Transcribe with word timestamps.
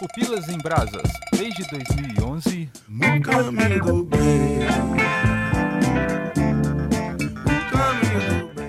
Pupilas 0.00 0.48
em 0.48 0.56
Brasas, 0.56 1.12
desde 1.30 1.62
2011, 1.68 2.70
no 2.88 3.20
caminho 3.20 3.84
do 3.84 4.04
bem. 4.04 5.39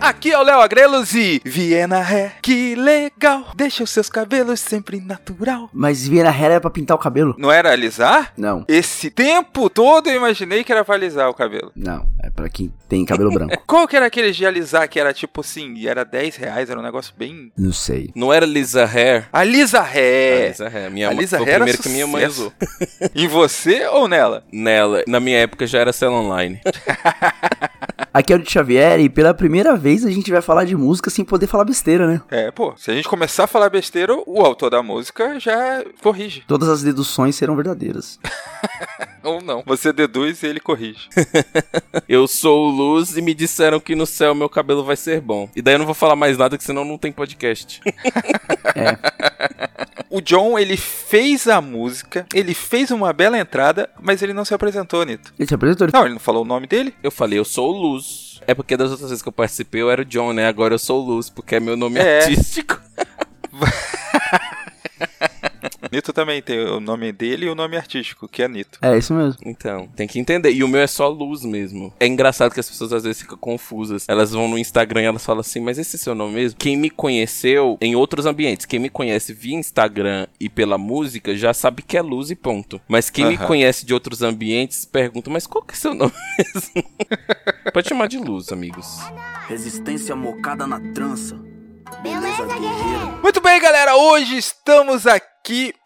Aqui 0.02 0.32
é 0.32 0.38
o 0.38 0.42
Léo 0.42 0.60
Agrelos 0.60 1.14
e 1.14 1.40
Viena 1.46 2.02
Ré, 2.02 2.34
que 2.42 2.74
legal, 2.74 3.46
deixa 3.56 3.84
os 3.84 3.90
seus 3.92 4.10
cabelos 4.10 4.60
sempre 4.60 5.00
natural. 5.00 5.70
Mas 5.72 6.08
Viena 6.08 6.32
Hair 6.32 6.54
é 6.54 6.60
pra 6.60 6.72
pintar 6.72 6.96
o 6.98 7.00
cabelo? 7.00 7.36
Não 7.38 7.52
era 7.52 7.72
alisar? 7.72 8.34
Não, 8.36 8.66
Esse 8.68 9.12
tempo 9.12 9.70
todo 9.70 10.10
eu 10.10 10.16
imaginei 10.16 10.64
que 10.64 10.72
era 10.72 10.84
pra 10.84 10.96
alisar 10.96 11.30
o 11.30 11.34
cabelo. 11.36 11.72
não. 11.76 12.10
É 12.24 12.30
pra 12.30 12.48
quem 12.50 12.72
tem 12.88 13.04
cabelo 13.04 13.32
branco. 13.32 13.56
Qual 13.66 13.88
que 13.88 13.96
era 13.96 14.06
aquele 14.06 14.32
de 14.32 14.46
alisar 14.46 14.88
que 14.88 15.00
era 15.00 15.12
tipo 15.12 15.42
assim, 15.42 15.74
e 15.76 15.88
era 15.88 16.06
10 16.06 16.36
reais, 16.36 16.70
era 16.70 16.80
um 16.80 16.84
negócio 16.84 17.14
bem... 17.18 17.52
Não 17.58 17.74
sei. 17.74 18.12
Não 18.16 18.32
era 18.32 18.46
Lisa 18.46 18.86
Hair? 18.86 19.28
Alisa 19.34 19.80
A 19.80 19.84
Ré! 19.84 20.50
Lisa 20.50 20.68
Hair. 20.68 20.92
Minha 20.92 21.08
A 21.08 21.12
mãe 21.12 21.20
Lisa 21.20 21.38
foi 21.38 21.46
o 21.46 21.50
Hair 21.50 21.56
era 21.56 21.64
primeiro 21.66 21.82
que 21.84 21.90
minha 21.90 22.06
mãe 22.08 22.26
usou. 22.28 22.54
em 23.16 23.28
você 23.28 23.88
ou 23.88 24.08
nela? 24.08 24.44
Nela, 24.52 25.04
na 25.08 25.20
minha 25.20 25.40
época 25.40 25.66
já 25.66 25.80
era 25.80 25.92
cell 25.92 26.12
online. 26.14 26.62
Aqui 28.14 28.34
é 28.34 28.36
o 28.36 28.40
de 28.40 28.52
Xavier 28.52 29.00
e 29.00 29.10
pela 29.10 29.34
primeira 29.34 29.76
vez 29.78 30.06
a 30.06 30.12
gente 30.12 30.30
vai 30.30 30.42
falar 30.42 30.66
de 30.66 30.76
música 30.76 31.10
sem 31.10 31.24
poder 31.24 31.48
falar 31.48 31.64
besteira, 31.64 32.06
né? 32.06 32.22
É, 32.30 32.52
pô, 32.52 32.74
se 32.76 32.92
a 32.92 32.94
gente 32.94 33.08
começar 33.08 33.46
a 33.46 33.48
falar 33.48 33.70
besteira, 33.70 34.14
o 34.26 34.42
autor 34.42 34.70
da 34.70 34.84
música 34.84 35.40
já 35.40 35.82
corrige. 36.02 36.44
Todas 36.46 36.68
as 36.68 36.84
deduções 36.84 37.38
serão 37.38 37.56
verdadeiras. 37.56 38.20
Ou 39.24 39.42
não. 39.42 39.64
Você 39.66 39.92
deduz 39.94 40.42
e 40.44 40.48
ele 40.48 40.60
corrige. 40.60 41.08
Eu 42.08 42.28
sou 42.28 42.68
o 42.68 42.70
Luz 42.72 43.16
e 43.18 43.22
me 43.22 43.34
disseram 43.34 43.80
que 43.80 43.96
no 43.96 44.06
céu 44.06 44.34
meu 44.36 44.50
cabelo 44.50 44.84
vai 44.84 44.96
ser 44.96 45.22
bom. 45.22 45.50
E 45.56 45.62
daí 45.62 45.76
eu 45.76 45.80
não 45.80 45.86
vou 45.86 45.94
falar 45.96 46.16
mais 46.16 46.38
nada, 46.38 46.58
que 46.58 46.64
senão 46.64 46.84
não 46.84 46.98
tem 46.98 47.12
podcast. 47.12 47.80
O 50.10 50.20
John, 50.22 50.58
ele 50.60 50.76
fez 50.76 51.48
a 51.48 51.62
música, 51.62 52.26
ele 52.34 52.54
fez 52.54 52.92
uma 52.92 53.14
bela 53.14 53.38
entrada, 53.38 53.90
mas 54.02 54.22
ele 54.22 54.34
não 54.34 54.44
se 54.44 54.54
apresentou, 54.54 55.06
Nito. 55.06 55.34
Ele 55.40 55.48
te 55.48 55.56
apresentou? 55.56 55.88
Não, 55.94 56.04
ele 56.06 56.16
não 56.16 56.20
falou 56.20 56.42
o 56.44 56.48
nome 56.48 56.68
dele? 56.68 56.94
Eu 57.02 57.12
falei, 57.12 57.40
eu 57.40 57.46
sou 57.46 57.74
o 57.74 57.78
Luz. 57.94 58.42
É 58.46 58.54
porque 58.54 58.76
das 58.76 58.92
outras 58.92 59.10
vezes 59.10 59.22
que 59.24 59.30
eu 59.30 59.34
participei 59.34 59.82
eu 59.82 59.90
era 59.92 60.02
o 60.02 60.06
John, 60.06 60.34
né? 60.34 60.48
Agora 60.48 60.74
eu 60.74 60.80
sou 60.80 61.02
o 61.02 61.06
Luz, 61.06 61.30
porque 61.30 61.56
é 61.56 61.60
meu 61.60 61.78
nome 61.78 62.00
É. 62.00 62.24
artístico. 62.24 62.80
Nito 65.92 66.14
também 66.14 66.42
tem 66.42 66.58
o 66.58 66.80
nome 66.80 67.12
dele 67.12 67.48
e 67.48 67.50
o 67.50 67.56
nome 67.56 67.76
artístico, 67.76 68.26
que 68.26 68.42
é 68.42 68.48
Nito. 68.48 68.80
É, 68.82 68.98
isso 68.98 69.14
mesmo. 69.14 69.38
Então, 69.46 69.88
tem 69.94 70.08
que 70.08 70.18
entender. 70.20 70.52
E 70.52 70.64
o 70.64 70.68
meu 70.68 70.80
é 70.80 70.88
só 70.88 71.10
Luz 71.10 71.44
mesmo. 71.44 71.94
É 72.00 72.08
engraçado 72.08 72.54
que 72.54 72.62
as 72.62 72.70
pessoas 72.70 72.94
às 72.94 73.04
vezes 73.04 73.22
ficam 73.22 73.38
confusas. 73.38 74.06
Elas 74.08 74.32
vão 74.32 74.48
no 74.48 74.58
Instagram 74.58 75.02
e 75.02 75.06
elas 75.06 75.26
falam 75.26 75.42
assim, 75.42 75.60
mas 75.60 75.78
esse 75.78 75.98
é 75.98 76.00
seu 76.00 76.16
nome 76.16 76.36
mesmo? 76.36 76.58
Quem 76.58 76.78
me 76.78 76.90
conheceu 76.90 77.78
em 77.82 77.94
outros 77.94 78.26
ambientes, 78.26 78.66
quem 78.66 78.80
me 78.80 78.90
conhece 78.90 79.34
via 79.34 79.56
Instagram 79.56 80.28
e 80.40 80.48
pela 80.48 80.78
música, 80.78 81.36
já 81.36 81.54
sabe 81.54 81.82
que 81.82 81.98
é 81.98 82.02
Luz 82.02 82.32
e 82.32 82.36
ponto. 82.36 82.80
Mas 82.88 83.10
quem 83.10 83.26
me 83.26 83.38
conhece 83.38 83.86
de 83.86 83.94
outros 83.94 84.22
ambientes 84.22 84.86
pergunta, 84.86 85.30
mas 85.30 85.46
qual 85.46 85.62
que 85.62 85.74
é 85.74 85.78
seu 85.78 85.94
nome 85.96 86.14
mesmo? 86.38 86.84
Pode 87.74 87.90
chamar 87.90 88.08
de 88.08 88.18
Luz, 88.18 88.50
amigos. 88.54 88.98
Resistência 89.50 90.16
mocada 90.16 90.66
na 90.66 90.80
trança. 90.94 91.38
Beleza, 92.02 92.46
guerreiro. 92.46 93.20
Muito 93.22 93.42
bem, 93.42 93.60
galera, 93.60 93.98
hoje 93.98 94.38
estamos 94.38 95.06
aqui 95.06 95.31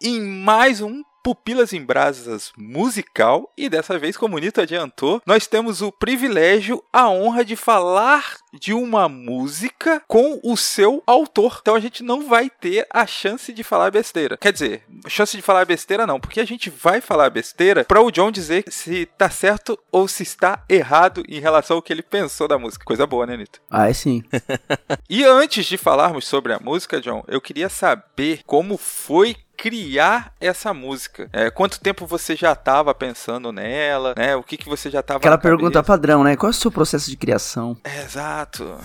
em 0.02 0.22
mais 0.22 0.82
um 0.82 1.02
Pupilas 1.26 1.74
em 1.74 1.84
Brasas 1.84 2.52
musical 2.56 3.52
e 3.58 3.68
dessa 3.68 3.98
vez, 3.98 4.16
como 4.16 4.36
o 4.36 4.40
Nito 4.40 4.62
adiantou, 4.62 5.20
nós 5.26 5.48
temos 5.48 5.82
o 5.82 5.92
privilégio, 5.92 6.84
a 6.94 7.10
honra 7.10 7.44
de 7.44 7.56
falar 7.56 8.36
de 8.54 8.74
uma 8.76 9.10
música 9.10 10.04
com 10.08 10.40
o 10.44 10.56
seu 10.56 11.02
autor. 11.08 11.58
Então 11.62 11.74
a 11.74 11.80
gente 11.80 12.04
não 12.04 12.28
vai 12.28 12.48
ter 12.48 12.86
a 12.94 13.08
chance 13.08 13.52
de 13.52 13.64
falar 13.64 13.90
besteira. 13.90 14.38
Quer 14.38 14.54
dizer, 14.54 14.84
chance 15.08 15.36
de 15.36 15.42
falar 15.42 15.66
besteira 15.66 16.06
não, 16.06 16.20
porque 16.20 16.40
a 16.40 16.46
gente 16.46 16.70
vai 16.70 17.02
falar 17.02 17.32
besteira 17.32 17.84
para 17.84 18.04
o 18.04 18.12
John 18.12 18.30
dizer 18.30 18.64
se 18.68 19.08
tá 19.18 19.28
certo 19.28 19.80
ou 19.92 20.08
se 20.08 20.22
está 20.22 20.64
errado 20.70 21.24
em 21.28 21.40
relação 21.40 21.78
ao 21.78 21.82
que 21.82 21.92
ele 21.92 22.04
pensou 22.04 22.48
da 22.48 22.60
música. 22.60 22.86
Coisa 22.86 23.08
boa, 23.08 23.26
né, 23.26 23.36
Nito? 23.36 23.64
Ah, 23.72 23.90
é 23.90 23.94
sim. 23.94 24.24
E 25.10 25.24
antes 25.24 25.66
de 25.66 25.78
falarmos 25.78 26.28
sobre 26.28 26.54
a 26.54 26.60
música, 26.60 27.02
John, 27.02 27.24
eu 27.28 27.40
queria 27.40 27.70
saber 27.70 28.42
como 28.46 28.78
foi 28.78 29.36
criar 29.56 30.34
essa 30.40 30.74
música. 30.74 31.30
É, 31.32 31.50
quanto 31.50 31.80
tempo 31.80 32.06
você 32.06 32.36
já 32.36 32.54
estava 32.54 32.94
pensando 32.94 33.52
nela, 33.52 34.14
né? 34.18 34.36
O 34.36 34.44
que, 34.44 34.58
que 34.58 34.70
você 34.70 34.90
já 34.90 35.00
estava 35.00 35.18
Aquela 35.18 35.38
pergunta 35.38 35.82
padrão, 35.84 36.24
né? 36.24 36.36
Qual 36.36 36.50
é 36.50 36.52
o 36.52 36.54
seu 36.54 36.72
processo 36.72 37.10
de 37.10 37.18
criação? 37.18 37.78
Exato. 38.04 38.78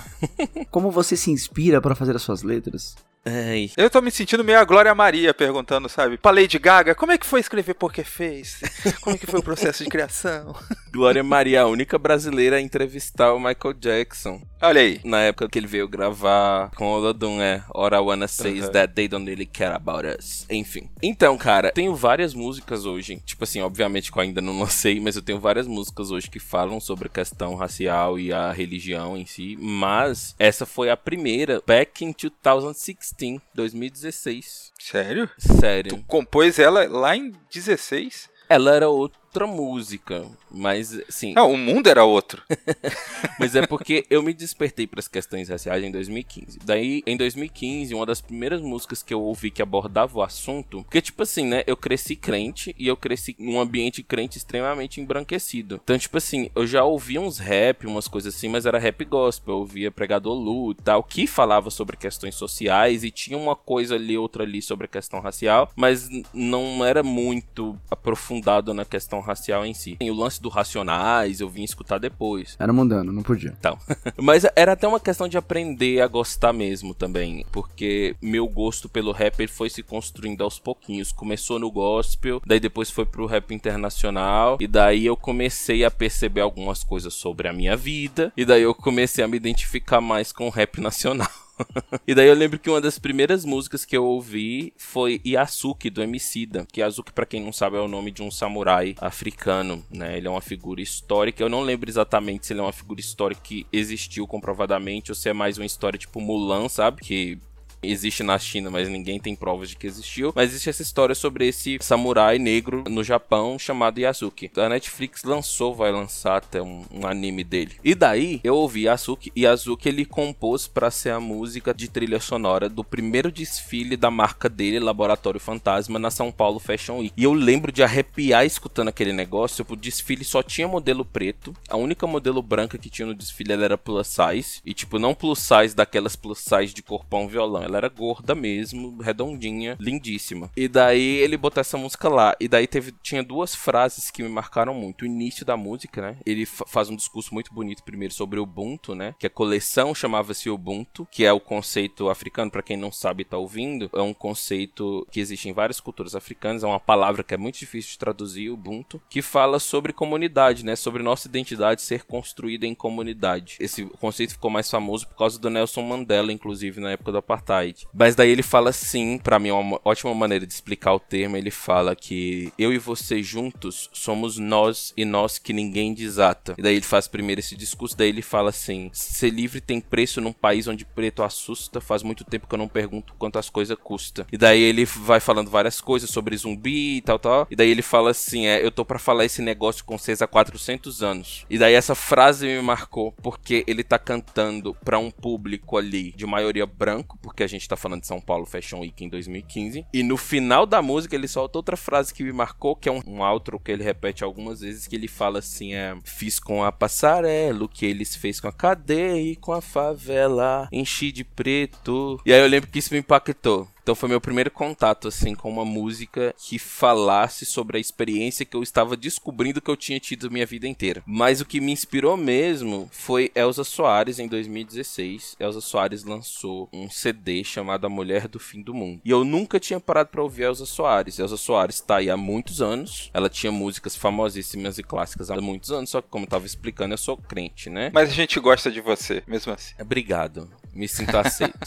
Como 0.71 0.91
você 0.91 1.17
se 1.17 1.31
inspira 1.31 1.81
para 1.81 1.95
fazer 1.95 2.17
as 2.17 2.23
suas 2.23 2.43
letras? 2.43 2.95
Ai. 3.25 3.71
Eu 3.77 3.91
tô 3.91 4.01
me 4.01 4.11
sentindo 4.11 4.43
meio 4.43 4.59
a 4.59 4.65
Glória 4.65 4.95
Maria 4.95 5.35
perguntando, 5.35 5.89
sabe? 5.89 6.17
Pra 6.17 6.31
Lady 6.31 6.59
Gaga, 6.59 6.95
como 6.95 7.13
é 7.13 7.19
que 7.19 7.27
foi 7.27 7.41
escrever 7.41 7.75
Porque 7.75 8.03
Fez? 8.03 8.61
Como 9.03 9.15
é 9.15 9.19
que 9.19 9.27
foi 9.27 9.41
o 9.41 9.43
processo 9.43 9.85
de 9.85 9.91
criação? 9.91 10.55
Glória 10.91 11.23
Maria, 11.23 11.63
a 11.63 11.67
única 11.67 11.99
brasileira 11.99 12.57
a 12.57 12.61
entrevistar 12.61 13.33
o 13.35 13.39
Michael 13.39 13.75
Jackson. 13.79 14.43
Olha 14.63 14.81
aí. 14.81 15.01
Na 15.05 15.21
época 15.21 15.49
que 15.49 15.59
ele 15.59 15.67
veio 15.67 15.87
gravar 15.87 16.71
com 16.75 16.87
o 16.87 16.97
Olodum, 16.97 17.41
é 17.41 17.63
All 17.71 17.89
I 17.93 17.99
Wanna 17.99 18.27
Say 18.29 18.59
is 18.59 18.67
Uhum. 18.67 18.73
That 18.73 18.95
They 18.95 19.09
Don't 19.09 19.25
Really 19.27 19.47
Care 19.47 19.75
About 19.75 20.07
Us. 20.19 20.47
Enfim. 20.51 20.91
Então, 21.03 21.37
cara, 21.39 21.71
tenho 21.73 21.95
várias 21.95 22.35
músicas 22.35 22.85
hoje. 22.85 23.23
Tipo 23.25 23.45
assim, 23.45 23.61
obviamente 23.61 24.11
que 24.11 24.19
eu 24.19 24.23
ainda 24.23 24.41
não 24.41 24.59
lancei, 24.61 24.99
mas 24.99 25.15
eu 25.17 25.23
tenho 25.23 25.39
várias 25.39 25.67
músicas 25.67 26.11
hoje 26.11 26.29
que 26.31 26.41
falam 26.41 26.81
sobre 26.81 27.07
a 27.07 27.11
questão 27.11 27.55
racial 27.55 28.19
e 28.19 28.33
a 28.33 28.51
religião 28.51 29.17
em 29.17 29.27
si. 29.27 29.57
Mas 29.61 30.35
essa 30.39 30.67
foi 30.67 30.91
a 30.91 30.97
primeira, 30.97 31.63
back 31.67 32.05
in 32.05 32.13
2016, 32.13 33.10
2016. 33.55 34.73
Sério? 34.79 35.29
Sério. 35.39 35.97
Tu 35.97 36.05
compôs 36.05 36.59
ela 36.59 36.89
lá 36.89 37.17
em 37.17 37.33
16? 37.53 38.29
Ela 38.49 38.75
era 38.75 38.89
outra 39.31 39.47
música, 39.47 40.27
mas 40.51 41.01
assim. 41.09 41.33
Não, 41.35 41.53
o 41.53 41.57
mundo 41.57 41.89
era 41.89 42.05
outro. 42.05 42.43
Mas 43.39 43.55
é 43.55 43.67
porque 43.67 44.05
eu 44.11 44.23
me 44.23 44.35
despertei 44.35 44.87
para 44.87 45.01
as 45.01 45.09
questões 45.09 45.49
raciais 45.49 45.85
em 45.85 45.91
2015. 45.91 46.59
Daí, 46.65 47.03
em 47.07 47.17
2015, 47.17 47.95
uma 47.95 48.05
das 48.05 48.21
primeiras 48.21 48.61
músicas 48.61 49.03
que 49.03 49.15
eu 49.15 49.23
ouvi 49.23 49.51
que 49.51 49.63
abordava 49.63 50.19
o 50.19 50.23
assunto. 50.23 50.83
Porque, 50.83 51.01
tipo 51.01 51.23
assim, 51.23 51.47
né? 51.47 51.63
Eu 51.67 51.77
cresci 51.77 52.17
crente 52.17 52.75
e 52.79 52.89
eu 52.89 52.97
cresci 52.97 53.37
num 53.39 53.61
ambiente 53.61 54.03
crente 54.03 54.37
extremamente 54.37 55.01
embranquecido. 55.01 55.81
Então, 55.83 55.97
tipo 55.97 56.19
assim, 56.19 56.51
eu 56.55 56.67
já 56.67 56.85
ouvia 56.85 57.21
uns 57.21 57.39
rap, 57.39 57.87
umas 57.87 58.09
coisas 58.09 58.35
assim, 58.35 58.49
mas 58.49 58.67
era 58.67 58.79
rap 58.79 59.05
gospel. 59.05 59.55
Eu 59.55 59.59
ouvia 59.61 59.91
Pregador 59.91 60.35
Lu 60.35 60.73
e 60.73 60.75
tal, 60.75 61.03
que 61.03 61.27
falava 61.27 61.71
sobre 61.71 61.97
questões 61.97 62.35
sociais 62.35 63.05
e 63.05 63.11
tinha 63.11 63.39
uma 63.39 63.55
coisa 63.55 63.95
ali, 63.95 64.19
outra 64.19 64.43
ali 64.43 64.61
sobre 64.61 64.87
a 64.87 64.89
questão 64.89 65.21
racial, 65.21 65.71
mas 65.77 66.09
não 66.35 66.85
era 66.85 67.03
muito 67.03 67.79
aprofundado 67.91 68.75
na 68.75 68.85
questão 68.85 69.20
racial 69.21 69.65
em 69.65 69.75
si. 69.75 69.97
E 70.01 70.11
o 70.11 70.15
lance 70.15 70.41
do 70.41 70.49
Racionais 70.49 71.41
eu 71.41 71.49
vim 71.49 71.63
escutar 71.63 71.99
depois. 71.99 72.57
Era 72.59 72.73
mundano, 72.73 73.13
não 73.13 73.23
podia. 73.23 73.55
Então. 73.59 73.79
Mas 74.17 74.45
era 74.57 74.73
até 74.73 74.87
uma 74.87 75.01
questão 75.01 75.29
de 75.29 75.39
aprender 75.39 76.01
a 76.01 76.07
gostar 76.07 76.53
mesmo 76.53 76.95
também. 76.95 77.45
Porque 77.51 78.17
meu 78.21 78.47
gosto 78.47 78.89
pelo 78.89 79.13
rap 79.13 79.47
foi 79.47 79.71
se 79.71 79.83
construindo 79.83 80.43
aos 80.43 80.59
pouquinhos. 80.59 81.13
Começou 81.13 81.59
no 81.59 81.71
gospel, 81.71 82.41
daí 82.47 82.61
depois 82.61 82.91
foi 82.91 83.07
pro 83.07 83.27
rap 83.27 83.55
internacional. 83.55 84.59
E 84.61 84.67
daí 84.67 85.07
eu 85.07 85.17
comecei 85.17 85.85
a 85.85 85.91
perceber 85.91 86.41
algumas 86.41 86.85
coisas 86.85 87.15
sobre 87.15 87.49
a 87.49 87.53
minha 87.53 87.77
vida. 87.77 88.33
E 88.37 88.45
daí 88.45 88.63
eu 88.63 88.75
comecei 88.75 89.23
a 89.25 89.29
me 89.29 89.37
identificar 89.37 90.01
mais 90.01 90.33
com 90.33 90.47
o 90.47 90.51
rap 90.51 90.81
nacional. 90.81 91.29
E 92.07 92.15
daí 92.15 92.29
eu 92.29 92.35
lembro 92.35 92.59
que 92.59 92.69
uma 92.69 92.81
das 92.81 92.99
primeiras 92.99 93.45
músicas 93.45 93.85
que 93.85 93.97
eu 93.97 94.05
ouvi 94.05 94.73
foi 94.77 95.21
Yasuki 95.25 95.91
do 95.91 96.03
Emicida, 96.03 96.67
que 96.73 96.81
Yasuki 96.81 97.13
pra 97.13 97.27
quem 97.27 97.41
não 97.41 97.53
sabe 97.53 97.77
é 97.77 97.81
o 97.81 97.89
nome 97.89 98.11
de 98.11 98.23
um 98.23 98.31
samurai 98.31 98.97
africano, 99.01 99.85
né? 99.91 100.17
Ele 100.17 100.27
é 100.27 100.31
uma 100.31 100.41
figura 100.41 100.81
histórica. 100.81 101.43
Eu 101.43 101.49
não 101.49 101.63
lembro 101.63 101.89
exatamente 101.89 102.47
se 102.47 102.53
ele 102.53 102.61
é 102.61 102.63
uma 102.63 102.73
figura 102.73 103.01
histórica 103.01 103.41
que 103.43 103.67
existiu 103.73 104.27
comprovadamente 104.27 105.11
ou 105.11 105.15
se 105.15 105.29
é 105.29 105.33
mais 105.33 105.59
uma 105.59 105.67
história 105.67 105.99
tipo 105.99 106.21
Mulan, 106.21 106.69
sabe? 106.69 107.03
Que 107.03 107.39
existe 107.83 108.23
na 108.23 108.39
China, 108.39 108.71
mas 108.71 108.89
ninguém 108.89 109.19
tem 109.19 109.35
provas 109.35 109.71
de 109.71 109.77
que 109.77 109.87
existiu. 109.87 110.33
Mas 110.35 110.51
existe 110.51 110.71
essa 110.71 110.83
história 110.83 111.15
sobre 111.15 111.49
esse 111.49 111.79
samurai 111.81 112.39
negro 112.39 112.85
no 112.89 113.03
Japão 113.03 113.59
chamado 113.59 113.99
Yasuki. 113.99 114.51
A 114.57 114.69
Netflix 114.69 115.23
lançou, 115.23 115.75
vai 115.75 115.93
lançar 115.93 116.37
até 116.37 116.61
um, 116.61 116.85
um 116.93 117.07
anime 117.07 117.45
dele. 117.45 117.77
E 117.85 117.95
daí 117.95 118.41
eu 118.45 118.57
ouvi 118.57 118.83
Yasuki 118.83 119.33
e 119.35 119.43
Yasuki 119.43 119.89
ele 119.89 120.05
compôs 120.05 120.67
para 120.67 120.91
ser 120.91 121.11
a 121.11 121.21
música 121.21 121.73
de 121.73 121.89
trilha 121.89 122.21
sonora 122.21 122.69
do 122.69 122.85
primeiro 122.85 123.31
desfile 123.31 123.97
da 123.97 124.11
marca 124.11 124.49
dele, 124.49 124.79
Laboratório 124.79 125.41
Fantasma, 125.41 125.99
na 125.99 126.11
São 126.11 126.31
Paulo 126.31 126.59
Fashion 126.59 126.99
Week. 126.99 127.15
E 127.17 127.25
eu 127.25 127.33
lembro 127.33 127.73
de 127.73 127.83
arrepiar 127.83 128.45
escutando 128.45 128.89
aquele 128.89 129.13
negócio. 129.13 129.65
O 129.69 129.77
desfile 129.77 130.25
só 130.25 130.43
tinha 130.43 130.67
modelo 130.67 131.05
preto. 131.05 131.55
A 131.69 131.77
única 131.77 132.07
modelo 132.07 132.43
branca 132.43 132.77
que 132.77 132.91
tinha 132.91 133.07
no 133.07 133.15
desfile 133.15 133.53
era 133.53 133.79
plus 133.79 134.09
size. 134.09 134.61
E 134.65 134.75
tipo, 134.75 134.99
não 134.99 135.15
plus 135.15 135.39
size 135.39 135.75
daquelas 135.75 136.17
plus 136.17 136.39
size 136.39 136.75
de 136.75 136.83
corpão 136.83 137.29
violão 137.29 137.70
Ela 137.71 137.79
era 137.79 137.89
gorda 137.89 138.35
mesmo, 138.35 139.01
redondinha, 139.01 139.77
lindíssima. 139.81 140.51
E 140.57 140.67
daí 140.67 141.19
ele 141.19 141.37
botou 141.37 141.61
essa 141.61 141.79
música 141.79 142.09
lá. 142.09 142.37
E 142.41 142.49
daí 142.49 142.67
teve, 142.67 142.93
tinha 143.03 143.23
duas 143.23 143.55
frases 143.55 144.11
que 144.11 144.23
me 144.23 144.29
marcaram 144.29 144.75
muito. 144.75 145.03
O 145.03 145.07
início 145.07 145.47
da 145.47 145.57
música, 145.57 146.03
né? 146.03 146.17
Ele 146.27 146.45
faz 146.45 146.91
um 146.91 146.97
discurso 146.97 147.33
muito 147.33 147.55
bonito 147.55 147.85
primeiro 147.85 148.13
sobre 148.13 148.41
o 148.41 148.43
Ubuntu, 148.43 148.95
né? 148.95 149.15
Que 149.19 149.27
a 149.27 149.31
coleção 149.31 149.95
chamava-se 149.95 150.51
Ubuntu, 150.51 151.07
que 151.11 151.25
é 151.25 151.33
o 151.33 151.41
conceito 151.41 152.11
africano, 152.11 152.51
para 152.51 152.63
quem 152.63 152.77
não 152.77 152.91
sabe 152.91 153.25
tá 153.25 153.39
ouvindo, 153.39 153.89
é 153.93 154.03
um 154.03 154.13
conceito 154.13 155.07
que 155.11 155.21
existe 155.21 155.49
em 155.49 155.53
várias 155.53 155.79
culturas 155.79 156.17
africanas, 156.17 156.65
é 156.65 156.67
uma 156.67 156.81
palavra 156.81 157.23
que 157.23 157.35
é 157.35 157.37
muito 157.37 157.59
difícil 157.59 157.93
de 157.93 157.99
traduzir, 157.99 158.51
Ubuntu, 158.51 159.01
que 159.09 159.23
fala 159.23 159.61
sobre 159.61 159.93
comunidade, 159.93 160.65
né? 160.65 160.75
Sobre 160.75 161.03
nossa 161.03 161.29
identidade 161.29 161.83
ser 161.83 162.05
construída 162.05 162.67
em 162.67 162.75
comunidade. 162.75 163.57
Esse 163.61 163.85
conceito 164.01 164.33
ficou 164.33 164.51
mais 164.51 164.69
famoso 164.69 165.07
por 165.07 165.17
causa 165.17 165.39
do 165.39 165.51
Nelson 165.51 165.83
Mandela, 165.83 166.33
inclusive, 166.33 166.81
na 166.81 166.91
época 166.91 167.13
do 167.13 167.19
apartheid. 167.19 167.60
Mas 167.93 168.15
daí 168.15 168.31
ele 168.31 168.43
fala 168.43 168.73
sim, 168.73 169.19
para 169.19 169.39
mim 169.39 169.49
é 169.49 169.53
uma 169.53 169.81
ótima 169.85 170.15
maneira 170.15 170.47
de 170.47 170.53
explicar 170.53 170.95
o 170.95 171.01
termo, 171.01 171.37
ele 171.37 171.51
fala 171.51 171.95
que 171.95 172.53
eu 172.59 172.73
e 172.73 172.79
você 172.79 173.23
juntos 173.23 173.89
somos 173.93 174.39
nós 174.39 174.93
e 174.97 175.05
nós 175.05 175.39
que 175.39 175.53
ninguém 175.53 175.95
desata. 175.95 176.55
E 176.57 176.63
daí 176.63 176.77
ele 176.77 176.85
faz 176.85 177.07
primeiro 177.07 177.41
esse 177.41 177.57
discurso, 177.57 177.97
daí 177.97 178.09
ele 178.09 178.23
fala 178.23 178.51
assim: 178.51 178.91
ser 178.93 179.31
livre 179.31 179.61
tem 179.61 179.81
preço 179.81 180.21
num 180.21 180.33
país 180.33 180.67
onde 180.67 180.85
preto 180.85 181.23
assusta, 181.23 181.81
faz 181.81 182.03
muito 182.03 182.25
tempo 182.25 182.47
que 182.47 182.55
eu 182.55 182.59
não 182.59 182.69
pergunto 182.69 183.15
quanto 183.19 183.39
as 183.39 183.51
coisas 183.51 183.77
custam. 183.83 184.27
E 184.33 184.37
daí 184.37 184.61
ele 184.61 184.85
vai 184.85 185.21
falando 185.21 185.51
várias 185.51 185.81
coisas 185.81 186.11
sobre 186.11 186.37
zumbi 186.37 186.97
e 186.97 187.01
tal, 187.01 187.19
tal. 187.19 187.47
E 187.51 187.57
daí 187.57 187.71
ele 187.71 187.83
fala 187.83 188.11
assim: 188.11 188.47
é, 188.47 188.65
eu 188.65 188.71
tô 188.71 188.85
para 188.85 188.99
falar 188.99 189.25
esse 189.25 189.43
negócio 189.43 189.85
com 189.85 189.99
vocês 189.99 190.23
há 190.23 190.27
400 190.27 191.03
anos. 191.03 191.47
E 191.49 191.59
daí 191.59 191.75
essa 191.75 191.95
frase 191.95 192.47
me 192.47 192.63
marcou 192.63 193.13
porque 193.23 193.65
ele 193.67 193.83
tá 193.83 193.99
cantando 193.99 194.75
para 194.85 194.99
um 194.99 195.11
público 195.11 195.77
ali 195.77 196.13
de 196.17 196.27
maioria 196.27 196.67
branco, 196.67 197.19
porque 197.23 197.43
a 197.43 197.47
gente 197.51 197.69
tá 197.69 197.77
falando 197.77 198.01
de 198.01 198.07
São 198.07 198.21
Paulo 198.21 198.47
Fashion 198.47 198.81
Week 198.81 199.05
em 199.05 199.09
2015. 199.09 199.87
E 199.93 200.03
no 200.03 200.17
final 200.17 200.67
da 200.67 200.81
música 200.81 201.15
ele 201.15 201.29
solta 201.29 201.59
outra 201.59 201.77
frase 201.77 202.13
que 202.15 202.23
me 202.23 202.33
marcou, 202.33 202.77
que 202.77 202.89
é 202.89 202.93
um, 202.93 203.03
um 203.07 203.23
outro 203.23 203.59
que 203.59 203.71
ele 203.71 203.83
repete 203.83 204.25
algumas 204.25 204.61
vezes, 204.61 204.87
que 204.87 204.97
ele 204.97 205.09
fala 205.09 205.39
assim: 205.39 205.75
é, 205.75 205.97
fiz 206.05 206.39
com 206.39 206.65
a 206.65 206.73
passarela 206.73 207.65
o 207.65 207.69
que 207.69 207.87
eles 207.87 208.15
fez 208.17 208.41
com 208.41 208.49
a 208.49 208.53
cadeia 208.53 209.33
e 209.33 209.37
com 209.37 209.53
a 209.53 209.61
favela, 209.61 210.69
enchi 210.73 211.13
de 211.13 211.25
preto. 211.25 212.21
E 212.25 212.33
aí 212.33 212.41
eu 212.41 212.47
lembro 212.47 212.71
que 212.71 212.79
isso 212.79 212.93
me 212.93 213.01
impactou. 213.01 213.69
Então 213.91 213.97
foi 213.97 214.09
meu 214.09 214.21
primeiro 214.21 214.53
contato 214.53 215.09
assim 215.09 215.35
com 215.35 215.51
uma 215.51 215.65
música 215.65 216.33
que 216.39 216.61
falasse 216.61 217.45
sobre 217.45 217.77
a 217.77 217.81
experiência 217.81 218.47
que 218.47 218.57
eu 218.57 218.63
estava 218.63 218.97
descobrindo 218.97 219.61
que 219.61 219.69
eu 219.69 219.77
tinha 219.77 219.99
tido 219.99 220.31
minha 220.31 220.47
vida 220.47 220.69
inteira. 220.69 221.03
Mas 221.05 221.41
o 221.41 221.45
que 221.45 221.61
me 221.61 221.73
inspirou 221.73 222.17
mesmo 222.17 222.89
foi 222.93 223.33
Elza 223.35 223.65
Soares 223.65 224.21
em 224.21 224.29
2016. 224.29 225.35
Elza 225.41 225.61
Soares 225.61 226.05
lançou 226.05 226.69
um 226.73 226.89
CD 226.89 227.43
chamado 227.43 227.85
A 227.85 227.91
Mulher 227.91 228.29
do 228.29 228.39
Fim 228.39 228.63
do 228.63 228.73
Mundo. 228.73 229.01
E 229.05 229.11
eu 229.11 229.25
nunca 229.25 229.59
tinha 229.59 229.81
parado 229.81 230.11
para 230.11 230.23
ouvir 230.23 230.45
Elza 230.45 230.67
Soares. 230.67 231.19
Elza 231.19 231.37
Soares 231.37 231.75
está 231.75 231.97
aí 231.97 232.09
há 232.09 232.17
muitos 232.17 232.63
anos. 232.63 233.11
Ela 233.13 233.29
tinha 233.29 233.51
músicas 233.51 233.97
famosíssimas 233.97 234.79
e 234.79 234.85
clássicas 234.85 235.33
há 235.33 235.41
muitos 235.41 235.73
anos, 235.73 235.91
só 235.91 236.01
que 236.01 236.07
como 236.09 236.27
eu 236.27 236.31
tava 236.31 236.47
explicando, 236.47 236.95
eu 236.95 236.99
sou 236.99 237.17
crente, 237.17 237.69
né? 237.69 237.91
Mas 237.93 238.11
a 238.11 238.15
gente 238.15 238.39
gosta 238.39 238.71
de 238.71 238.81
você, 238.81 239.25
mesmo 239.27 239.53
assim. 239.53 239.75
Obrigado. 239.81 240.49
Me 240.75 240.89
sinto 240.89 241.17
aceito. 241.17 241.59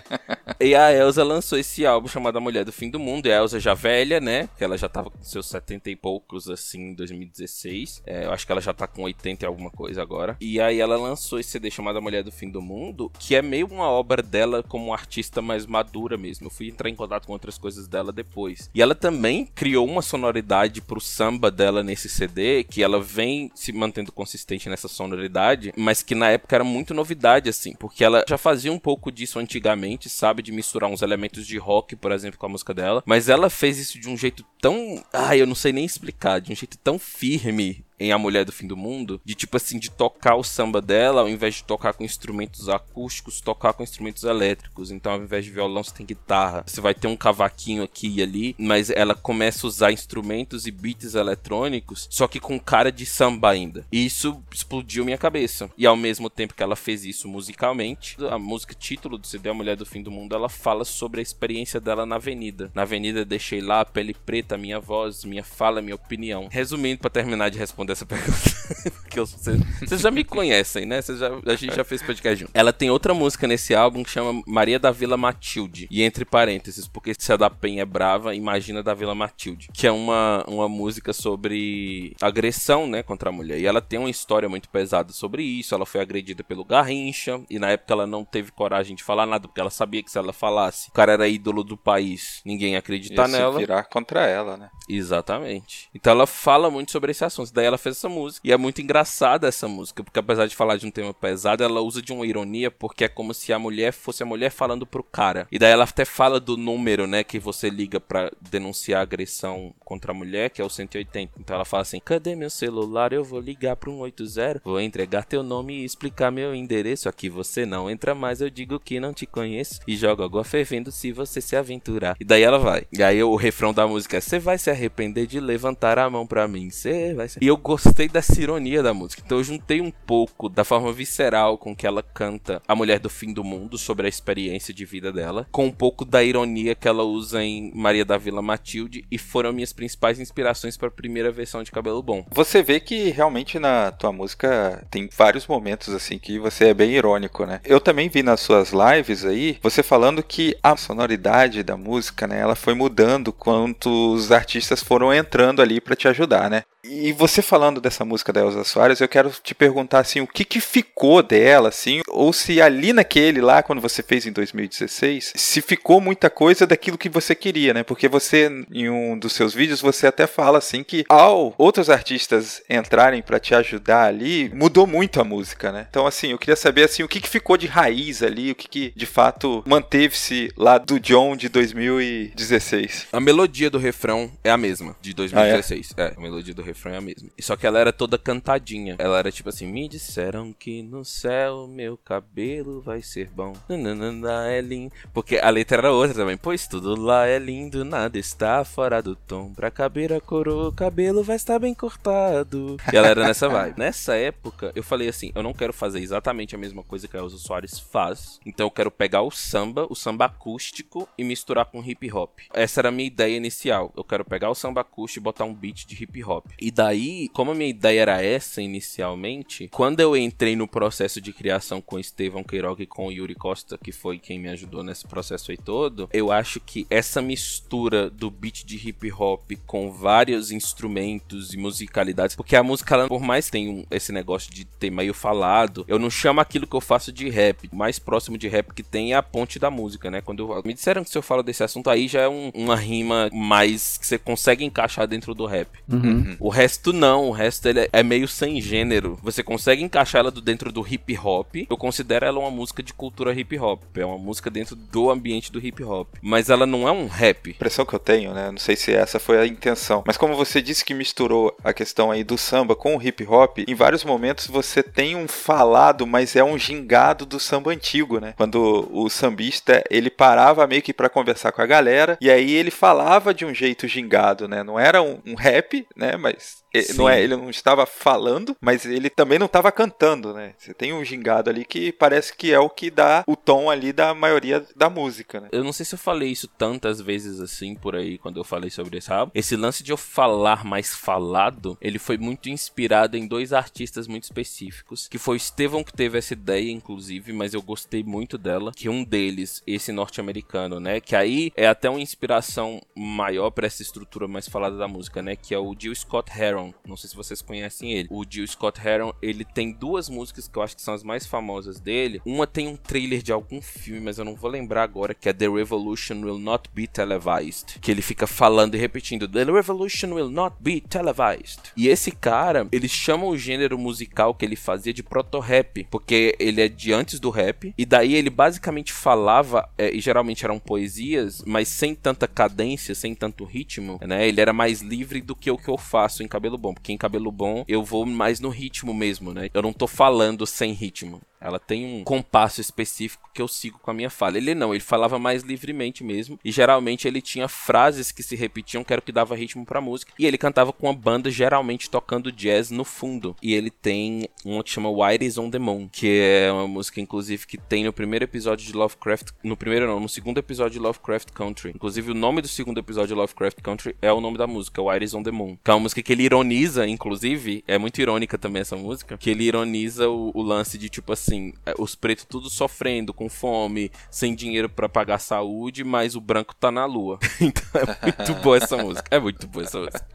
e 0.60 0.74
a 0.74 0.92
Elsa 0.92 1.22
lançou 1.22 1.58
esse 1.58 1.84
álbum 1.84 2.08
chamado 2.08 2.38
A 2.38 2.40
Mulher 2.40 2.64
do 2.64 2.72
Fim 2.72 2.90
do 2.90 2.98
Mundo. 2.98 3.26
E 3.26 3.32
a 3.32 3.36
Elsa 3.36 3.60
já 3.60 3.74
velha, 3.74 4.20
né? 4.20 4.48
Que 4.56 4.64
ela 4.64 4.76
já 4.76 4.88
tava 4.88 5.10
com 5.10 5.22
seus 5.22 5.46
70 5.46 5.90
e 5.90 5.96
poucos, 5.96 6.48
assim, 6.48 6.90
em 6.90 6.94
2016. 6.94 8.02
É, 8.06 8.24
eu 8.24 8.32
acho 8.32 8.46
que 8.46 8.52
ela 8.52 8.60
já 8.60 8.72
tá 8.72 8.86
com 8.86 9.02
80 9.02 9.44
e 9.44 9.46
alguma 9.46 9.70
coisa 9.70 10.00
agora. 10.02 10.36
E 10.40 10.60
aí 10.60 10.80
ela 10.80 10.96
lançou 10.96 11.38
esse 11.38 11.50
CD 11.50 11.70
chamado 11.70 11.98
A 11.98 12.00
Mulher 12.00 12.22
do 12.22 12.32
Fim 12.32 12.50
do 12.50 12.62
Mundo, 12.62 13.10
que 13.18 13.34
é 13.34 13.42
meio 13.42 13.66
uma 13.66 13.88
obra 13.88 14.22
dela 14.22 14.62
como 14.62 14.92
artista 14.92 15.42
mais 15.42 15.66
madura 15.66 16.16
mesmo. 16.16 16.46
Eu 16.46 16.50
fui 16.50 16.68
entrar 16.68 16.88
em 16.88 16.94
contato 16.94 17.26
com 17.26 17.32
outras 17.32 17.58
coisas 17.58 17.86
dela 17.86 18.12
depois. 18.12 18.70
E 18.74 18.80
ela 18.80 18.94
também 18.94 19.46
criou 19.46 19.86
uma 19.86 20.02
sonoridade 20.02 20.80
pro 20.80 21.00
samba 21.00 21.50
dela 21.50 21.82
nesse 21.82 22.08
CD, 22.08 22.64
que 22.64 22.82
ela 22.82 23.00
vem 23.00 23.50
se 23.54 23.72
mantendo 23.72 24.12
consistente 24.12 24.68
nessa 24.68 24.88
sonoridade, 24.88 25.72
mas 25.76 26.02
que 26.02 26.14
na 26.14 26.30
época 26.30 26.56
era 26.56 26.64
muito 26.64 26.94
novidade, 26.94 27.48
assim, 27.48 27.74
porque 27.74 28.04
ela 28.04 28.24
já 28.26 28.37
fazia 28.38 28.72
um 28.72 28.78
pouco 28.78 29.10
disso 29.10 29.38
antigamente, 29.38 30.08
sabe? 30.08 30.42
De 30.42 30.52
misturar 30.52 30.90
uns 30.90 31.02
elementos 31.02 31.46
de 31.46 31.58
rock, 31.58 31.96
por 31.96 32.12
exemplo, 32.12 32.38
com 32.38 32.46
a 32.46 32.50
música 32.50 32.72
dela. 32.72 33.02
Mas 33.04 33.28
ela 33.28 33.50
fez 33.50 33.78
isso 33.78 33.98
de 33.98 34.08
um 34.08 34.16
jeito 34.16 34.44
tão. 34.60 35.04
Ai, 35.12 35.40
eu 35.40 35.46
não 35.46 35.54
sei 35.54 35.72
nem 35.72 35.84
explicar. 35.84 36.40
De 36.40 36.52
um 36.52 36.56
jeito 36.56 36.78
tão 36.78 36.98
firme 36.98 37.84
em 37.98 38.12
A 38.12 38.18
Mulher 38.18 38.44
do 38.44 38.52
Fim 38.52 38.66
do 38.66 38.76
Mundo, 38.76 39.20
de 39.24 39.34
tipo 39.34 39.56
assim, 39.56 39.78
de 39.78 39.90
tocar 39.90 40.36
o 40.36 40.44
samba 40.44 40.80
dela, 40.80 41.20
ao 41.20 41.28
invés 41.28 41.56
de 41.56 41.64
tocar 41.64 41.92
com 41.92 42.04
instrumentos 42.04 42.68
acústicos, 42.68 43.40
tocar 43.40 43.72
com 43.72 43.82
instrumentos 43.82 44.24
elétricos. 44.24 44.90
Então, 44.90 45.12
ao 45.12 45.22
invés 45.22 45.44
de 45.44 45.50
violão, 45.50 45.82
você 45.82 45.94
tem 45.94 46.06
guitarra. 46.06 46.64
Você 46.66 46.80
vai 46.80 46.94
ter 46.94 47.08
um 47.08 47.16
cavaquinho 47.16 47.82
aqui 47.82 48.08
e 48.08 48.22
ali, 48.22 48.54
mas 48.58 48.90
ela 48.90 49.14
começa 49.14 49.66
a 49.66 49.68
usar 49.68 49.92
instrumentos 49.92 50.66
e 50.66 50.70
beats 50.70 51.14
eletrônicos, 51.14 52.06
só 52.10 52.28
que 52.28 52.40
com 52.40 52.58
cara 52.58 52.92
de 52.92 53.04
samba 53.04 53.50
ainda. 53.50 53.84
E 53.90 54.04
isso 54.04 54.42
explodiu 54.52 55.04
minha 55.04 55.18
cabeça. 55.18 55.70
E 55.76 55.86
ao 55.86 55.96
mesmo 55.96 56.30
tempo 56.30 56.54
que 56.54 56.62
ela 56.62 56.76
fez 56.76 57.04
isso 57.04 57.28
musicalmente, 57.28 58.16
a 58.30 58.38
música 58.38 58.74
título 58.74 59.18
do 59.18 59.26
CD 59.26 59.50
A 59.50 59.54
Mulher 59.54 59.76
do 59.76 59.86
Fim 59.86 60.02
do 60.02 60.10
Mundo, 60.10 60.34
ela 60.34 60.48
fala 60.48 60.84
sobre 60.84 61.20
a 61.20 61.22
experiência 61.22 61.80
dela 61.80 62.06
na 62.06 62.16
avenida. 62.16 62.70
Na 62.74 62.82
avenida 62.82 63.24
deixei 63.24 63.60
lá 63.60 63.80
a 63.80 63.84
pele 63.84 64.14
preta, 64.14 64.56
minha 64.56 64.78
voz, 64.78 65.24
minha 65.24 65.44
fala, 65.44 65.82
minha 65.82 65.94
opinião. 65.94 66.48
Resumindo, 66.50 67.00
para 67.00 67.10
terminar 67.10 67.50
de 67.50 67.58
responder 67.58 67.87
essa 67.92 68.06
pergunta. 68.06 68.38
Porque 69.02 69.20
vocês, 69.20 70.00
já 70.00 70.10
me 70.10 70.24
conhecem, 70.24 70.84
né? 70.86 71.00
Já, 71.02 71.30
a 71.52 71.56
gente 71.56 71.74
já 71.74 71.84
fez 71.84 72.02
podcast 72.02 72.40
junto. 72.40 72.50
Ela 72.54 72.72
tem 72.72 72.90
outra 72.90 73.14
música 73.14 73.46
nesse 73.46 73.74
álbum 73.74 74.02
que 74.02 74.10
chama 74.10 74.42
Maria 74.46 74.78
da 74.78 74.90
Vila 74.90 75.16
Matilde. 75.16 75.88
E 75.90 76.02
entre 76.02 76.24
parênteses, 76.24 76.86
porque 76.86 77.12
se 77.18 77.32
a 77.32 77.36
da 77.36 77.48
Penha 77.50 77.82
é 77.82 77.86
brava, 77.86 78.34
imagina 78.34 78.82
da 78.82 78.94
Vila 78.94 79.14
Matilde. 79.14 79.68
Que 79.72 79.86
é 79.86 79.92
uma, 79.92 80.44
uma 80.46 80.68
música 80.68 81.12
sobre 81.12 82.14
agressão, 82.20 82.86
né? 82.86 83.02
Contra 83.02 83.30
a 83.30 83.32
mulher. 83.32 83.58
E 83.58 83.66
ela 83.66 83.80
tem 83.80 83.98
uma 83.98 84.10
história 84.10 84.48
muito 84.48 84.68
pesada 84.68 85.12
sobre 85.12 85.42
isso. 85.42 85.74
Ela 85.74 85.86
foi 85.86 86.00
agredida 86.00 86.44
pelo 86.44 86.64
Garrincha. 86.64 87.40
E 87.48 87.58
na 87.58 87.70
época 87.70 87.94
ela 87.94 88.06
não 88.06 88.24
teve 88.24 88.52
coragem 88.52 88.94
de 88.94 89.02
falar 89.02 89.26
nada, 89.26 89.48
porque 89.48 89.60
ela 89.60 89.70
sabia 89.70 90.02
que 90.02 90.10
se 90.10 90.18
ela 90.18 90.32
falasse, 90.32 90.88
o 90.90 90.92
cara 90.92 91.12
era 91.12 91.28
ídolo 91.28 91.64
do 91.64 91.76
país, 91.76 92.42
ninguém 92.44 92.72
ia 92.72 92.78
acreditar 92.78 93.22
Ia 93.22 93.28
se 93.28 93.32
nela. 93.32 93.58
virar 93.58 93.84
contra 93.84 94.26
ela, 94.26 94.56
né? 94.56 94.70
Exatamente. 94.88 95.88
Então 95.94 96.12
ela 96.12 96.26
fala 96.26 96.70
muito 96.70 96.92
sobre 96.92 97.10
esse 97.10 97.24
assunto. 97.24 97.52
Daí 97.52 97.66
ela 97.66 97.77
fez 97.78 97.96
essa 97.96 98.08
música. 98.08 98.46
E 98.46 98.52
é 98.52 98.56
muito 98.56 98.80
engraçada 98.82 99.48
essa 99.48 99.68
música, 99.68 100.02
porque 100.04 100.18
apesar 100.18 100.46
de 100.46 100.56
falar 100.56 100.76
de 100.76 100.86
um 100.86 100.90
tema 100.90 101.14
pesado, 101.14 101.62
ela 101.62 101.80
usa 101.80 102.02
de 102.02 102.12
uma 102.12 102.26
ironia, 102.26 102.70
porque 102.70 103.04
é 103.04 103.08
como 103.08 103.32
se 103.32 103.52
a 103.52 103.58
mulher 103.58 103.92
fosse 103.92 104.22
a 104.22 104.26
mulher 104.26 104.50
falando 104.50 104.86
pro 104.86 105.02
cara. 105.02 105.46
E 105.50 105.58
daí 105.58 105.72
ela 105.72 105.84
até 105.84 106.04
fala 106.04 106.38
do 106.40 106.56
número, 106.56 107.06
né, 107.06 107.24
que 107.24 107.38
você 107.38 107.70
liga 107.70 108.00
pra 108.00 108.30
denunciar 108.40 109.02
agressão 109.02 109.74
contra 109.84 110.12
a 110.12 110.14
mulher, 110.14 110.50
que 110.50 110.60
é 110.60 110.64
o 110.64 110.70
180. 110.70 111.32
Então 111.38 111.54
ela 111.54 111.64
fala 111.64 111.82
assim: 111.82 112.00
cadê 112.00 112.34
meu 112.34 112.50
celular? 112.50 113.12
Eu 113.12 113.24
vou 113.24 113.40
ligar 113.40 113.76
pro 113.76 113.92
180. 113.92 114.62
Vou 114.64 114.80
entregar 114.80 115.24
teu 115.24 115.42
nome 115.42 115.80
e 115.80 115.84
explicar 115.84 116.30
meu 116.30 116.54
endereço. 116.54 117.08
Aqui 117.08 117.28
você 117.28 117.64
não 117.64 117.90
entra 117.90 118.14
mais, 118.14 118.40
eu 118.40 118.50
digo 118.50 118.78
que 118.80 119.00
não 119.00 119.12
te 119.12 119.26
conheço. 119.26 119.80
E 119.86 119.96
jogo 119.96 120.22
água 120.22 120.44
fervendo 120.44 120.90
se 120.90 121.12
você 121.12 121.40
se 121.40 121.56
aventurar. 121.56 122.16
E 122.20 122.24
daí 122.24 122.42
ela 122.42 122.58
vai. 122.58 122.86
E 122.92 123.02
aí 123.02 123.22
o 123.22 123.36
refrão 123.36 123.72
da 123.72 123.86
música 123.86 124.16
é: 124.16 124.20
Você 124.20 124.38
vai 124.38 124.58
se 124.58 124.70
arrepender 124.70 125.26
de 125.26 125.40
levantar 125.40 125.98
a 125.98 126.08
mão 126.10 126.26
pra 126.26 126.48
mim. 126.48 126.70
Você 126.70 127.14
vai 127.14 127.28
se... 127.28 127.38
E 127.40 127.46
eu 127.46 127.56
gostei 127.68 128.08
dessa 128.08 128.40
ironia 128.40 128.82
da 128.82 128.94
música. 128.94 129.22
Então 129.22 129.36
eu 129.36 129.44
juntei 129.44 129.78
um 129.82 129.90
pouco 129.90 130.48
da 130.48 130.64
forma 130.64 130.90
visceral 130.90 131.58
com 131.58 131.76
que 131.76 131.86
ela 131.86 132.02
canta 132.02 132.62
A 132.66 132.74
Mulher 132.74 132.98
do 132.98 133.10
Fim 133.10 133.30
do 133.30 133.44
Mundo 133.44 133.76
sobre 133.76 134.06
a 134.06 134.08
experiência 134.08 134.72
de 134.72 134.86
vida 134.86 135.12
dela, 135.12 135.46
com 135.52 135.66
um 135.66 135.70
pouco 135.70 136.06
da 136.06 136.24
ironia 136.24 136.74
que 136.74 136.88
ela 136.88 137.02
usa 137.02 137.44
em 137.44 137.70
Maria 137.74 138.06
da 138.06 138.16
Vila 138.16 138.40
Matilde. 138.40 139.04
E 139.10 139.18
foram 139.18 139.52
minhas 139.52 139.74
principais 139.74 140.18
inspirações 140.18 140.78
para 140.78 140.88
a 140.88 140.90
primeira 140.90 141.30
versão 141.30 141.62
de 141.62 141.70
Cabelo 141.70 142.02
Bom. 142.02 142.24
Você 142.30 142.62
vê 142.62 142.80
que 142.80 143.10
realmente 143.10 143.58
na 143.58 143.92
tua 143.92 144.12
música 144.12 144.86
tem 144.90 145.10
vários 145.14 145.46
momentos 145.46 145.94
assim 145.94 146.18
que 146.18 146.38
você 146.38 146.68
é 146.68 146.74
bem 146.74 146.92
irônico, 146.92 147.44
né? 147.44 147.60
Eu 147.66 147.80
também 147.80 148.08
vi 148.08 148.22
nas 148.22 148.40
suas 148.40 148.72
lives 148.72 149.26
aí 149.26 149.58
você 149.62 149.82
falando 149.82 150.22
que 150.22 150.56
a 150.62 150.74
sonoridade 150.74 151.62
da 151.62 151.76
música, 151.76 152.26
né, 152.26 152.40
ela 152.40 152.54
foi 152.54 152.72
mudando 152.72 153.30
quanto 153.30 154.14
os 154.14 154.32
artistas 154.32 154.82
foram 154.82 155.12
entrando 155.12 155.60
ali 155.60 155.82
pra 155.82 155.94
te 155.94 156.08
ajudar, 156.08 156.48
né? 156.48 156.62
E 156.82 157.12
você 157.12 157.42
falando 157.58 157.80
dessa 157.80 158.04
música 158.04 158.32
da 158.32 158.40
Elza 158.40 158.62
Soares, 158.62 159.00
eu 159.00 159.08
quero 159.08 159.32
te 159.42 159.52
perguntar 159.52 159.98
assim, 159.98 160.20
o 160.20 160.28
que 160.28 160.44
que 160.44 160.60
ficou 160.60 161.24
dela 161.24 161.70
assim, 161.70 162.02
ou 162.08 162.32
se 162.32 162.60
ali 162.60 162.92
naquele 162.92 163.40
lá 163.40 163.64
quando 163.64 163.80
você 163.80 164.00
fez 164.00 164.26
em 164.26 164.32
2016, 164.32 165.32
se 165.34 165.60
ficou 165.60 166.00
muita 166.00 166.30
coisa 166.30 166.68
daquilo 166.68 166.96
que 166.96 167.08
você 167.08 167.34
queria, 167.34 167.74
né? 167.74 167.82
Porque 167.82 168.06
você 168.06 168.48
em 168.72 168.88
um 168.88 169.18
dos 169.18 169.32
seus 169.32 169.52
vídeos 169.52 169.80
você 169.80 170.06
até 170.06 170.24
fala 170.28 170.58
assim 170.58 170.84
que 170.84 171.04
ao 171.08 171.52
outros 171.58 171.90
artistas 171.90 172.62
entrarem 172.70 173.22
pra 173.22 173.40
te 173.40 173.56
ajudar 173.56 174.04
ali, 174.04 174.48
mudou 174.54 174.86
muito 174.86 175.20
a 175.20 175.24
música, 175.24 175.72
né? 175.72 175.88
Então 175.90 176.06
assim, 176.06 176.30
eu 176.30 176.38
queria 176.38 176.54
saber 176.54 176.84
assim, 176.84 177.02
o 177.02 177.08
que 177.08 177.20
que 177.20 177.28
ficou 177.28 177.56
de 177.56 177.66
raiz 177.66 178.22
ali, 178.22 178.52
o 178.52 178.54
que 178.54 178.68
que 178.68 178.92
de 178.94 179.06
fato 179.06 179.64
manteve-se 179.66 180.52
lá 180.56 180.78
do 180.78 181.00
John 181.00 181.34
de 181.34 181.48
2016. 181.48 183.08
A 183.12 183.18
melodia 183.18 183.68
do 183.68 183.78
refrão 183.78 184.30
é 184.44 184.50
a 184.50 184.58
a 184.58 184.60
mesma, 184.60 184.96
de 185.00 185.14
2016. 185.14 185.94
é? 185.96 186.14
a 186.16 186.20
melodia 186.20 186.52
do 186.52 186.62
refrão 186.62 186.92
é 186.92 186.96
a 186.98 187.00
mesma. 187.00 187.30
Só 187.40 187.56
que 187.56 187.66
ela 187.66 187.78
era 187.78 187.92
toda 187.92 188.18
cantadinha. 188.18 188.96
Ela 188.98 189.18
era 189.18 189.32
tipo 189.32 189.48
assim: 189.48 189.66
Me 189.66 189.88
disseram 189.88 190.52
que 190.52 190.82
no 190.82 191.04
céu 191.04 191.66
meu 191.66 191.96
cabelo 191.96 192.80
vai 192.80 193.02
ser 193.02 193.28
bom. 193.30 193.54
Nananana, 193.68 194.48
é 194.48 194.60
lindo. 194.60 194.92
Porque 195.12 195.38
a 195.38 195.50
letra 195.50 195.78
era 195.78 195.92
outra 195.92 196.14
também. 196.14 196.36
Pois 196.36 196.66
tudo 196.66 196.96
lá 196.96 197.26
é 197.26 197.38
lindo, 197.38 197.84
nada 197.84 198.18
está 198.18 198.64
fora 198.64 199.02
do 199.02 199.14
tom. 199.14 199.52
Pra 199.54 199.70
caber 199.70 200.12
a 200.12 200.20
coroa, 200.20 200.68
o 200.68 200.72
cabelo 200.72 201.22
vai 201.22 201.36
estar 201.36 201.58
bem 201.58 201.74
cortado. 201.74 202.76
E 202.92 202.96
ela 202.96 203.08
era 203.08 203.26
nessa 203.26 203.48
vibe. 203.48 203.78
Nessa 203.78 204.16
época, 204.16 204.72
eu 204.74 204.82
falei 204.82 205.08
assim: 205.08 205.30
eu 205.34 205.42
não 205.42 205.54
quero 205.54 205.72
fazer 205.72 206.00
exatamente 206.00 206.54
a 206.54 206.58
mesma 206.58 206.82
coisa 206.82 207.06
que 207.06 207.16
a 207.16 207.20
Elza 207.20 207.38
Soares 207.38 207.78
faz. 207.78 208.40
Então 208.44 208.66
eu 208.66 208.70
quero 208.70 208.90
pegar 208.90 209.22
o 209.22 209.30
samba, 209.30 209.86
o 209.88 209.94
samba 209.94 210.26
acústico 210.26 211.08
e 211.16 211.24
misturar 211.24 211.66
com 211.66 211.82
hip 211.82 212.12
hop. 212.12 212.38
Essa 212.52 212.80
era 212.80 212.88
a 212.88 212.92
minha 212.92 213.06
ideia 213.06 213.36
inicial. 213.36 213.92
Eu 213.96 214.04
quero 214.04 214.24
pegar 214.24 214.50
o 214.50 214.54
samba 214.54 214.80
acústico 214.80 215.22
e 215.22 215.24
botar 215.24 215.44
um 215.44 215.54
beat 215.54 215.86
de 215.86 216.02
hip 216.02 216.24
hop. 216.24 216.46
E 216.60 216.70
daí, 216.70 217.27
como 217.28 217.50
a 217.50 217.54
minha 217.54 217.70
ideia 217.70 218.02
era 218.02 218.22
essa 218.22 218.60
inicialmente, 218.60 219.68
quando 219.68 220.00
eu 220.00 220.16
entrei 220.16 220.56
no 220.56 220.66
processo 220.66 221.20
de 221.20 221.32
criação 221.32 221.80
com 221.80 221.98
Estevão 221.98 222.42
Queiroga 222.42 222.82
e 222.82 222.86
com 222.86 223.06
o 223.06 223.12
Yuri 223.12 223.34
Costa, 223.34 223.78
que 223.82 223.92
foi 223.92 224.18
quem 224.18 224.38
me 224.38 224.48
ajudou 224.48 224.82
nesse 224.82 225.06
processo 225.06 225.50
aí 225.50 225.56
todo, 225.56 226.08
eu 226.12 226.32
acho 226.32 226.60
que 226.60 226.86
essa 226.90 227.20
mistura 227.20 228.10
do 228.10 228.30
beat 228.30 228.64
de 228.64 228.88
hip 228.88 229.12
hop 229.12 229.52
com 229.66 229.90
vários 229.90 230.50
instrumentos 230.50 231.52
e 231.52 231.56
musicalidades, 231.56 232.36
porque 232.36 232.56
a 232.56 232.62
música, 232.62 232.94
ela, 232.94 233.08
por 233.08 233.20
mais 233.20 233.46
que 233.46 233.52
tenha 233.52 233.84
esse 233.90 234.12
negócio 234.12 234.52
de 234.52 234.64
ter 234.64 234.90
meio 234.90 235.14
falado, 235.14 235.84
eu 235.88 235.98
não 235.98 236.10
chamo 236.10 236.40
aquilo 236.40 236.66
que 236.66 236.76
eu 236.76 236.80
faço 236.80 237.12
de 237.12 237.28
rap. 237.28 237.68
O 237.72 237.76
mais 237.76 237.98
próximo 237.98 238.38
de 238.38 238.48
rap 238.48 238.72
que 238.72 238.82
tem 238.82 239.12
é 239.12 239.16
a 239.16 239.22
ponte 239.22 239.58
da 239.58 239.70
música, 239.70 240.10
né? 240.10 240.20
Quando 240.20 240.52
eu, 240.52 240.62
me 240.64 240.74
disseram 240.74 241.04
que 241.04 241.10
se 241.10 241.18
eu 241.18 241.22
falo 241.22 241.42
desse 241.42 241.62
assunto 241.62 241.90
aí 241.90 242.08
já 242.08 242.22
é 242.22 242.28
um, 242.28 242.50
uma 242.54 242.76
rima 242.76 243.28
mais 243.32 243.98
que 243.98 244.06
você 244.06 244.18
consegue 244.18 244.64
encaixar 244.64 245.06
dentro 245.06 245.34
do 245.34 245.46
rap. 245.46 245.68
Uhum. 245.88 246.36
O 246.38 246.48
resto 246.48 246.92
não, 246.92 247.17
o 247.26 247.32
resto 247.32 247.68
é, 247.92 248.02
meio 248.02 248.28
sem 248.28 248.60
gênero. 248.60 249.18
Você 249.22 249.42
consegue 249.42 249.82
encaixar 249.82 250.20
ela 250.20 250.30
dentro 250.30 250.72
do 250.72 250.86
hip 250.86 251.18
hop. 251.18 251.66
Eu 251.68 251.76
considero 251.76 252.26
ela 252.26 252.38
uma 252.38 252.50
música 252.50 252.82
de 252.82 252.92
cultura 252.92 253.32
hip 253.32 253.58
hop. 253.58 253.82
É 253.96 254.04
uma 254.04 254.18
música 254.18 254.50
dentro 254.50 254.76
do 254.76 255.10
ambiente 255.10 255.50
do 255.52 255.64
hip 255.64 255.82
hop. 255.82 256.08
Mas 256.22 256.50
ela 256.50 256.66
não 256.66 256.86
é 256.88 256.92
um 256.92 257.06
rap. 257.06 257.50
A 257.50 257.54
impressão 257.54 257.84
que 257.86 257.94
eu 257.94 257.98
tenho, 257.98 258.32
né? 258.32 258.50
Não 258.50 258.58
sei 258.58 258.76
se 258.76 258.92
essa 258.92 259.18
foi 259.18 259.38
a 259.38 259.46
intenção. 259.46 260.02
Mas 260.06 260.16
como 260.16 260.36
você 260.36 260.60
disse 260.60 260.84
que 260.84 260.94
misturou 260.94 261.56
a 261.62 261.72
questão 261.72 262.10
aí 262.10 262.24
do 262.24 262.38
samba 262.38 262.74
com 262.74 262.96
o 262.96 263.02
hip 263.02 263.24
hop, 263.26 263.58
em 263.66 263.74
vários 263.74 264.04
momentos 264.04 264.46
você 264.46 264.82
tem 264.82 265.16
um 265.16 265.28
falado, 265.28 266.06
mas 266.06 266.36
é 266.36 266.44
um 266.44 266.58
gingado 266.58 267.24
do 267.24 267.40
samba 267.40 267.70
antigo, 267.70 268.20
né? 268.20 268.34
Quando 268.36 268.88
o 268.92 269.08
sambista, 269.08 269.82
ele 269.90 270.10
parava 270.10 270.66
meio 270.66 270.82
que 270.82 270.92
para 270.92 271.08
conversar 271.08 271.52
com 271.52 271.62
a 271.62 271.66
galera, 271.66 272.18
e 272.20 272.30
aí 272.30 272.52
ele 272.54 272.70
falava 272.70 273.32
de 273.34 273.44
um 273.44 273.54
jeito 273.54 273.86
gingado, 273.86 274.48
né? 274.48 274.62
Não 274.62 274.78
era 274.78 275.02
um, 275.02 275.18
um 275.26 275.34
rap, 275.34 275.86
né? 275.96 276.16
Mas 276.16 276.62
não 276.94 277.08
é, 277.08 277.22
ele 277.22 277.36
não 277.36 277.50
estava 277.50 277.86
falando, 277.86 278.56
mas 278.60 278.84
ele 278.84 279.10
também 279.10 279.38
não 279.38 279.46
estava 279.46 279.72
cantando, 279.72 280.32
né? 280.32 280.54
Você 280.58 280.74
tem 280.74 280.92
um 280.92 281.04
gingado 281.04 281.50
ali 281.50 281.64
que 281.64 281.92
parece 281.92 282.34
que 282.34 282.52
é 282.52 282.58
o 282.58 282.68
que 282.68 282.90
dá 282.90 283.24
o 283.26 283.36
tom 283.36 283.70
ali 283.70 283.92
da 283.92 284.14
maioria 284.14 284.64
da 284.76 284.90
música, 284.90 285.40
né? 285.40 285.48
Eu 285.52 285.64
não 285.64 285.72
sei 285.72 285.84
se 285.86 285.94
eu 285.94 285.98
falei 285.98 286.30
isso 286.30 286.48
tantas 286.48 287.00
vezes 287.00 287.40
assim 287.40 287.74
por 287.74 287.96
aí 287.96 288.18
quando 288.18 288.38
eu 288.38 288.44
falei 288.44 288.70
sobre 288.70 288.98
esse 288.98 289.12
álbum. 289.12 289.32
Esse 289.34 289.56
lance 289.56 289.82
de 289.82 289.92
eu 289.92 289.96
falar 289.96 290.64
mais 290.64 290.94
falado, 290.94 291.76
ele 291.80 291.98
foi 291.98 292.18
muito 292.18 292.48
inspirado 292.48 293.16
em 293.16 293.26
dois 293.26 293.52
artistas 293.52 294.06
muito 294.06 294.24
específicos, 294.24 295.08
que 295.08 295.18
foi 295.18 295.36
o 295.36 295.38
Estevão 295.38 295.84
que 295.84 295.92
teve 295.92 296.18
essa 296.18 296.32
ideia, 296.32 296.70
inclusive, 296.70 297.32
mas 297.32 297.54
eu 297.54 297.62
gostei 297.62 298.02
muito 298.02 298.36
dela, 298.36 298.72
que 298.74 298.88
um 298.88 299.04
deles, 299.04 299.62
esse 299.66 299.92
norte-americano, 299.92 300.80
né? 300.80 301.00
Que 301.00 301.16
aí 301.16 301.52
é 301.56 301.66
até 301.66 301.88
uma 301.88 302.00
inspiração 302.00 302.80
maior 302.94 303.50
para 303.50 303.66
essa 303.66 303.82
estrutura 303.82 304.28
mais 304.28 304.48
falada 304.48 304.76
da 304.76 304.88
música, 304.88 305.22
né? 305.22 305.36
Que 305.36 305.54
é 305.54 305.58
o 305.58 305.74
Jill 305.78 305.94
Scott 305.94 306.30
Heron. 306.38 306.57
Não 306.86 306.96
sei 306.96 307.10
se 307.10 307.16
vocês 307.16 307.42
conhecem 307.42 307.92
ele. 307.92 308.08
O 308.10 308.24
Jill 308.28 308.46
Scott 308.46 308.80
Heron, 308.86 309.12
ele 309.22 309.44
tem 309.44 309.72
duas 309.72 310.08
músicas 310.08 310.48
que 310.48 310.58
eu 310.58 310.62
acho 310.62 310.76
que 310.76 310.82
são 310.82 310.94
as 310.94 311.02
mais 311.02 311.26
famosas 311.26 311.80
dele. 311.80 312.20
Uma 312.24 312.46
tem 312.46 312.68
um 312.68 312.76
trailer 312.76 313.22
de 313.22 313.32
algum 313.32 313.60
filme, 313.60 314.00
mas 314.00 314.18
eu 314.18 314.24
não 314.24 314.34
vou 314.34 314.50
lembrar 314.50 314.82
agora, 314.82 315.14
que 315.14 315.28
é 315.28 315.32
The 315.32 315.48
Revolution 315.48 316.16
Will 316.22 316.38
Not 316.38 316.68
Be 316.72 316.86
Televised. 316.86 317.78
Que 317.80 317.90
ele 317.90 318.02
fica 318.02 318.26
falando 318.26 318.74
e 318.74 318.78
repetindo: 318.78 319.28
The 319.28 319.44
Revolution 319.44 320.14
Will 320.14 320.30
Not 320.30 320.56
Be 320.60 320.80
Televised. 320.80 321.60
E 321.76 321.88
esse 321.88 322.10
cara, 322.10 322.66
ele 322.72 322.88
chama 322.88 323.26
o 323.26 323.36
gênero 323.36 323.78
musical 323.78 324.34
que 324.34 324.44
ele 324.44 324.56
fazia 324.56 324.92
de 324.92 325.02
proto-rap, 325.02 325.86
porque 325.90 326.34
ele 326.38 326.60
é 326.60 326.68
de 326.68 326.92
antes 326.92 327.20
do 327.20 327.30
rap. 327.30 327.74
E 327.76 327.84
daí 327.84 328.14
ele 328.14 328.30
basicamente 328.30 328.92
falava, 328.92 329.68
é, 329.76 329.94
e 329.94 330.00
geralmente 330.00 330.44
eram 330.44 330.58
poesias, 330.58 331.42
mas 331.46 331.68
sem 331.68 331.94
tanta 331.94 332.26
cadência, 332.26 332.94
sem 332.94 333.14
tanto 333.14 333.44
ritmo, 333.44 333.98
né? 334.06 334.26
Ele 334.26 334.40
era 334.40 334.52
mais 334.52 334.80
livre 334.80 335.20
do 335.20 335.34
que 335.34 335.50
o 335.50 335.58
que 335.58 335.68
eu 335.68 335.76
faço 335.76 336.22
em 336.22 336.28
cabelo 336.28 336.47
bom. 336.56 336.72
Porque 336.72 336.92
em 336.92 336.96
cabelo 336.96 337.30
bom 337.30 337.64
eu 337.68 337.82
vou 337.82 338.06
mais 338.06 338.40
no 338.40 338.48
ritmo 338.48 338.94
mesmo, 338.94 339.34
né? 339.34 339.50
Eu 339.52 339.62
não 339.62 339.72
tô 339.72 339.86
falando 339.86 340.46
sem 340.46 340.72
ritmo. 340.72 341.20
Ela 341.40 341.58
tem 341.58 341.84
um 341.84 342.04
compasso 342.04 342.60
específico 342.60 343.28
que 343.32 343.42
eu 343.42 343.48
sigo 343.48 343.78
com 343.78 343.90
a 343.90 343.94
minha 343.94 344.10
fala. 344.10 344.36
Ele 344.36 344.54
não, 344.54 344.74
ele 344.74 344.80
falava 344.80 345.18
mais 345.18 345.42
livremente 345.42 346.02
mesmo. 346.02 346.38
E 346.44 346.50
geralmente 346.50 347.06
ele 347.06 347.22
tinha 347.22 347.48
frases 347.48 348.10
que 348.10 348.22
se 348.22 348.34
repetiam, 348.34 348.82
que 348.82 348.92
era 348.92 349.00
o 349.00 349.02
que 349.02 349.12
dava 349.12 349.36
ritmo 349.36 349.64
pra 349.64 349.80
música. 349.80 350.12
E 350.18 350.26
ele 350.26 350.36
cantava 350.36 350.72
com 350.72 350.88
a 350.88 350.92
banda, 350.92 351.30
geralmente 351.30 351.90
tocando 351.90 352.32
jazz 352.32 352.70
no 352.70 352.84
fundo. 352.84 353.36
E 353.40 353.54
ele 353.54 353.70
tem 353.70 354.28
uma 354.44 354.64
que 354.64 354.70
chama 354.70 354.90
White 354.90 355.24
is 355.24 355.38
on 355.38 355.50
the 355.50 355.58
Moon, 355.58 355.88
que 355.88 356.20
é 356.20 356.50
uma 356.52 356.66
música, 356.66 357.00
inclusive, 357.00 357.46
que 357.46 357.56
tem 357.56 357.84
no 357.84 357.92
primeiro 357.92 358.24
episódio 358.24 358.66
de 358.66 358.72
Lovecraft. 358.72 359.28
No 359.42 359.56
primeiro 359.56 359.86
não, 359.86 360.00
no 360.00 360.08
segundo 360.08 360.38
episódio 360.38 360.72
de 360.72 360.78
Lovecraft 360.80 361.30
Country. 361.30 361.70
Inclusive, 361.74 362.10
o 362.10 362.14
nome 362.14 362.42
do 362.42 362.48
segundo 362.48 362.78
episódio 362.78 363.08
de 363.08 363.14
Lovecraft 363.14 363.60
Country 363.62 363.94
é 364.02 364.12
o 364.12 364.20
nome 364.20 364.36
da 364.36 364.46
música, 364.46 364.82
White 364.82 365.04
is 365.04 365.14
on 365.14 365.22
the 365.22 365.30
Moon. 365.30 365.56
Que 365.62 365.70
é 365.70 365.74
uma 365.74 365.80
música 365.80 366.02
que 366.02 366.12
ele 366.12 366.24
ironiza, 366.24 366.86
inclusive, 366.86 367.62
é 367.68 367.78
muito 367.78 368.00
irônica 368.00 368.36
também 368.36 368.62
essa 368.62 368.76
música, 368.76 369.16
que 369.16 369.30
ele 369.30 369.44
ironiza 369.44 370.08
o, 370.08 370.32
o 370.34 370.42
lance 370.42 370.76
de 370.76 370.88
tipo 370.88 371.12
assim 371.12 371.27
assim, 371.28 371.52
os 371.78 371.94
pretos 371.94 372.24
tudo 372.24 372.48
sofrendo, 372.48 373.12
com 373.12 373.28
fome, 373.28 373.92
sem 374.10 374.34
dinheiro 374.34 374.68
para 374.68 374.88
pagar 374.88 375.18
saúde, 375.18 375.84
mas 375.84 376.16
o 376.16 376.20
branco 376.20 376.54
tá 376.54 376.70
na 376.70 376.84
lua. 376.86 377.18
então 377.40 377.62
é 378.02 378.06
muito 378.06 378.42
boa 378.42 378.56
essa 378.56 378.76
música. 378.76 379.08
É 379.10 379.20
muito 379.20 379.46
boa 379.46 379.64
essa 379.64 379.78
música. 379.78 380.06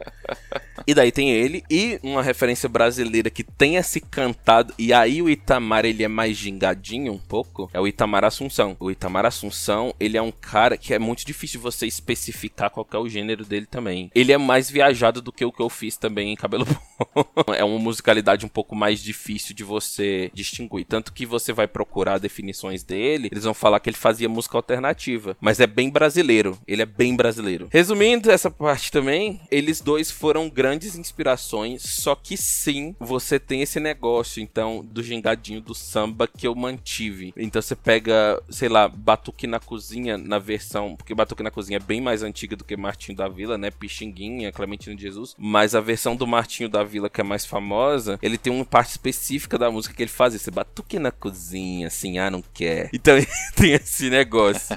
E 0.86 0.94
daí 0.94 1.12
tem 1.12 1.30
ele 1.30 1.62
e 1.70 1.98
uma 2.02 2.22
referência 2.22 2.68
brasileira 2.68 3.30
que 3.30 3.44
tem 3.44 3.76
esse 3.76 4.00
cantado 4.00 4.74
e 4.78 4.92
aí 4.92 5.22
o 5.22 5.30
Itamar 5.30 5.84
ele 5.84 6.02
é 6.02 6.08
mais 6.08 6.36
gingadinho 6.36 7.12
um 7.12 7.18
pouco, 7.18 7.70
é 7.72 7.80
o 7.80 7.86
Itamar 7.86 8.24
Assunção. 8.24 8.76
O 8.80 8.90
Itamar 8.90 9.24
Assunção, 9.24 9.94
ele 9.98 10.18
é 10.18 10.22
um 10.22 10.32
cara 10.32 10.76
que 10.76 10.92
é 10.92 10.98
muito 10.98 11.24
difícil 11.24 11.60
você 11.60 11.86
especificar 11.86 12.70
qual 12.70 12.86
é 12.92 12.98
o 12.98 13.08
gênero 13.08 13.44
dele 13.44 13.66
também. 13.66 14.10
Ele 14.14 14.32
é 14.32 14.38
mais 14.38 14.70
viajado 14.70 15.22
do 15.22 15.32
que 15.32 15.44
o 15.44 15.52
que 15.52 15.62
eu 15.62 15.70
fiz 15.70 15.96
também 15.96 16.32
em 16.32 16.36
Cabelo 16.36 16.66
Bom. 16.66 17.24
é 17.54 17.64
uma 17.64 17.78
musicalidade 17.78 18.44
um 18.44 18.48
pouco 18.48 18.74
mais 18.74 19.02
difícil 19.02 19.54
de 19.54 19.64
você 19.64 20.30
distinguir, 20.34 20.84
tanto 20.84 21.03
que 21.12 21.26
você 21.26 21.52
vai 21.52 21.66
procurar 21.66 22.18
definições 22.18 22.82
dele, 22.82 23.28
eles 23.30 23.44
vão 23.44 23.54
falar 23.54 23.80
que 23.80 23.90
ele 23.90 23.96
fazia 23.96 24.28
música 24.28 24.56
alternativa, 24.56 25.36
mas 25.40 25.60
é 25.60 25.66
bem 25.66 25.90
brasileiro, 25.90 26.58
ele 26.66 26.82
é 26.82 26.86
bem 26.86 27.16
brasileiro. 27.16 27.68
Resumindo 27.70 28.30
essa 28.30 28.50
parte 28.50 28.90
também, 28.90 29.40
eles 29.50 29.80
dois 29.80 30.10
foram 30.10 30.48
grandes 30.48 30.96
inspirações, 30.96 31.82
só 31.82 32.14
que 32.14 32.36
sim, 32.36 32.94
você 32.98 33.38
tem 33.38 33.62
esse 33.62 33.80
negócio, 33.80 34.42
então, 34.42 34.84
do 34.84 35.02
gingadinho 35.02 35.60
do 35.60 35.74
samba 35.74 36.26
que 36.26 36.46
eu 36.46 36.54
mantive. 36.54 37.32
Então 37.36 37.60
você 37.60 37.74
pega, 37.74 38.42
sei 38.48 38.68
lá, 38.68 38.88
Batuque 38.88 39.46
na 39.46 39.60
Cozinha 39.60 40.16
na 40.18 40.38
versão, 40.38 40.96
porque 40.96 41.14
Batuque 41.14 41.42
na 41.42 41.50
Cozinha 41.50 41.76
é 41.76 41.80
bem 41.80 42.00
mais 42.00 42.22
antiga 42.22 42.56
do 42.56 42.64
que 42.64 42.76
Martinho 42.76 43.16
da 43.16 43.28
Vila, 43.28 43.58
né? 43.58 43.70
Pixinguinha, 43.70 44.52
Clementino 44.52 44.96
de 44.96 45.02
Jesus, 45.02 45.34
mas 45.38 45.74
a 45.74 45.80
versão 45.80 46.16
do 46.16 46.26
Martinho 46.26 46.68
da 46.68 46.82
Vila 46.82 47.10
que 47.10 47.20
é 47.20 47.24
mais 47.24 47.44
famosa, 47.44 48.18
ele 48.22 48.38
tem 48.38 48.52
uma 48.52 48.64
parte 48.64 48.90
específica 48.90 49.58
da 49.58 49.70
música 49.70 49.94
que 49.94 50.02
ele 50.02 50.10
faz 50.10 50.34
esse 50.34 50.50
Batuque 50.50 50.93
na 50.98 51.10
cozinha, 51.10 51.88
assim, 51.88 52.18
ah, 52.18 52.30
não 52.30 52.42
quer. 52.52 52.90
Então 52.92 53.14
tem 53.54 53.72
esse 53.72 54.10
negócio. 54.10 54.76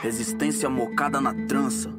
Resistência 0.00 0.68
mocada 0.68 1.20
na 1.20 1.34
trança. 1.46 1.90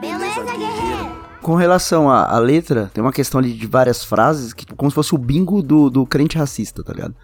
Beleza, 0.00 0.42
guerreiro. 0.42 1.26
Com 1.46 1.54
relação 1.54 2.10
à, 2.10 2.24
à, 2.34 2.38
letra, 2.40 2.90
tem 2.92 3.00
uma 3.00 3.12
questão 3.12 3.38
ali 3.38 3.52
de 3.52 3.66
várias 3.68 4.02
frases, 4.02 4.52
que 4.52 4.66
como 4.74 4.90
se 4.90 4.94
fosse 4.96 5.14
o 5.14 5.18
bingo 5.18 5.62
do, 5.62 5.88
do 5.88 6.04
crente 6.04 6.36
racista, 6.36 6.82
tá 6.82 6.92
ligado? 6.92 7.14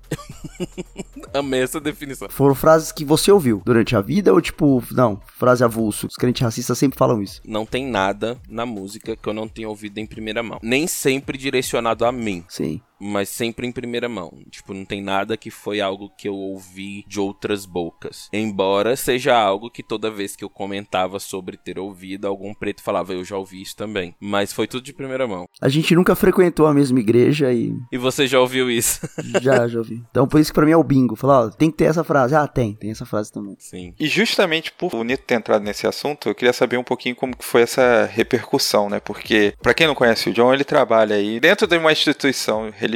Amei 1.34 1.62
essa 1.62 1.80
definição. 1.80 2.28
Foram 2.28 2.54
frases 2.54 2.92
que 2.92 3.04
você 3.04 3.32
ouviu 3.32 3.62
durante 3.64 3.96
a 3.96 4.00
vida 4.00 4.32
ou 4.32 4.40
tipo, 4.40 4.80
não, 4.92 5.20
frase 5.36 5.64
avulso? 5.64 6.06
Os 6.06 6.14
crentes 6.14 6.40
racistas 6.40 6.78
sempre 6.78 6.98
falam 6.98 7.20
isso. 7.20 7.40
Não 7.44 7.66
tem 7.66 7.84
nada 7.84 8.38
na 8.48 8.64
música 8.64 9.16
que 9.16 9.28
eu 9.28 9.32
não 9.32 9.48
tenha 9.48 9.68
ouvido 9.68 9.98
em 9.98 10.06
primeira 10.06 10.42
mão. 10.42 10.60
Nem 10.62 10.86
sempre 10.86 11.36
direcionado 11.36 12.04
a 12.04 12.12
mim. 12.12 12.44
Sim 12.48 12.80
mas 13.02 13.28
sempre 13.28 13.66
em 13.66 13.72
primeira 13.72 14.08
mão. 14.08 14.32
Tipo, 14.48 14.72
não 14.72 14.84
tem 14.84 15.02
nada 15.02 15.36
que 15.36 15.50
foi 15.50 15.80
algo 15.80 16.12
que 16.16 16.28
eu 16.28 16.34
ouvi 16.34 17.04
de 17.08 17.18
outras 17.18 17.66
bocas. 17.66 18.28
Embora 18.32 18.94
seja 18.94 19.36
algo 19.36 19.70
que 19.70 19.82
toda 19.82 20.10
vez 20.10 20.36
que 20.36 20.44
eu 20.44 20.48
comentava 20.48 21.18
sobre 21.18 21.56
ter 21.56 21.78
ouvido, 21.78 22.28
algum 22.28 22.54
preto 22.54 22.82
falava, 22.82 23.12
eu 23.12 23.24
já 23.24 23.36
ouvi 23.36 23.60
isso 23.60 23.76
também. 23.76 24.14
Mas 24.20 24.52
foi 24.52 24.68
tudo 24.68 24.84
de 24.84 24.92
primeira 24.92 25.26
mão. 25.26 25.48
A 25.60 25.68
gente 25.68 25.94
nunca 25.96 26.14
frequentou 26.14 26.66
a 26.66 26.74
mesma 26.74 27.00
igreja 27.00 27.52
e. 27.52 27.74
E 27.90 27.98
você 27.98 28.26
já 28.26 28.38
ouviu 28.38 28.70
isso? 28.70 29.00
já, 29.42 29.66
já 29.66 29.78
ouvi. 29.78 30.02
Então 30.10 30.28
por 30.28 30.40
isso 30.40 30.52
que 30.52 30.54
pra 30.54 30.66
mim 30.66 30.72
é 30.72 30.76
o 30.76 30.84
bingo. 30.84 31.16
Falar, 31.16 31.46
ó, 31.46 31.50
tem 31.50 31.70
que 31.70 31.78
ter 31.78 31.86
essa 31.86 32.04
frase. 32.04 32.36
Ah, 32.36 32.46
tem, 32.46 32.74
tem 32.74 32.90
essa 32.90 33.04
frase 33.04 33.32
também. 33.32 33.56
Sim. 33.58 33.94
E 33.98 34.06
justamente 34.06 34.70
por 34.70 34.94
o 34.94 35.02
Nito 35.02 35.24
ter 35.24 35.34
entrado 35.34 35.64
nesse 35.64 35.86
assunto, 35.86 36.28
eu 36.28 36.34
queria 36.34 36.52
saber 36.52 36.76
um 36.76 36.84
pouquinho 36.84 37.16
como 37.16 37.36
que 37.36 37.44
foi 37.44 37.62
essa 37.62 38.04
repercussão, 38.04 38.88
né? 38.88 39.00
Porque, 39.00 39.54
para 39.60 39.74
quem 39.74 39.86
não 39.86 39.94
conhece 39.94 40.30
o 40.30 40.32
John, 40.32 40.52
ele 40.54 40.64
trabalha 40.64 41.16
aí 41.16 41.40
dentro 41.40 41.66
de 41.66 41.76
uma 41.76 41.90
instituição 41.90 42.70
religiosa 42.70 42.91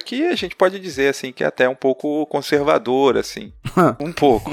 que 0.00 0.26
a 0.26 0.34
gente 0.34 0.56
pode 0.56 0.78
dizer, 0.78 1.08
assim, 1.08 1.32
que 1.32 1.44
é 1.44 1.46
até 1.46 1.68
um 1.68 1.74
pouco 1.74 2.26
conservadora, 2.26 3.20
assim. 3.20 3.52
um 4.00 4.12
pouco. 4.12 4.50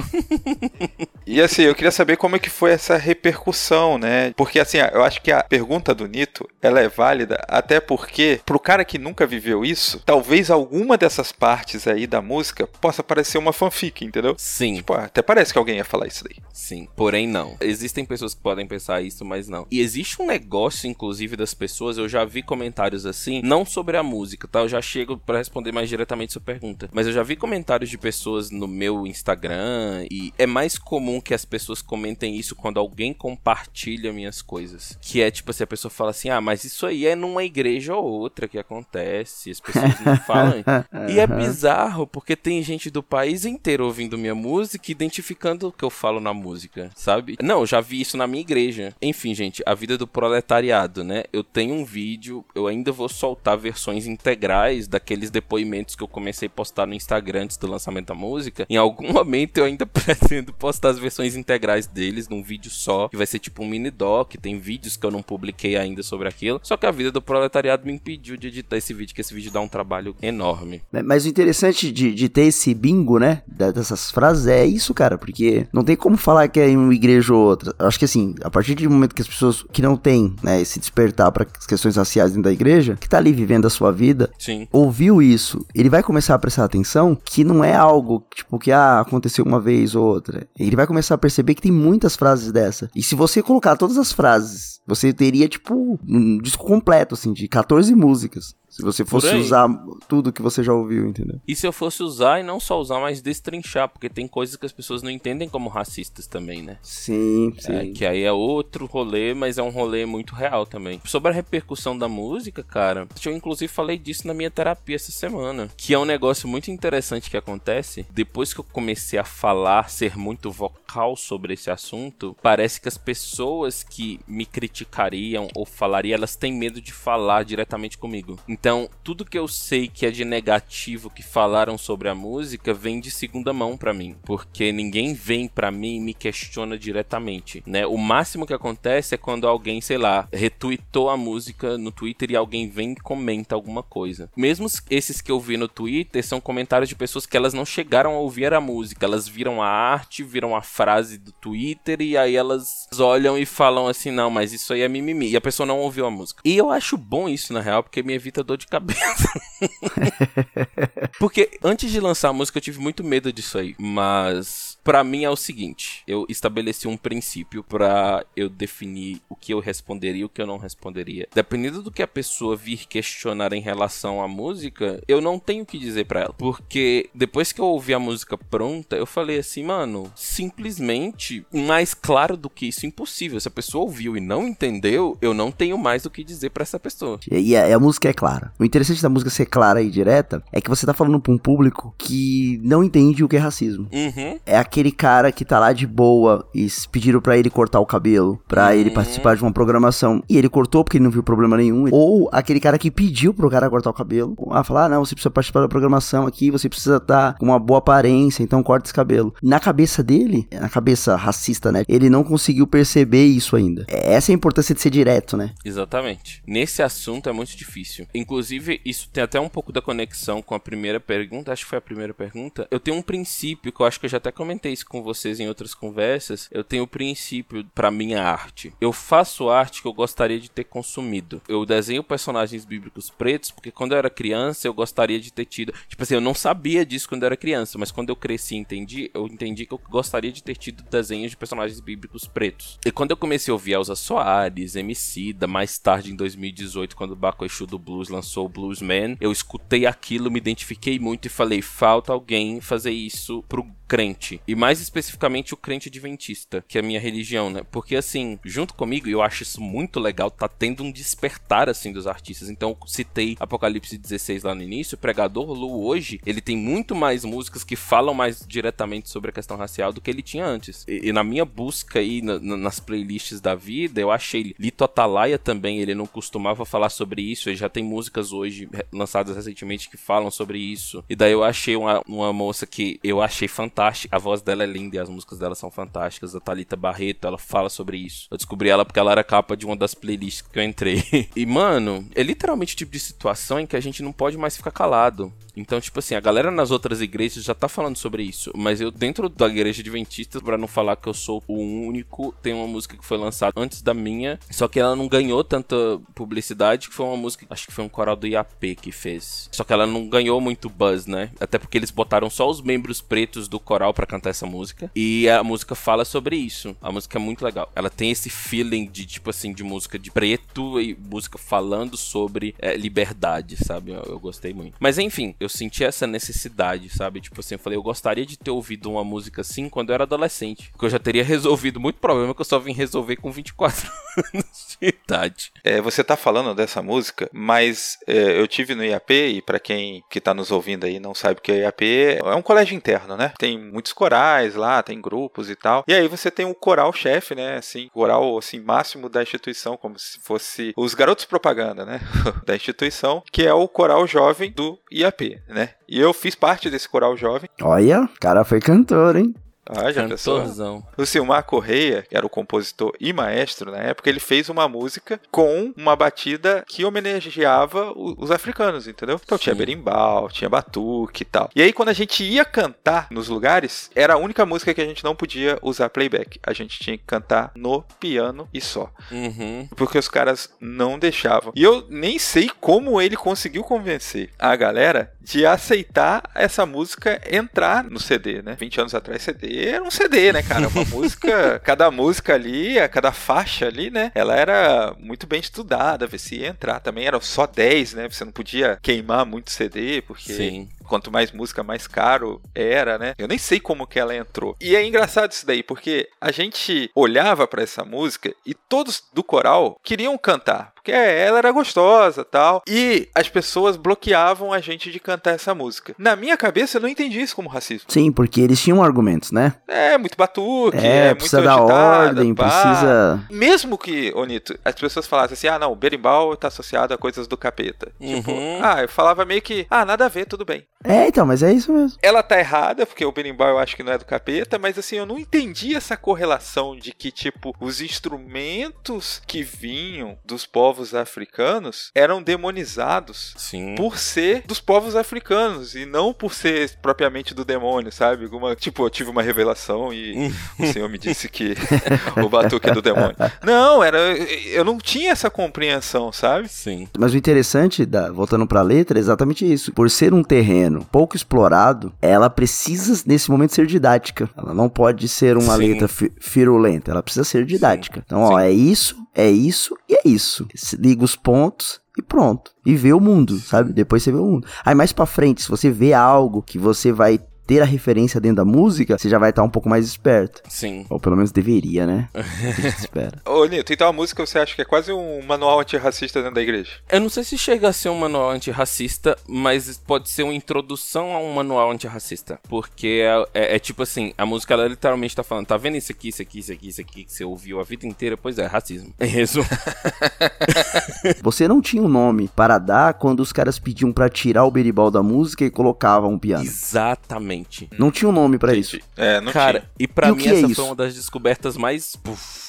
e 1.26 1.42
assim, 1.42 1.64
eu 1.64 1.76
queria 1.76 1.92
saber 1.92 2.18
como 2.18 2.36
é 2.36 2.40
que 2.40 2.50
foi 2.50 2.72
essa 2.72 2.98
repercussão, 2.98 3.98
né? 3.98 4.34
Porque, 4.36 4.60
assim, 4.60 4.78
eu 4.78 5.04
acho 5.04 5.22
que 5.22 5.32
a 5.32 5.44
pergunta 5.44 5.94
do 5.94 6.08
Nito, 6.08 6.48
ela 6.62 6.80
é 6.80 6.88
válida 6.88 7.44
até 7.48 7.80
porque, 7.80 8.40
pro 8.46 8.60
cara 8.60 8.86
que 8.86 8.98
nunca 8.98 9.26
viveu 9.26 9.64
isso, 9.66 10.02
talvez 10.06 10.50
alguma 10.50 10.98
dessas 10.98 11.32
partes 11.32 11.88
aí 11.88 12.08
da 12.08 12.22
música 12.22 12.68
possa 12.68 13.04
parecer 13.04 13.38
uma 13.38 13.54
fanfic, 13.54 14.04
entendeu? 14.04 14.36
Sim. 14.38 14.76
Tipo, 14.76 14.94
até 14.94 15.22
parece 15.22 15.52
que 15.52 15.60
alguém 15.60 15.78
ia 15.78 15.86
falar 15.86 16.08
isso 16.08 16.24
daí. 16.24 16.38
Sim, 16.54 16.88
porém 16.96 17.28
não. 17.28 17.58
Existem 17.62 18.06
pessoas 18.06 18.34
que 18.34 18.42
podem 18.42 18.68
pensar 18.68 19.02
isso, 19.02 19.26
mas 19.26 19.48
não. 19.48 19.68
E 19.70 19.80
existe 19.80 20.22
um 20.22 20.28
negócio, 20.28 20.90
inclusive, 20.90 21.36
das 21.36 21.54
pessoas, 21.54 21.98
eu 21.98 22.08
já 22.08 22.24
vi 22.26 22.42
comentários 22.42 23.06
assim, 23.06 23.42
não 23.44 23.66
sobre 23.66 23.98
a 23.98 24.04
música, 24.04 24.48
tá? 24.48 24.60
Eu 24.60 24.70
já 24.70 24.82
chego 24.86 25.18
para 25.18 25.40
responder 25.40 25.72
mais 25.72 25.90
diretamente 25.90 26.34
sua 26.34 26.42
pergunta. 26.42 26.90
Mas 26.94 27.08
eu 27.08 27.14
já 27.14 27.24
vi 27.24 27.36
comentários 27.36 27.90
de 27.90 27.98
pessoas 27.98 28.52
no 28.52 28.68
meu 28.68 29.06
Instagram 29.08 30.06
e 30.12 30.34
é 30.38 30.46
mais 30.46 30.78
comum 30.78 31.20
que 31.20 31.34
as 31.34 31.44
pessoas 31.44 31.82
comentem 31.82 32.36
isso 32.36 32.56
quando 32.56 32.80
alguém 32.80 33.14
compartilha 33.14 34.14
minhas 34.14 34.42
coisas. 34.42 34.98
Que 35.02 35.22
é 35.22 35.32
tipo, 35.32 35.52
se 35.52 35.64
a 35.64 35.68
pessoa 35.68 35.92
fala 35.92 36.12
assim, 36.12 36.30
ah, 36.30 36.40
mas 36.40 36.64
isso 36.64 36.86
aí 36.86 37.06
é 37.06 37.16
numa 37.16 37.44
igreja 37.44 37.96
ou 37.96 38.06
outra 38.06 38.48
que 38.48 38.58
acontece, 38.58 39.52
as 39.52 39.60
pessoas 39.60 40.00
não 40.02 40.18
falam. 40.18 40.64
e 41.10 41.20
é 41.20 41.28
bizarro, 41.28 42.06
porque 42.06 42.36
tem 42.36 42.62
gente 42.62 42.90
do 42.90 43.02
país 43.02 43.46
inteiro 43.46 43.86
ouvindo 43.86 44.18
minha 44.18 44.36
música 44.36 44.86
e 44.88 44.92
identificando 44.92 45.68
o 45.68 45.72
que 45.72 45.84
eu 45.84 45.90
falo 45.90 46.20
na 46.20 46.34
música, 46.34 46.92
sabe? 46.96 47.38
Não, 47.42 47.62
eu 47.62 47.66
já 47.66 47.82
vi 47.82 48.02
isso 48.02 48.18
na 48.18 48.28
minha 48.28 48.42
igreja. 48.42 48.94
Enfim, 49.02 49.34
gente, 49.34 49.64
a 49.66 49.74
vida 49.74 49.98
do 49.98 50.08
proletariado, 50.08 51.04
né? 51.04 51.24
Eu 51.34 51.44
tenho 51.44 51.74
um 51.74 51.86
vídeo, 51.86 52.46
eu 52.54 52.68
ainda 52.68 52.92
vou 52.92 53.10
soltar 53.10 53.58
versões 53.58 54.06
integrais 54.06 54.75
daqueles 54.88 55.30
depoimentos 55.30 55.96
que 55.96 56.04
eu 56.04 56.08
comecei 56.08 56.48
a 56.48 56.50
postar 56.50 56.86
no 56.86 56.94
Instagram 56.94 57.44
antes 57.44 57.58
do 57.58 57.68
lançamento 57.68 58.08
da 58.08 58.16
música. 58.16 58.66
Em 58.70 58.78
algum 58.78 59.12
momento 59.14 59.58
eu 59.58 59.66
ainda 59.66 59.86
pretendo 59.88 60.54
postar 60.54 60.90
as 60.90 61.00
versões 61.00 61.36
integrais 61.36 61.88
deles 61.88 62.28
num 62.28 62.44
vídeo 62.44 62.70
só, 62.70 63.08
que 63.08 63.18
vai 63.18 63.26
ser 63.26 63.40
tipo 63.40 63.64
um 63.64 63.68
mini 63.68 63.90
doc, 63.90 64.36
tem 64.42 64.60
vídeos 64.60 64.98
que 64.98 65.06
eu 65.06 65.12
não 65.12 65.22
publiquei 65.22 65.78
ainda 65.78 66.04
sobre 66.04 66.28
aquilo. 66.28 66.60
Só 66.64 66.78
que 66.78 66.86
a 66.86 66.92
vida 66.92 67.12
do 67.12 67.22
proletariado 67.22 67.86
me 67.86 67.94
impediu 67.94 68.38
de 68.38 68.48
editar 68.48 68.78
esse 68.78 68.94
vídeo, 68.94 69.16
que 69.16 69.22
esse 69.22 69.34
vídeo 69.34 69.52
dá 69.52 69.62
um 69.62 69.68
trabalho 69.68 70.16
enorme. 70.22 70.82
Mas 70.92 71.26
o 71.26 71.30
interessante 71.30 71.92
de, 71.92 72.14
de 72.14 72.30
ter 72.30 72.44
esse 72.44 72.74
bingo, 72.74 73.20
né, 73.20 73.42
dessas 73.48 74.12
frases 74.12 74.48
é 74.48 74.66
isso, 74.66 74.94
cara, 74.94 75.18
porque 75.18 75.68
não 75.72 75.84
tem 75.84 75.96
como 75.96 76.18
falar 76.18 76.48
que 76.48 76.60
é 76.60 76.70
em 76.70 76.78
uma 76.78 76.94
igreja 76.94 77.34
ou 77.34 77.40
outra. 77.40 77.74
Eu 77.78 77.88
acho 77.88 78.00
que 78.00 78.06
assim, 78.06 78.36
a 78.44 78.50
partir 78.50 78.76
do 78.76 78.90
momento 78.90 79.16
que 79.16 79.22
as 79.22 79.28
pessoas 79.28 79.64
que 79.72 79.82
não 79.82 79.96
têm, 79.96 80.36
né, 80.44 80.62
esse 80.62 80.80
despertar 80.80 81.32
para 81.32 81.48
as 81.58 81.66
questões 81.66 81.96
raciais 81.96 82.32
dentro 82.32 82.44
da 82.44 82.52
igreja, 82.52 82.98
que 83.00 83.10
tá 83.10 83.18
ali 83.18 83.32
vivendo 83.32 83.66
a 83.66 83.70
sua 83.70 83.92
vida, 83.92 84.30
Sim. 84.38 84.55
Ouviu 84.72 85.22
isso, 85.22 85.66
ele 85.74 85.90
vai 85.90 86.04
começar 86.04 86.36
a 86.36 86.40
prestar 86.40 86.66
atenção 86.66 87.16
que 87.16 87.44
não 87.44 87.64
é 87.64 87.74
algo 87.74 88.26
tipo 88.34 88.60
que 88.60 88.72
ah, 88.72 89.00
aconteceu 89.00 89.46
uma 89.46 89.60
vez 89.60 89.96
ou 89.96 90.06
outra. 90.06 90.48
Ele 90.58 90.76
vai 90.76 90.88
começar 90.88 91.16
a 91.16 91.18
perceber 91.18 91.56
que 91.56 91.62
tem 91.62 91.72
muitas 91.72 92.16
frases 92.16 92.52
dessa. 92.52 92.90
E 92.96 93.02
se 93.02 93.16
você 93.16 93.42
colocar 93.42 93.76
todas 93.76 93.98
as 93.98 94.12
frases, 94.12 94.80
você 94.88 95.14
teria 95.14 95.48
tipo 95.48 96.00
um 96.08 96.38
disco 96.38 96.66
completo 96.66 97.16
assim 97.16 97.34
de 97.34 97.48
14 97.48 97.94
músicas. 97.96 98.56
Se 98.76 98.82
você 98.82 99.06
fosse 99.06 99.34
usar 99.34 99.70
tudo 100.06 100.34
que 100.34 100.42
você 100.42 100.62
já 100.62 100.74
ouviu, 100.74 101.08
entendeu? 101.08 101.40
E 101.48 101.56
se 101.56 101.66
eu 101.66 101.72
fosse 101.72 102.04
usar 102.04 102.42
e 102.42 102.44
não 102.44 102.60
só 102.60 102.78
usar, 102.78 103.00
mas 103.00 103.22
destrinchar, 103.22 103.88
porque 103.88 104.10
tem 104.10 104.28
coisas 104.28 104.58
que 104.58 104.66
as 104.66 104.74
pessoas 104.74 105.02
não 105.02 105.10
entendem 105.10 105.48
como 105.48 105.70
racistas 105.70 106.28
também, 106.28 106.62
né? 106.62 106.78
Sim, 106.82 107.54
sim. 107.58 107.74
É, 107.74 107.86
que 107.94 108.06
aí 108.06 108.24
é 108.24 108.34
outro 108.34 108.86
rolê, 108.86 109.34
mas 109.34 109.58
é 109.58 109.64
um 109.64 109.70
rolê 109.70 110.06
muito 110.06 110.36
real 110.36 110.66
também. 110.66 111.00
Sobre 111.06 111.32
a 111.32 111.34
repercussão 111.34 111.98
da 111.98 112.10
música, 112.10 112.64
cara, 112.64 113.08
eu 113.26 113.32
inclusive 113.32 113.72
falei 113.72 113.98
disso 113.98 114.28
na 114.28 114.34
minha 114.34 114.52
terapia 114.52 114.98
essa 114.98 115.10
semana, 115.10 115.70
que 115.78 115.94
é 115.94 115.98
um 115.98 116.04
negócio 116.04 116.46
muito 116.46 116.70
interessante 116.70 117.30
que 117.30 117.38
acontece. 117.38 118.06
Depois 118.12 118.54
que 118.54 118.60
eu 118.60 118.66
comecei 118.74 119.18
a 119.18 119.24
falar, 119.24 119.90
ser 119.90 120.18
muito 120.18 120.52
vocal 120.52 121.16
sobre 121.16 121.54
esse 121.54 121.72
assunto, 121.72 122.36
parece 122.44 122.82
que 122.82 122.90
as 122.90 122.98
pessoas 122.98 123.84
que 123.84 124.20
me 124.28 124.46
criticariam 124.46 125.48
ou 125.56 125.66
falariam, 125.66 126.18
elas 126.18 126.36
têm 126.36 126.52
medo 126.52 126.82
de 126.82 126.92
falar 126.92 127.46
diretamente 127.46 127.98
comigo. 127.98 128.38
Então, 128.50 128.65
tudo 129.04 129.26
que 129.26 129.38
eu 129.38 129.48
sei 129.48 129.88
que 129.88 130.06
é 130.06 130.12
de 130.12 130.26
negativo 130.26 131.10
que 131.10 131.24
falaram 131.24 131.78
sobre 131.78 132.10
a 132.10 132.16
música 132.16 132.74
vem 132.74 133.00
de 133.00 133.12
segunda 133.12 133.54
mão 133.54 133.78
para 133.78 133.94
mim, 133.94 134.16
porque 134.24 134.72
ninguém 134.72 135.14
vem 135.14 135.48
para 135.48 135.72
mim 135.72 135.98
e 135.98 136.00
me 136.00 136.14
questiona 136.14 136.78
diretamente, 136.78 137.64
né? 137.66 137.86
O 137.86 137.98
máximo 137.98 138.46
que 138.46 138.54
acontece 138.54 139.16
é 139.16 139.18
quando 139.18 139.48
alguém, 139.48 139.82
sei 139.82 139.98
lá, 139.98 140.28
retweetou 140.32 141.10
a 141.10 141.18
música 141.18 141.78
no 141.78 141.92
Twitter 141.92 142.32
e 142.32 142.36
alguém 142.36 142.70
vem 142.70 142.94
e 142.94 142.96
comenta 142.96 143.56
alguma 143.56 143.84
coisa. 143.84 144.30
Mesmo 144.36 144.68
esses 144.90 145.22
que 145.22 145.32
eu 145.32 145.40
vi 145.40 145.58
no 145.58 145.68
Twitter 145.68 146.24
são 146.24 146.42
comentários 146.42 146.90
de 146.90 146.96
pessoas 146.96 147.26
que 147.26 147.38
elas 147.38 147.54
não 147.54 147.66
chegaram 147.66 148.16
a 148.16 148.20
ouvir 148.20 148.54
a 148.54 148.62
música, 148.62 149.06
elas 149.06 149.28
viram 149.28 149.62
a 149.62 149.68
arte, 149.68 150.24
viram 150.24 150.56
a 150.56 150.62
frase 150.62 151.18
do 151.18 151.32
Twitter 151.32 152.02
e 152.02 152.18
aí 152.18 152.36
elas 152.36 152.88
olham 153.00 153.38
e 153.38 153.46
falam 153.46 153.88
assim: 153.88 154.12
"Não, 154.12 154.30
mas 154.30 154.54
isso 154.54 154.74
aí 154.74 154.82
é 154.82 154.88
mimimi". 154.88 155.30
E 155.30 155.38
a 155.38 155.42
pessoa 155.42 155.66
não 155.66 155.80
ouviu 155.80 156.06
a 156.06 156.12
música. 156.12 156.42
E 156.46 156.56
eu 156.56 156.72
acho 156.72 156.98
bom 156.98 157.28
isso 157.28 157.54
na 157.54 157.62
real, 157.62 157.84
porque 157.84 158.04
me 158.04 158.14
evita 158.14 158.44
dor 158.56 158.58
de 158.58 158.68
cabeça. 158.68 159.30
Porque 161.20 161.52
antes 161.64 161.92
de 161.92 162.00
lançar 162.00 162.30
a 162.30 162.34
música 162.34 162.58
eu 162.58 162.62
tive 162.62 162.80
muito 162.80 163.04
medo 163.04 163.32
disso 163.32 163.58
aí, 163.58 163.76
mas 163.78 164.78
para 164.84 165.04
mim 165.04 165.24
é 165.24 165.30
o 165.30 165.36
seguinte, 165.36 166.04
eu 166.08 166.26
estabeleci 166.30 166.88
um 166.88 166.98
princípio 166.98 167.64
para 167.64 168.26
eu 168.36 168.50
definir 168.50 169.22
o 169.30 169.36
que 169.36 169.54
eu 169.54 169.60
responderia 169.60 170.22
e 170.22 170.26
o 170.26 170.30
que 170.30 170.42
eu 170.42 170.48
não 170.48 170.58
responderia. 170.58 171.28
Dependendo 171.34 171.82
do 171.82 171.92
que 171.92 172.04
a 172.04 172.08
pessoa 172.08 172.56
vir 172.56 172.86
questionar 172.86 173.54
em 173.54 173.62
relação 173.62 174.22
à 174.22 174.28
música, 174.28 175.02
eu 175.08 175.20
não 175.20 175.40
tenho 175.40 175.64
o 175.64 175.66
que 175.66 175.80
dizer 175.80 176.06
para 176.06 176.22
ela, 176.22 176.34
porque 176.34 177.10
depois 177.14 177.52
que 177.52 177.60
eu 177.60 177.66
ouvi 177.66 177.94
a 177.94 178.00
música 178.00 178.38
pronta, 178.38 178.96
eu 178.96 179.06
falei 179.06 179.40
assim, 179.40 179.64
mano, 179.64 180.12
simplesmente 180.16 181.46
mais 181.52 181.94
claro 181.94 182.38
do 182.38 182.50
que 182.50 182.68
isso 182.68 182.86
impossível. 182.86 183.40
Se 183.40 183.48
a 183.48 183.52
pessoa 183.52 183.86
ouviu 183.86 184.16
e 184.16 184.22
não 184.22 184.48
entendeu, 184.48 185.18
eu 185.22 185.34
não 185.34 185.52
tenho 185.52 185.78
mais 185.78 186.04
do 186.04 186.10
que 186.10 186.24
dizer 186.24 186.52
para 186.52 186.64
essa 186.64 186.80
pessoa. 186.80 187.20
E 187.32 187.56
a, 187.56 187.76
a 187.76 187.80
música 187.80 188.10
é 188.10 188.14
clara. 188.14 188.35
O 188.60 188.66
interessante 188.66 189.02
da 189.02 189.10
música 189.10 189.30
ser 189.30 189.46
clara 189.46 189.82
e 189.82 189.90
direta 189.90 190.44
é 190.52 190.62
que 190.62 190.70
você 190.70 190.86
tá 190.86 190.94
falando 190.94 191.20
pra 191.20 191.34
um 191.34 191.38
público 191.38 191.94
que 191.98 192.60
não 192.64 192.84
entende 192.84 193.24
o 193.24 193.28
que 193.28 193.36
é 193.36 193.40
racismo. 193.40 193.88
Uhum. 193.92 194.40
É 194.46 194.58
aquele 194.58 194.92
cara 194.92 195.32
que 195.32 195.46
tá 195.46 195.60
lá 195.60 195.74
de 195.74 195.86
boa 195.86 196.48
e 196.54 196.68
pediram 196.92 197.22
para 197.22 197.38
ele 197.38 197.50
cortar 197.50 197.80
o 197.80 197.86
cabelo, 197.86 198.40
para 198.48 198.68
uhum. 198.68 198.74
ele 198.74 198.92
participar 198.92 199.36
de 199.36 199.44
uma 199.44 199.52
programação 199.52 200.24
e 200.30 200.38
ele 200.38 200.50
cortou 200.50 200.84
porque 200.84 200.98
ele 200.98 201.04
não 201.04 201.12
viu 201.12 201.24
problema 201.24 201.58
nenhum. 201.58 201.88
Ou 201.92 202.30
aquele 202.32 202.60
cara 202.60 202.78
que 202.78 202.92
pediu 202.92 203.34
pro 203.34 203.50
cara 203.50 203.70
cortar 203.70 203.90
o 203.90 203.94
cabelo. 203.94 204.36
Ah, 204.52 204.64
falar, 204.64 204.86
ah, 204.86 204.90
não, 204.90 205.06
você 205.06 205.16
precisa 205.16 205.32
participar 205.32 205.62
da 205.62 205.68
programação 205.68 206.28
aqui, 206.28 206.52
você 206.52 206.70
precisa 206.70 206.98
estar 206.98 207.34
tá 207.34 207.40
com 207.40 207.46
uma 207.46 207.60
boa 207.60 207.80
aparência, 207.80 208.44
então 208.44 208.62
corta 208.64 208.88
esse 208.88 208.94
cabelo. 208.94 209.34
Na 209.42 209.60
cabeça 209.60 210.04
dele, 210.04 210.48
na 210.52 210.70
cabeça 210.70 211.16
racista, 211.16 211.72
né? 211.72 211.84
Ele 211.88 212.10
não 212.10 212.24
conseguiu 212.24 212.68
perceber 212.68 213.26
isso 213.26 213.56
ainda. 213.56 213.86
Essa 213.88 214.32
é 214.32 214.34
a 214.34 214.36
importância 214.36 214.76
de 214.76 214.82
ser 214.82 214.90
direto, 214.90 215.38
né? 215.38 215.52
Exatamente. 215.64 216.42
Nesse 216.48 216.82
assunto 216.82 217.30
é 217.30 217.32
muito 217.32 217.56
difícil. 217.56 218.08
Inclusive, 218.26 218.82
isso 218.84 219.08
tem 219.14 219.24
até 219.24 219.40
um 219.40 219.48
pouco 219.48 219.72
da 219.72 219.84
conexão 219.84 220.42
com 220.42 220.56
a 220.56 220.60
primeira 220.60 221.00
pergunta, 221.00 221.54
acho 221.54 221.64
que 221.64 221.70
foi 221.70 221.78
a 221.78 221.82
primeira 221.82 222.12
pergunta. 222.12 222.68
Eu 222.72 222.80
tenho 222.80 222.98
um 222.98 223.02
princípio 223.02 223.72
que 223.72 223.80
eu 223.80 223.86
acho 223.86 224.00
que 224.00 224.08
eu 224.08 224.10
já 224.10 224.18
até 224.18 224.32
comentei 224.32 224.74
isso 224.74 224.86
com 224.88 225.04
vocês 225.04 225.40
em 225.40 225.48
outras 225.48 225.76
conversas. 225.76 226.50
Eu 226.52 226.64
tenho 226.64 226.82
o 226.82 226.86
um 226.86 226.88
princípio 226.88 227.64
para 227.76 227.92
minha 227.92 228.24
arte. 228.24 228.74
Eu 228.82 228.92
faço 228.92 229.48
arte 229.48 229.84
que 229.84 229.88
eu 229.88 229.94
gostaria 229.94 230.40
de 230.40 230.50
ter 230.50 230.64
consumido. 230.64 231.40
Eu 231.48 231.64
desenho 231.68 232.04
personagens 232.04 232.66
bíblicos 232.66 233.12
pretos 233.12 233.52
porque 233.52 233.70
quando 233.70 233.92
eu 233.92 234.00
era 234.00 234.10
criança 234.10 234.68
eu 234.68 234.74
gostaria 234.74 235.20
de 235.20 235.32
ter 235.32 235.46
tido, 235.46 235.72
tipo 235.88 236.02
assim, 236.02 236.16
eu 236.16 236.22
não 236.22 236.34
sabia 236.34 236.84
disso 236.84 237.08
quando 237.08 237.22
eu 237.22 237.28
era 237.28 237.38
criança, 237.38 237.78
mas 237.78 237.92
quando 237.92 238.10
eu 238.10 238.16
cresci 238.16 238.56
e 238.56 238.58
entendi, 238.58 239.12
eu 239.14 239.28
entendi 239.28 239.68
que 239.68 239.74
eu 239.74 239.82
gostaria 239.88 240.32
de 240.32 240.42
ter 240.42 240.56
tido 240.56 240.84
desenhos 240.90 241.30
de 241.30 241.38
personagens 241.38 241.80
bíblicos 241.80 242.26
pretos. 242.26 242.80
E 242.84 242.92
quando 242.92 243.12
eu 243.12 243.18
comecei 243.18 243.52
a 243.52 243.54
ouvir 243.54 243.74
Elza 243.74 243.96
Soares, 243.96 244.76
MC, 244.76 245.32
da 245.32 245.46
mais 245.46 245.78
tarde 245.78 246.12
em 246.12 246.16
2018 246.16 246.96
quando 246.96 247.12
o 247.12 247.16
Baco 247.16 247.46
Exu 247.46 247.68
do 247.68 247.78
Blues 247.78 248.10
lançou 248.16 248.46
o 248.46 248.50
Bluesman, 248.50 249.18
eu 249.20 249.32
escutei 249.32 249.86
aquilo, 249.86 250.32
me 250.32 250.40
identifiquei 250.40 250.98
muito 250.98 251.26
e 251.26 251.30
falei: 251.30 251.62
falta 251.62 252.14
alguém 252.14 252.62
fazer 252.62 252.92
isso 252.92 253.44
pro 253.48 253.66
crente. 253.88 254.42
E 254.48 254.56
mais 254.56 254.82
especificamente 254.82 255.54
o 255.54 255.58
crente 255.58 255.90
adventista, 255.90 256.64
que 256.68 256.78
é 256.78 256.82
a 256.82 256.84
minha 256.84 257.00
religião, 257.00 257.50
né? 257.50 257.62
Porque 257.72 257.96
assim, 257.96 258.40
junto 258.44 258.74
comigo, 258.74 259.08
eu 259.08 259.22
acho 259.22 259.44
isso 259.44 259.62
muito 259.62 260.00
legal, 260.00 260.30
tá 260.32 260.48
tendo 260.48 260.84
um 260.84 260.92
despertar 260.92 261.70
assim 261.70 261.92
dos 261.92 262.08
artistas. 262.08 262.50
Então, 262.50 262.78
citei 262.86 263.36
Apocalipse 263.40 263.98
16 263.98 264.44
lá 264.44 264.56
no 264.56 264.64
início, 264.64 264.98
Pregador 264.98 265.52
Lu 265.52 265.86
hoje, 265.86 266.20
ele 266.26 266.42
tem 266.42 266.58
muito 266.58 266.96
mais 266.96 267.24
músicas 267.24 267.64
que 267.64 267.76
falam 267.76 268.14
mais 268.14 268.46
diretamente 268.48 269.10
sobre 269.10 269.30
a 269.30 269.34
questão 269.34 269.58
racial 269.58 269.94
do 269.94 270.02
que 270.02 270.10
ele 270.10 270.22
tinha 270.22 270.46
antes. 270.46 270.86
E, 270.88 271.10
e 271.10 271.14
na 271.14 271.24
minha 271.24 271.46
busca 271.46 272.00
aí 272.00 272.22
na, 272.22 272.40
na, 272.40 272.58
nas 272.58 272.80
playlists 272.80 273.40
da 273.40 273.56
vida, 273.56 274.02
eu 274.02 274.12
achei 274.12 274.56
Lito 274.60 274.84
Atalaia 274.84 275.38
também, 275.38 275.80
ele 275.80 275.96
não 275.96 276.08
costumava 276.08 276.66
falar 276.66 276.90
sobre 276.90 277.22
isso, 277.22 277.50
ele 277.50 277.56
já 277.56 277.70
tem 277.70 277.84
músicas 277.84 278.32
hoje 278.32 278.70
lançadas 278.92 279.36
recentemente 279.36 279.90
que 279.90 279.98
falam 279.98 280.32
sobre 280.32 280.60
isso. 280.60 281.04
E 281.10 281.16
daí 281.16 281.32
eu 281.32 281.44
achei 281.44 281.76
uma, 281.76 282.02
uma 282.08 282.34
moça 282.34 282.66
que 282.66 283.00
eu 283.04 283.22
achei 283.22 283.48
fantástica, 283.48 283.75
a 284.12 284.18
voz 284.18 284.42
dela 284.42 284.64
é 284.64 284.66
linda 284.66 284.96
e 284.96 285.00
as 285.00 285.10
músicas 285.10 285.40
dela 285.40 285.56
são 285.56 285.70
fantásticas, 285.70 286.36
a 286.36 286.40
Thalita 286.40 286.76
Barreto, 286.76 287.28
ela 287.28 287.38
fala 287.38 287.70
sobre 287.70 287.98
isso. 287.98 288.28
Eu 288.32 288.38
descobri 288.38 288.70
ela 288.70 288.86
porque 288.86 289.00
ela 289.00 289.12
era 289.12 289.24
capa 289.24 289.58
de 289.58 289.66
uma 289.66 289.76
das 289.76 289.94
playlists 289.94 290.42
que 290.42 290.58
eu 290.58 290.64
entrei. 290.64 291.04
e 291.36 291.46
mano, 291.46 292.08
é 292.16 292.24
literalmente 292.24 292.74
o 292.74 292.78
tipo 292.78 292.92
de 292.92 293.00
situação 293.00 293.60
em 293.60 293.68
que 293.68 293.76
a 293.76 293.82
gente 293.82 294.02
não 294.02 294.12
pode 294.12 294.38
mais 294.38 294.56
ficar 294.56 294.72
calado. 294.72 295.32
Então, 295.56 295.80
tipo 295.80 296.00
assim, 296.00 296.16
a 296.16 296.20
galera 296.20 296.52
nas 296.52 296.72
outras 296.72 297.02
igrejas 297.02 297.44
já 297.44 297.54
tá 297.54 297.68
falando 297.68 297.98
sobre 297.98 298.24
isso. 298.24 298.52
Mas 298.56 298.82
eu, 298.82 298.92
dentro 298.92 299.30
da 299.30 299.48
igreja 299.48 299.82
adventista, 299.82 300.42
para 300.42 300.58
não 300.58 300.68
falar 300.68 300.96
que 300.96 301.08
eu 301.08 301.14
sou 301.14 301.44
o 301.48 301.58
único, 301.58 302.34
tem 302.42 302.54
uma 302.54 302.68
música 302.68 302.98
que 302.98 303.06
foi 303.06 303.18
lançada 303.18 303.54
antes 303.60 303.82
da 303.82 303.94
minha. 303.94 304.40
Só 304.50 304.68
que 304.68 304.80
ela 304.80 304.96
não 304.96 305.08
ganhou 305.08 305.44
tanta 305.44 305.76
publicidade, 306.14 306.90
que 306.90 306.94
foi 306.94 307.06
uma 307.06 307.18
música, 307.18 307.46
acho 307.50 307.68
que 307.68 307.74
foi 307.74 307.84
um 307.84 307.90
coral 307.90 308.16
do 308.16 308.28
IAP 308.28 308.76
que 308.76 308.92
fez. 308.92 309.50
Só 309.52 309.64
que 309.64 309.74
ela 309.74 309.86
não 309.86 310.08
ganhou 310.08 310.40
muito 310.42 310.70
buzz, 310.70 311.06
né? 311.06 311.32
Até 311.40 311.58
porque 311.58 311.78
eles 311.78 311.92
botaram 311.92 312.30
só 312.30 312.50
os 312.50 312.62
membros 312.62 313.02
pretos 313.02 313.48
do 313.48 313.60
coral 313.60 313.94
para 313.94 314.06
cantar 314.06 314.30
essa 314.30 314.46
música. 314.46 314.92
E 314.96 315.30
a 315.30 315.44
música 315.44 315.76
fala 315.76 316.06
sobre 316.06 316.36
isso. 316.36 316.76
A 316.82 316.92
música 316.92 317.18
é 317.18 317.22
muito 317.22 317.44
legal. 317.44 317.72
Ela 317.76 317.90
tem 317.90 318.12
esse 318.12 318.30
feeling 318.30 318.90
de, 318.92 319.06
tipo 319.06 319.30
assim, 319.30 319.54
de 319.54 319.64
música 319.64 319.98
de 319.98 320.12
preto 320.12 320.80
e 320.80 320.96
música 320.96 321.38
falando 321.38 321.98
sobre 321.98 322.56
é, 322.60 322.76
liberdade, 322.76 323.58
sabe? 323.58 323.92
Eu, 323.92 324.04
eu 324.04 324.20
gostei 324.20 324.54
muito. 324.54 324.76
Mas 324.80 324.98
enfim, 324.98 325.36
eu 325.46 325.50
senti 325.50 325.84
essa 325.84 326.06
necessidade, 326.06 326.90
sabe? 326.90 327.22
Tipo 327.22 327.40
assim, 327.40 327.56
eu 327.56 327.60
falei, 327.60 327.78
eu 327.78 327.84
gostaria 327.84 328.26
de 328.26 328.38
ter 328.38 328.52
ouvido 328.52 328.92
uma 328.92 329.04
música 329.04 329.42
assim 329.42 329.70
quando 329.70 329.90
eu 329.90 329.94
era 329.94 330.04
adolescente. 330.04 330.70
Porque 330.72 330.86
eu 330.86 330.90
já 330.90 331.00
teria 331.00 331.24
resolvido 331.24 331.80
muito 331.80 332.00
problema 332.00 332.34
que 332.34 332.42
eu 332.42 332.46
só 332.46 332.60
vim 332.60 332.74
resolver 332.74 333.16
com 333.18 333.32
24 333.32 333.90
anos 334.34 334.78
de 334.80 334.88
idade. 334.88 335.52
É, 335.64 335.82
você 335.82 336.04
tá 336.04 336.16
falando 336.16 336.54
dessa 336.54 336.82
música, 336.82 337.30
mas 337.32 337.98
é, 338.08 338.40
eu 338.40 338.48
tive 338.48 338.76
no 338.76 338.84
IAP, 338.84 339.12
e 339.12 339.42
para 339.42 339.60
quem 339.60 340.04
que 340.10 340.20
tá 340.20 340.34
nos 340.34 340.52
ouvindo 340.52 340.86
aí 340.86 341.00
não 341.00 341.14
sabe 341.14 341.42
que 341.42 341.52
o 341.52 341.56
IAP 341.56 341.84
é 342.24 342.36
um 342.36 342.42
colégio 342.42 342.76
interno, 342.76 343.16
né? 343.16 343.34
Tem 343.38 343.58
muitos 343.58 343.94
corais 343.94 344.56
lá, 344.56 344.82
tem 344.82 345.02
grupos 345.02 345.50
e 345.50 345.56
tal. 345.56 345.84
E 345.88 345.94
aí 345.94 346.08
você 346.08 346.32
tem 346.32 346.46
o 346.46 346.56
coral 346.56 346.92
chefe, 346.92 347.36
né? 347.36 347.58
Assim, 347.58 347.90
coral 347.90 348.38
assim 348.38 348.60
máximo 348.60 349.10
da 349.10 349.22
instituição, 349.22 349.78
como 349.78 349.98
se 350.00 350.20
fosse 350.20 350.74
os 350.76 350.94
garotos 350.94 351.26
propaganda, 351.26 351.86
né? 351.86 352.00
da 352.46 352.56
instituição, 352.56 353.24
que 353.32 353.44
é 353.46 353.54
o 353.54 353.68
coral 353.68 354.08
jovem 354.08 354.52
do 354.52 354.80
IAP 354.92 355.35
né? 355.48 355.70
E 355.88 356.00
eu 356.00 356.14
fiz 356.14 356.36
parte 356.36 356.70
desse 356.70 356.88
coral 356.88 357.16
jovem. 357.18 357.50
Olha, 357.62 358.04
o 358.04 358.20
cara 358.20 358.44
foi 358.44 358.60
cantor, 358.60 359.16
hein? 359.16 359.34
Ah, 359.68 359.92
já 359.92 360.04
Cantorzão. 360.04 360.82
pensou? 360.82 360.84
O 360.98 361.06
Silmar 361.06 361.44
Correia, 361.44 362.04
que 362.08 362.16
era 362.16 362.26
o 362.26 362.30
compositor 362.30 362.94
e 363.00 363.12
maestro 363.12 363.72
na 363.72 363.80
época, 363.80 364.10
ele 364.10 364.20
fez 364.20 364.50
uma 364.50 364.68
música 364.68 365.20
com 365.32 365.74
uma 365.76 365.96
batida 365.96 366.64
que 366.68 366.86
homenageava 366.86 367.92
os 367.96 368.30
africanos, 368.32 368.88
entendeu? 368.88 369.20
Então 369.24 369.38
tinha 369.38 369.54
Sim. 369.54 369.60
berimbau, 369.60 370.30
tinha 370.30 370.50
batuque 370.50 371.24
e 371.24 371.26
tal. 371.26 371.50
E 371.56 371.62
aí 371.62 371.74
quando 371.74 371.90
a 371.90 371.94
gente 371.94 372.24
ia 372.24 372.46
cantar 372.46 373.08
nos 373.10 373.28
lugares, 373.28 373.90
era 373.96 374.14
a 374.14 374.18
única 374.18 374.46
música 374.46 374.74
que 374.74 374.82
a 374.82 374.86
gente 374.86 375.04
não 375.04 375.16
podia 375.16 375.58
usar 375.62 375.90
playback. 375.90 376.40
A 376.46 376.54
gente 376.54 376.80
tinha 376.80 376.98
que 376.98 377.04
cantar 377.04 377.52
no 377.56 377.82
piano 378.00 378.48
e 378.54 378.62
só. 378.62 378.92
Uhum. 379.12 379.68
Porque 379.76 379.98
os 379.98 380.08
caras 380.08 380.50
não 380.60 381.00
deixavam. 381.00 381.52
E 381.56 381.64
eu 381.64 381.86
nem 381.90 382.20
sei 382.20 382.50
como 382.60 383.02
ele 383.02 383.16
conseguiu 383.16 383.64
convencer 383.64 384.30
a 384.38 384.56
galera 384.56 385.12
de 385.22 385.46
aceitar 385.46 386.24
essa 386.36 386.66
música 386.66 387.20
entrar 387.32 387.84
no 387.84 388.00
CD, 388.00 388.42
né? 388.42 388.56
20 388.60 388.82
anos 388.82 388.96
atrás, 388.96 389.24
CD 389.24 389.55
era 389.60 389.84
um 389.84 389.92
CD, 389.92 390.34
né, 390.34 390.42
cara? 390.42 390.68
Uma 390.68 390.86
música, 390.90 391.60
cada 391.60 391.90
música 391.92 392.34
ali, 392.34 392.80
a 392.80 392.88
cada 392.88 393.12
faixa 393.12 393.68
ali, 393.68 393.90
né? 393.90 394.12
Ela 394.16 394.36
era 394.36 394.96
muito 395.00 395.28
bem 395.28 395.40
estudada, 395.40 396.08
ver 396.08 396.20
se 396.20 396.36
ia 396.36 396.48
entrar. 396.48 396.80
Também 396.80 397.06
era 397.06 397.20
só 397.22 397.46
10, 397.46 397.94
né? 397.94 398.10
Você 398.10 398.26
não 398.26 398.32
podia 398.32 398.78
queimar 398.82 399.26
muito 399.26 399.52
CD, 399.52 400.02
porque 400.02 400.34
Sim. 400.34 400.70
Quanto 400.86 401.12
mais 401.12 401.32
música, 401.32 401.64
mais 401.64 401.88
caro 401.88 402.42
era, 402.54 402.98
né? 402.98 403.14
Eu 403.18 403.28
nem 403.28 403.38
sei 403.38 403.60
como 403.60 403.88
que 403.88 404.00
ela 404.00 404.16
entrou. 404.16 404.56
E 404.62 404.76
é 404.76 404.86
engraçado 404.86 405.32
isso 405.32 405.46
daí, 405.46 405.64
porque 405.64 406.08
a 406.22 406.32
gente 406.32 406.90
olhava 406.96 407.48
pra 407.48 407.64
essa 407.64 407.84
música 407.84 408.34
e 408.46 408.54
todos 408.54 409.04
do 409.14 409.24
coral 409.24 409.80
queriam 409.84 410.18
cantar, 410.18 410.72
porque 410.76 410.92
ela 410.92 411.38
era 411.40 411.52
gostosa, 411.52 412.24
tal. 412.24 412.62
E 412.68 413.10
as 413.14 413.28
pessoas 413.30 413.76
bloqueavam 413.78 414.54
a 414.54 414.60
gente 414.60 414.92
de 414.92 415.00
cantar 415.00 415.32
essa 415.32 415.54
música. 415.56 415.96
Na 415.98 416.16
minha 416.16 416.38
cabeça 416.38 416.78
eu 416.78 416.82
não 416.82 416.90
entendi 416.90 417.20
isso 417.22 417.36
como 417.36 417.50
racismo. 417.50 417.88
Sim, 417.92 418.12
porque 418.12 418.42
eles 418.42 418.62
tinham 418.62 418.84
argumentos, 418.84 419.32
né? 419.32 419.56
É 419.68 419.98
muito 419.98 420.18
batuque, 420.18 420.78
É, 420.78 421.08
é, 421.08 421.14
precisa 421.16 421.38
muito 421.42 421.48
da 421.50 421.56
agitada, 421.64 422.08
ordem, 422.10 422.36
pá. 422.36 422.44
precisa. 422.50 423.26
Mesmo 423.30 423.78
que, 423.78 424.12
Onito, 424.16 424.58
as 424.64 424.76
pessoas 424.76 425.08
falassem 425.08 425.34
assim, 425.34 425.48
ah, 425.48 425.60
não, 425.60 425.72
o 425.72 425.76
berimbau 425.76 426.36
tá 426.36 426.48
associado 426.48 426.94
a 426.94 426.98
coisas 426.98 427.28
do 427.28 427.38
capeta. 427.38 427.92
Tipo, 428.00 428.32
Uhum. 428.32 428.60
ah, 428.64 428.82
eu 428.82 428.90
falava 428.90 429.26
meio 429.26 429.42
que, 429.42 429.66
ah, 429.70 429.86
nada 429.86 430.06
a 430.06 430.10
ver, 430.10 430.26
tudo 430.26 430.46
bem. 430.46 430.66
É, 430.84 431.08
então, 431.08 431.26
mas 431.26 431.42
é 431.42 431.52
isso 431.52 431.74
mesmo. 431.74 431.98
Ela 432.02 432.22
tá 432.22 432.40
errada, 432.40 432.86
porque 432.86 433.06
o 433.06 433.12
berimbau 433.12 433.50
eu 433.50 433.58
acho 433.58 433.76
que 433.76 433.84
não 433.84 433.94
é 433.94 433.98
do 433.98 434.06
capeta, 434.06 434.60
mas 434.60 434.78
assim, 434.78 434.98
eu 434.98 435.06
não 435.06 435.18
entendi 435.18 435.76
essa 435.76 435.98
correlação 435.98 436.76
de 436.76 436.92
que, 436.92 437.12
tipo, 437.12 437.56
os 437.60 437.82
instrumentos 437.82 439.22
que 439.26 439.42
vinham 439.42 440.18
dos 440.24 440.46
povos 440.46 440.94
africanos 440.94 441.92
eram 441.96 442.22
demonizados 442.22 443.34
Sim. 443.38 443.76
por 443.76 443.98
ser 443.98 444.44
dos 444.46 444.60
povos 444.60 444.96
africanos 444.96 445.76
e 445.76 445.86
não 445.86 446.14
por 446.14 446.34
ser 446.34 446.78
propriamente 446.82 447.34
do 447.34 447.44
demônio, 447.44 447.92
sabe? 447.92 448.26
Alguma, 448.26 448.56
tipo, 448.56 448.86
eu 448.86 448.90
tive 448.90 449.10
uma 449.10 449.24
revelação 449.24 449.92
e 449.92 450.32
o 450.60 450.68
Senhor 450.68 450.90
me 450.90 450.98
disse 450.98 451.28
que 451.28 451.56
o 452.24 452.30
batuque 452.30 452.70
é 452.70 452.74
do 452.74 452.82
demônio. 452.82 453.16
Não, 453.44 453.84
era 453.84 453.98
eu 453.98 454.64
não 454.64 454.78
tinha 454.78 455.12
essa 455.12 455.30
compreensão, 455.30 456.12
sabe? 456.12 456.48
Sim. 456.48 456.88
Mas 456.98 457.14
o 457.14 457.18
interessante, 457.18 457.86
da, 457.86 458.12
voltando 458.12 458.46
pra 458.46 458.62
letra, 458.62 459.00
é 459.00 459.02
exatamente 459.02 459.52
isso. 459.52 459.72
Por 459.74 459.90
ser 459.90 460.14
um 460.14 460.24
terreno 460.24 460.65
pouco 460.72 461.16
explorado, 461.16 461.94
ela 462.02 462.30
precisa, 462.30 463.04
nesse 463.06 463.30
momento, 463.30 463.54
ser 463.54 463.66
didática. 463.68 464.30
Ela 464.38 464.54
não 464.54 464.68
pode 464.70 465.08
ser 465.08 465.38
uma 465.38 465.56
Sim. 465.58 465.68
letra 465.68 465.88
fi- 465.88 466.12
firulenta, 466.20 466.92
ela 466.92 467.04
precisa 467.04 467.24
ser 467.24 467.46
didática. 467.46 468.02
Então, 468.06 468.22
ó, 468.22 468.38
Sim. 468.40 468.46
é 468.46 468.52
isso, 468.52 468.96
é 469.14 469.30
isso 469.30 469.76
e 469.90 469.96
é 469.96 470.02
isso. 470.06 470.48
Se 470.56 470.76
liga 470.76 471.04
os 471.04 471.16
pontos 471.16 471.80
e 471.98 472.02
pronto. 472.02 472.52
E 472.66 472.76
vê 472.76 472.92
o 472.94 473.00
mundo, 473.00 473.38
sabe? 473.40 473.72
Depois 473.72 474.04
você 474.04 474.12
vê 474.12 474.18
o 474.18 474.26
mundo. 474.26 474.48
Aí 474.66 474.76
mais 474.76 474.92
pra 474.92 475.06
frente, 475.06 475.42
se 475.44 475.50
você 475.50 475.70
vê 475.72 475.94
algo 475.94 476.42
que 476.42 476.58
você 476.60 476.92
vai 476.92 477.20
ter 477.48 477.62
a 477.62 477.66
referência 477.66 478.20
dentro 478.20 478.38
da 478.38 478.46
música, 478.46 478.98
você 478.98 479.10
já 479.10 479.20
vai 479.20 479.30
estar 479.30 479.44
um 479.44 479.50
pouco 479.50 479.70
mais 479.70 479.86
esperto. 479.86 480.42
Sim. 480.50 480.86
Ou 480.90 481.00
pelo 481.00 481.16
menos 481.16 481.32
deveria, 481.32 481.86
né? 481.86 482.10
A 482.14 482.22
gente 482.22 482.80
espera. 482.80 483.22
Ô, 483.26 483.46
Nito, 483.46 483.72
então 483.74 483.88
a 483.88 483.94
música 483.94 484.26
você 484.26 484.40
acha 484.40 484.56
que 484.56 484.62
é 484.62 484.66
quase 484.66 484.92
um 484.92 485.22
manual 485.26 485.60
antirracista 485.60 486.20
dentro 486.22 486.36
da 486.36 486.42
igreja? 486.42 486.72
Eu 486.90 487.00
não 487.02 487.10
sei 487.10 487.24
se 487.24 487.38
chega 487.38 487.70
a 487.70 487.74
ser 487.74 487.90
um 487.90 487.98
manual 488.00 488.32
antirracista, 488.32 489.18
mas 489.28 489.78
pode 489.86 490.10
ser 490.10 490.24
uma 490.24 490.34
introdução 490.34 491.14
a 491.16 491.20
um 491.20 491.34
manual 491.34 491.72
antirracista. 491.72 492.40
Porque 492.50 493.02
é, 493.04 493.26
é- 493.42 493.56
é 493.56 493.60
tipo 493.60 493.84
assim, 493.84 494.14
a 494.18 494.26
música 494.26 494.54
ela 494.54 494.68
literalmente 494.68 495.16
tá 495.16 495.24
falando, 495.24 495.46
tá 495.48 495.58
vendo 495.58 495.78
isso 495.78 495.92
aqui, 495.92 496.10
isso 496.10 496.22
aqui, 496.22 496.40
isso 496.40 496.52
aqui, 496.52 496.68
isso 496.70 496.82
aqui 496.82 497.04
que 497.04 497.14
você 497.14 497.24
ouviu 497.24 497.60
a 497.60 497.64
vida 497.64 497.86
inteira? 497.86 498.18
Pois 498.18 498.38
é, 498.38 498.46
racismo. 498.46 498.94
Em 499.00 499.08
resumo. 499.08 499.46
Você 501.22 501.48
não 501.48 501.62
tinha 501.62 501.82
um 501.82 501.88
nome 501.88 502.28
para 502.36 502.58
dar 502.58 502.94
quando 502.96 503.20
os 503.20 503.32
caras 503.32 503.60
pediam 503.60 503.92
pra 503.92 504.10
tirar 504.10 504.46
o 504.46 504.52
beribal 504.52 504.90
da 504.90 505.02
música 505.04 505.44
e 505.46 505.50
colocavam 505.52 506.14
um 506.14 506.20
piano. 506.20 506.44
Exatamente. 506.44 507.35
Não 507.78 507.92
tinha 507.92 508.08
um 508.08 508.12
nome 508.12 508.38
pra 508.38 508.54
isso. 508.56 508.80
É, 508.96 509.20
não 509.22 509.32
Cara, 509.32 509.60
tinha. 509.62 509.72
e 509.80 509.88
pra 509.88 510.08
E 510.08 510.12
o 510.12 510.16
mim 510.16 510.22
que 510.24 510.30
é 510.30 510.38
essa 510.38 510.46
isso? 510.46 510.56
foi 510.56 510.66
uma 510.66 510.76
das 510.76 510.94
descobertas 510.96 511.58
mais. 511.58 511.96
puf, 511.96 512.45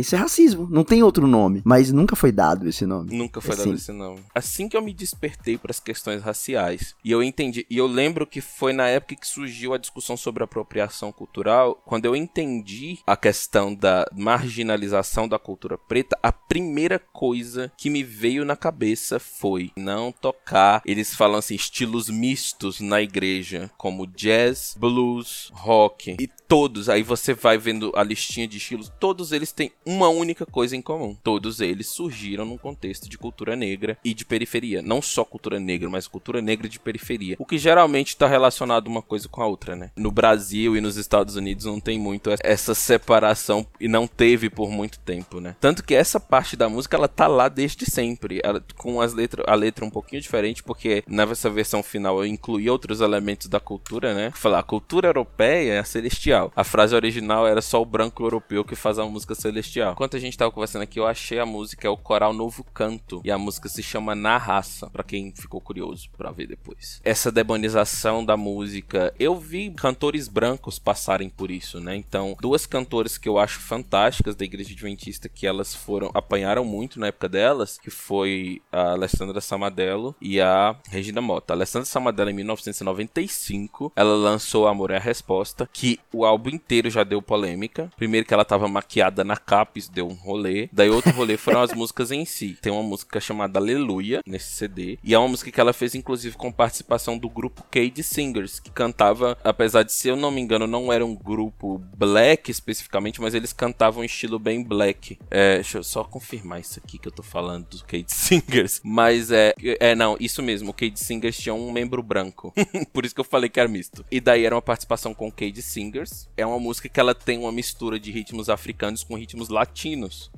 Isso 0.00 0.14
é 0.14 0.18
racismo. 0.18 0.68
Não 0.70 0.84
tem 0.84 1.02
outro 1.02 1.26
nome. 1.26 1.62
Mas 1.64 1.92
nunca 1.92 2.14
foi 2.14 2.32
dado 2.32 2.68
esse 2.68 2.84
nome. 2.86 3.16
Nunca 3.16 3.40
foi 3.40 3.54
É 3.54 3.58
dado 3.58 3.74
esse 3.74 3.92
nome. 3.92 4.20
Assim 4.34 4.68
que 4.68 4.76
eu 4.76 4.82
me 4.82 4.92
despertei 4.92 5.56
para 5.56 5.70
as 5.70 5.80
questões 5.80 6.22
raciais, 6.22 6.94
e 7.04 7.10
eu 7.10 7.22
entendi, 7.22 7.66
e 7.68 7.78
eu 7.78 7.86
lembro 7.86 8.26
que 8.26 8.40
foi 8.40 8.72
na 8.72 8.88
época 8.88 9.16
que 9.16 9.26
surgiu 9.26 9.72
a 9.74 9.78
discussão 9.78 10.16
sobre 10.16 10.42
apropriação 10.42 11.12
cultural, 11.12 11.80
quando 11.84 12.04
eu 12.04 12.14
entendi 12.14 12.98
a 13.06 13.16
questão 13.16 13.74
da 13.74 14.06
marginalização 14.12 15.28
da 15.28 15.38
cultura 15.38 15.78
preta, 15.78 16.18
a 16.22 16.32
primeira 16.32 16.98
coisa 16.98 17.72
que 17.76 17.90
me 17.90 18.02
veio 18.02 18.44
na 18.44 18.56
cabeça 18.56 19.18
foi 19.18 19.70
não 19.76 20.12
tocar, 20.12 20.82
eles 20.84 21.14
falam 21.14 21.38
assim, 21.38 21.54
estilos 21.54 22.08
mistos 22.08 22.80
na 22.80 23.00
igreja, 23.00 23.70
como 23.76 24.06
jazz, 24.06 24.76
blues, 24.78 25.50
rock, 25.54 26.16
e 26.18 26.28
todos, 26.48 26.88
aí 26.88 27.02
você 27.02 27.34
vai 27.34 27.58
vendo 27.58 27.92
a 27.94 28.02
listinha 28.02 28.46
de 28.46 28.56
estilos, 28.56 28.90
todos 29.00 29.32
eles 29.32 29.52
têm 29.52 29.72
uma 29.84 30.08
única 30.08 30.46
coisa 30.46 30.76
em 30.76 30.82
comum. 30.82 31.16
Todos 31.22 31.60
eles 31.60 31.88
surgiram 31.88 32.44
num 32.44 32.58
contexto 32.58 33.08
de 33.08 33.18
cultura 33.18 33.56
negra 33.56 33.98
e 34.04 34.14
de 34.14 34.24
periferia. 34.24 34.82
Não 34.82 35.02
só 35.02 35.24
cultura 35.24 35.58
negra, 35.58 35.88
mas 35.88 36.06
cultura 36.06 36.40
negra 36.40 36.68
de 36.68 36.78
periferia. 36.78 37.36
O 37.38 37.44
que 37.44 37.58
geralmente 37.58 38.08
está 38.08 38.26
relacionado 38.26 38.86
uma 38.86 39.02
coisa 39.02 39.28
com 39.28 39.42
a 39.42 39.46
outra, 39.46 39.74
né? 39.74 39.90
No 39.96 40.10
Brasil 40.10 40.76
e 40.76 40.80
nos 40.80 40.96
Estados 40.96 41.36
Unidos 41.36 41.64
não 41.64 41.80
tem 41.80 41.98
muito 41.98 42.30
essa 42.42 42.74
separação 42.74 43.66
e 43.80 43.88
não 43.88 44.06
teve 44.06 44.48
por 44.50 44.70
muito 44.70 44.98
tempo, 45.00 45.40
né? 45.40 45.56
Tanto 45.60 45.84
que 45.84 45.94
essa 45.94 46.20
parte 46.20 46.56
da 46.56 46.68
música 46.68 46.96
ela 46.96 47.08
tá 47.08 47.26
lá 47.26 47.48
desde 47.48 47.90
sempre, 47.90 48.40
ela, 48.42 48.62
com 48.76 49.00
as 49.00 49.12
letras, 49.12 49.44
a 49.48 49.54
letra 49.54 49.84
um 49.84 49.90
pouquinho 49.90 50.22
diferente, 50.22 50.62
porque 50.62 51.02
nessa 51.08 51.50
versão 51.50 51.82
final 51.82 52.18
eu 52.18 52.26
incluí 52.26 52.68
outros 52.70 53.00
elementos 53.00 53.48
da 53.48 53.60
cultura, 53.60 54.14
né? 54.14 54.30
Falar 54.34 54.62
cultura 54.62 55.08
europeia 55.08 55.74
é 55.74 55.78
a 55.78 55.84
celestial. 55.84 56.35
A 56.54 56.64
frase 56.64 56.94
original 56.94 57.46
era 57.46 57.62
só 57.62 57.80
o 57.80 57.86
branco 57.86 58.22
europeu 58.22 58.64
que 58.64 58.76
faz 58.76 58.98
a 58.98 59.04
música 59.04 59.34
celestial. 59.34 59.92
Enquanto 59.92 60.16
a 60.16 60.20
gente 60.20 60.36
tava 60.36 60.50
conversando 60.50 60.82
aqui, 60.82 60.98
eu 60.98 61.06
achei 61.06 61.38
a 61.38 61.46
música 61.46 61.86
é 61.86 61.90
o 61.90 61.96
coral 61.96 62.32
Novo 62.32 62.64
Canto 62.64 63.20
e 63.24 63.30
a 63.30 63.38
música 63.38 63.68
se 63.68 63.82
chama 63.82 64.14
Na 64.14 64.36
Raça, 64.36 64.90
para 64.90 65.04
quem 65.04 65.32
ficou 65.34 65.60
curioso 65.60 66.08
para 66.16 66.30
ver 66.30 66.46
depois. 66.46 67.00
Essa 67.04 67.32
demonização 67.32 68.24
da 68.24 68.36
música, 68.36 69.14
eu 69.18 69.36
vi 69.36 69.70
cantores 69.70 70.28
brancos 70.28 70.78
passarem 70.78 71.28
por 71.28 71.50
isso, 71.50 71.80
né? 71.80 71.96
Então, 71.96 72.36
duas 72.40 72.66
cantoras 72.66 73.16
que 73.16 73.28
eu 73.28 73.38
acho 73.38 73.60
fantásticas 73.60 74.34
da 74.34 74.44
Igreja 74.44 74.72
Adventista 74.72 75.28
que 75.28 75.46
elas 75.46 75.74
foram 75.74 76.10
apanharam 76.12 76.64
muito 76.64 76.98
na 76.98 77.08
época 77.08 77.28
delas, 77.28 77.78
que 77.78 77.90
foi 77.90 78.60
a 78.70 78.92
Alessandra 78.92 79.40
Samadello 79.40 80.14
e 80.20 80.40
a 80.40 80.76
Regina 80.88 81.20
Mota. 81.20 81.52
A 81.52 81.56
Alessandra 81.56 81.86
Samadello 81.86 82.30
em 82.30 82.34
1995, 82.34 83.92
ela 83.94 84.14
lançou 84.14 84.66
Amor 84.66 84.90
é 84.90 84.96
a 84.96 85.00
Resposta, 85.00 85.68
que 85.72 86.00
o 86.12 86.24
álbum 86.26 86.50
inteiro 86.50 86.90
já 86.90 87.04
deu 87.04 87.22
polêmica. 87.22 87.90
Primeiro 87.96 88.26
que 88.26 88.34
ela 88.34 88.44
tava 88.44 88.68
maquiada 88.68 89.24
na 89.24 89.36
capa, 89.36 89.78
isso 89.78 89.92
deu 89.92 90.06
um 90.06 90.14
rolê. 90.14 90.68
Daí 90.72 90.90
outro 90.90 91.12
rolê 91.12 91.36
foram 91.36 91.62
as 91.62 91.72
músicas 91.74 92.10
em 92.10 92.24
si. 92.24 92.56
Tem 92.60 92.72
uma 92.72 92.82
música 92.82 93.20
chamada 93.20 93.58
Aleluia 93.58 94.20
nesse 94.26 94.54
CD, 94.54 94.98
e 95.02 95.14
é 95.14 95.18
uma 95.18 95.28
música 95.28 95.50
que 95.50 95.60
ela 95.60 95.72
fez 95.72 95.94
inclusive 95.94 96.36
com 96.36 96.52
participação 96.52 97.18
do 97.18 97.28
grupo 97.28 97.64
Cade 97.70 98.02
Singers, 98.02 98.60
que 98.60 98.70
cantava, 98.70 99.36
apesar 99.42 99.82
de 99.82 99.92
se 99.92 100.08
eu 100.08 100.16
não 100.16 100.30
me 100.30 100.40
engano, 100.40 100.66
não 100.66 100.92
era 100.92 101.04
um 101.04 101.14
grupo 101.14 101.82
black 101.96 102.50
especificamente, 102.50 103.20
mas 103.20 103.34
eles 103.34 103.52
cantavam 103.52 104.02
em 104.02 104.06
estilo 104.06 104.38
bem 104.38 104.62
black. 104.62 105.18
É, 105.30 105.56
deixa 105.56 105.78
eu 105.78 105.84
só 105.84 106.04
confirmar 106.04 106.60
isso 106.60 106.78
aqui 106.78 106.98
que 106.98 107.08
eu 107.08 107.12
tô 107.12 107.22
falando 107.22 107.66
do 107.68 107.84
Cade 107.84 108.06
Singers. 108.12 108.80
Mas 108.84 109.30
é, 109.30 109.54
é 109.80 109.94
não, 109.94 110.16
isso 110.20 110.42
mesmo, 110.42 110.70
o 110.70 110.74
Cade 110.74 110.98
Singers 110.98 111.36
tinha 111.36 111.54
um 111.54 111.72
membro 111.72 112.02
branco. 112.02 112.52
Por 112.92 113.04
isso 113.04 113.14
que 113.14 113.20
eu 113.20 113.24
falei 113.24 113.48
que 113.48 113.60
era 113.60 113.68
misto. 113.68 114.04
E 114.10 114.20
daí 114.20 114.44
era 114.44 114.54
uma 114.54 114.62
participação 114.62 115.14
com 115.14 115.30
Cade 115.30 115.62
Singers. 115.62 116.15
É 116.36 116.46
uma 116.46 116.58
música 116.58 116.88
que 116.88 117.00
ela 117.00 117.14
tem 117.14 117.38
uma 117.38 117.52
mistura 117.52 117.98
de 117.98 118.10
ritmos 118.10 118.48
africanos 118.48 119.04
com 119.04 119.16
ritmos 119.16 119.48
latinos. 119.48 120.30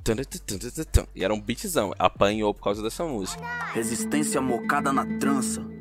E 1.15 1.23
era 1.23 1.33
um 1.33 1.39
beatzão. 1.39 1.93
Apanhou 1.97 2.53
por 2.53 2.63
causa 2.63 2.81
dessa 2.83 3.03
música. 3.05 3.43
Resistência 3.73 4.41
mocada 4.41 4.91
na 4.91 5.05
trança. 5.19 5.78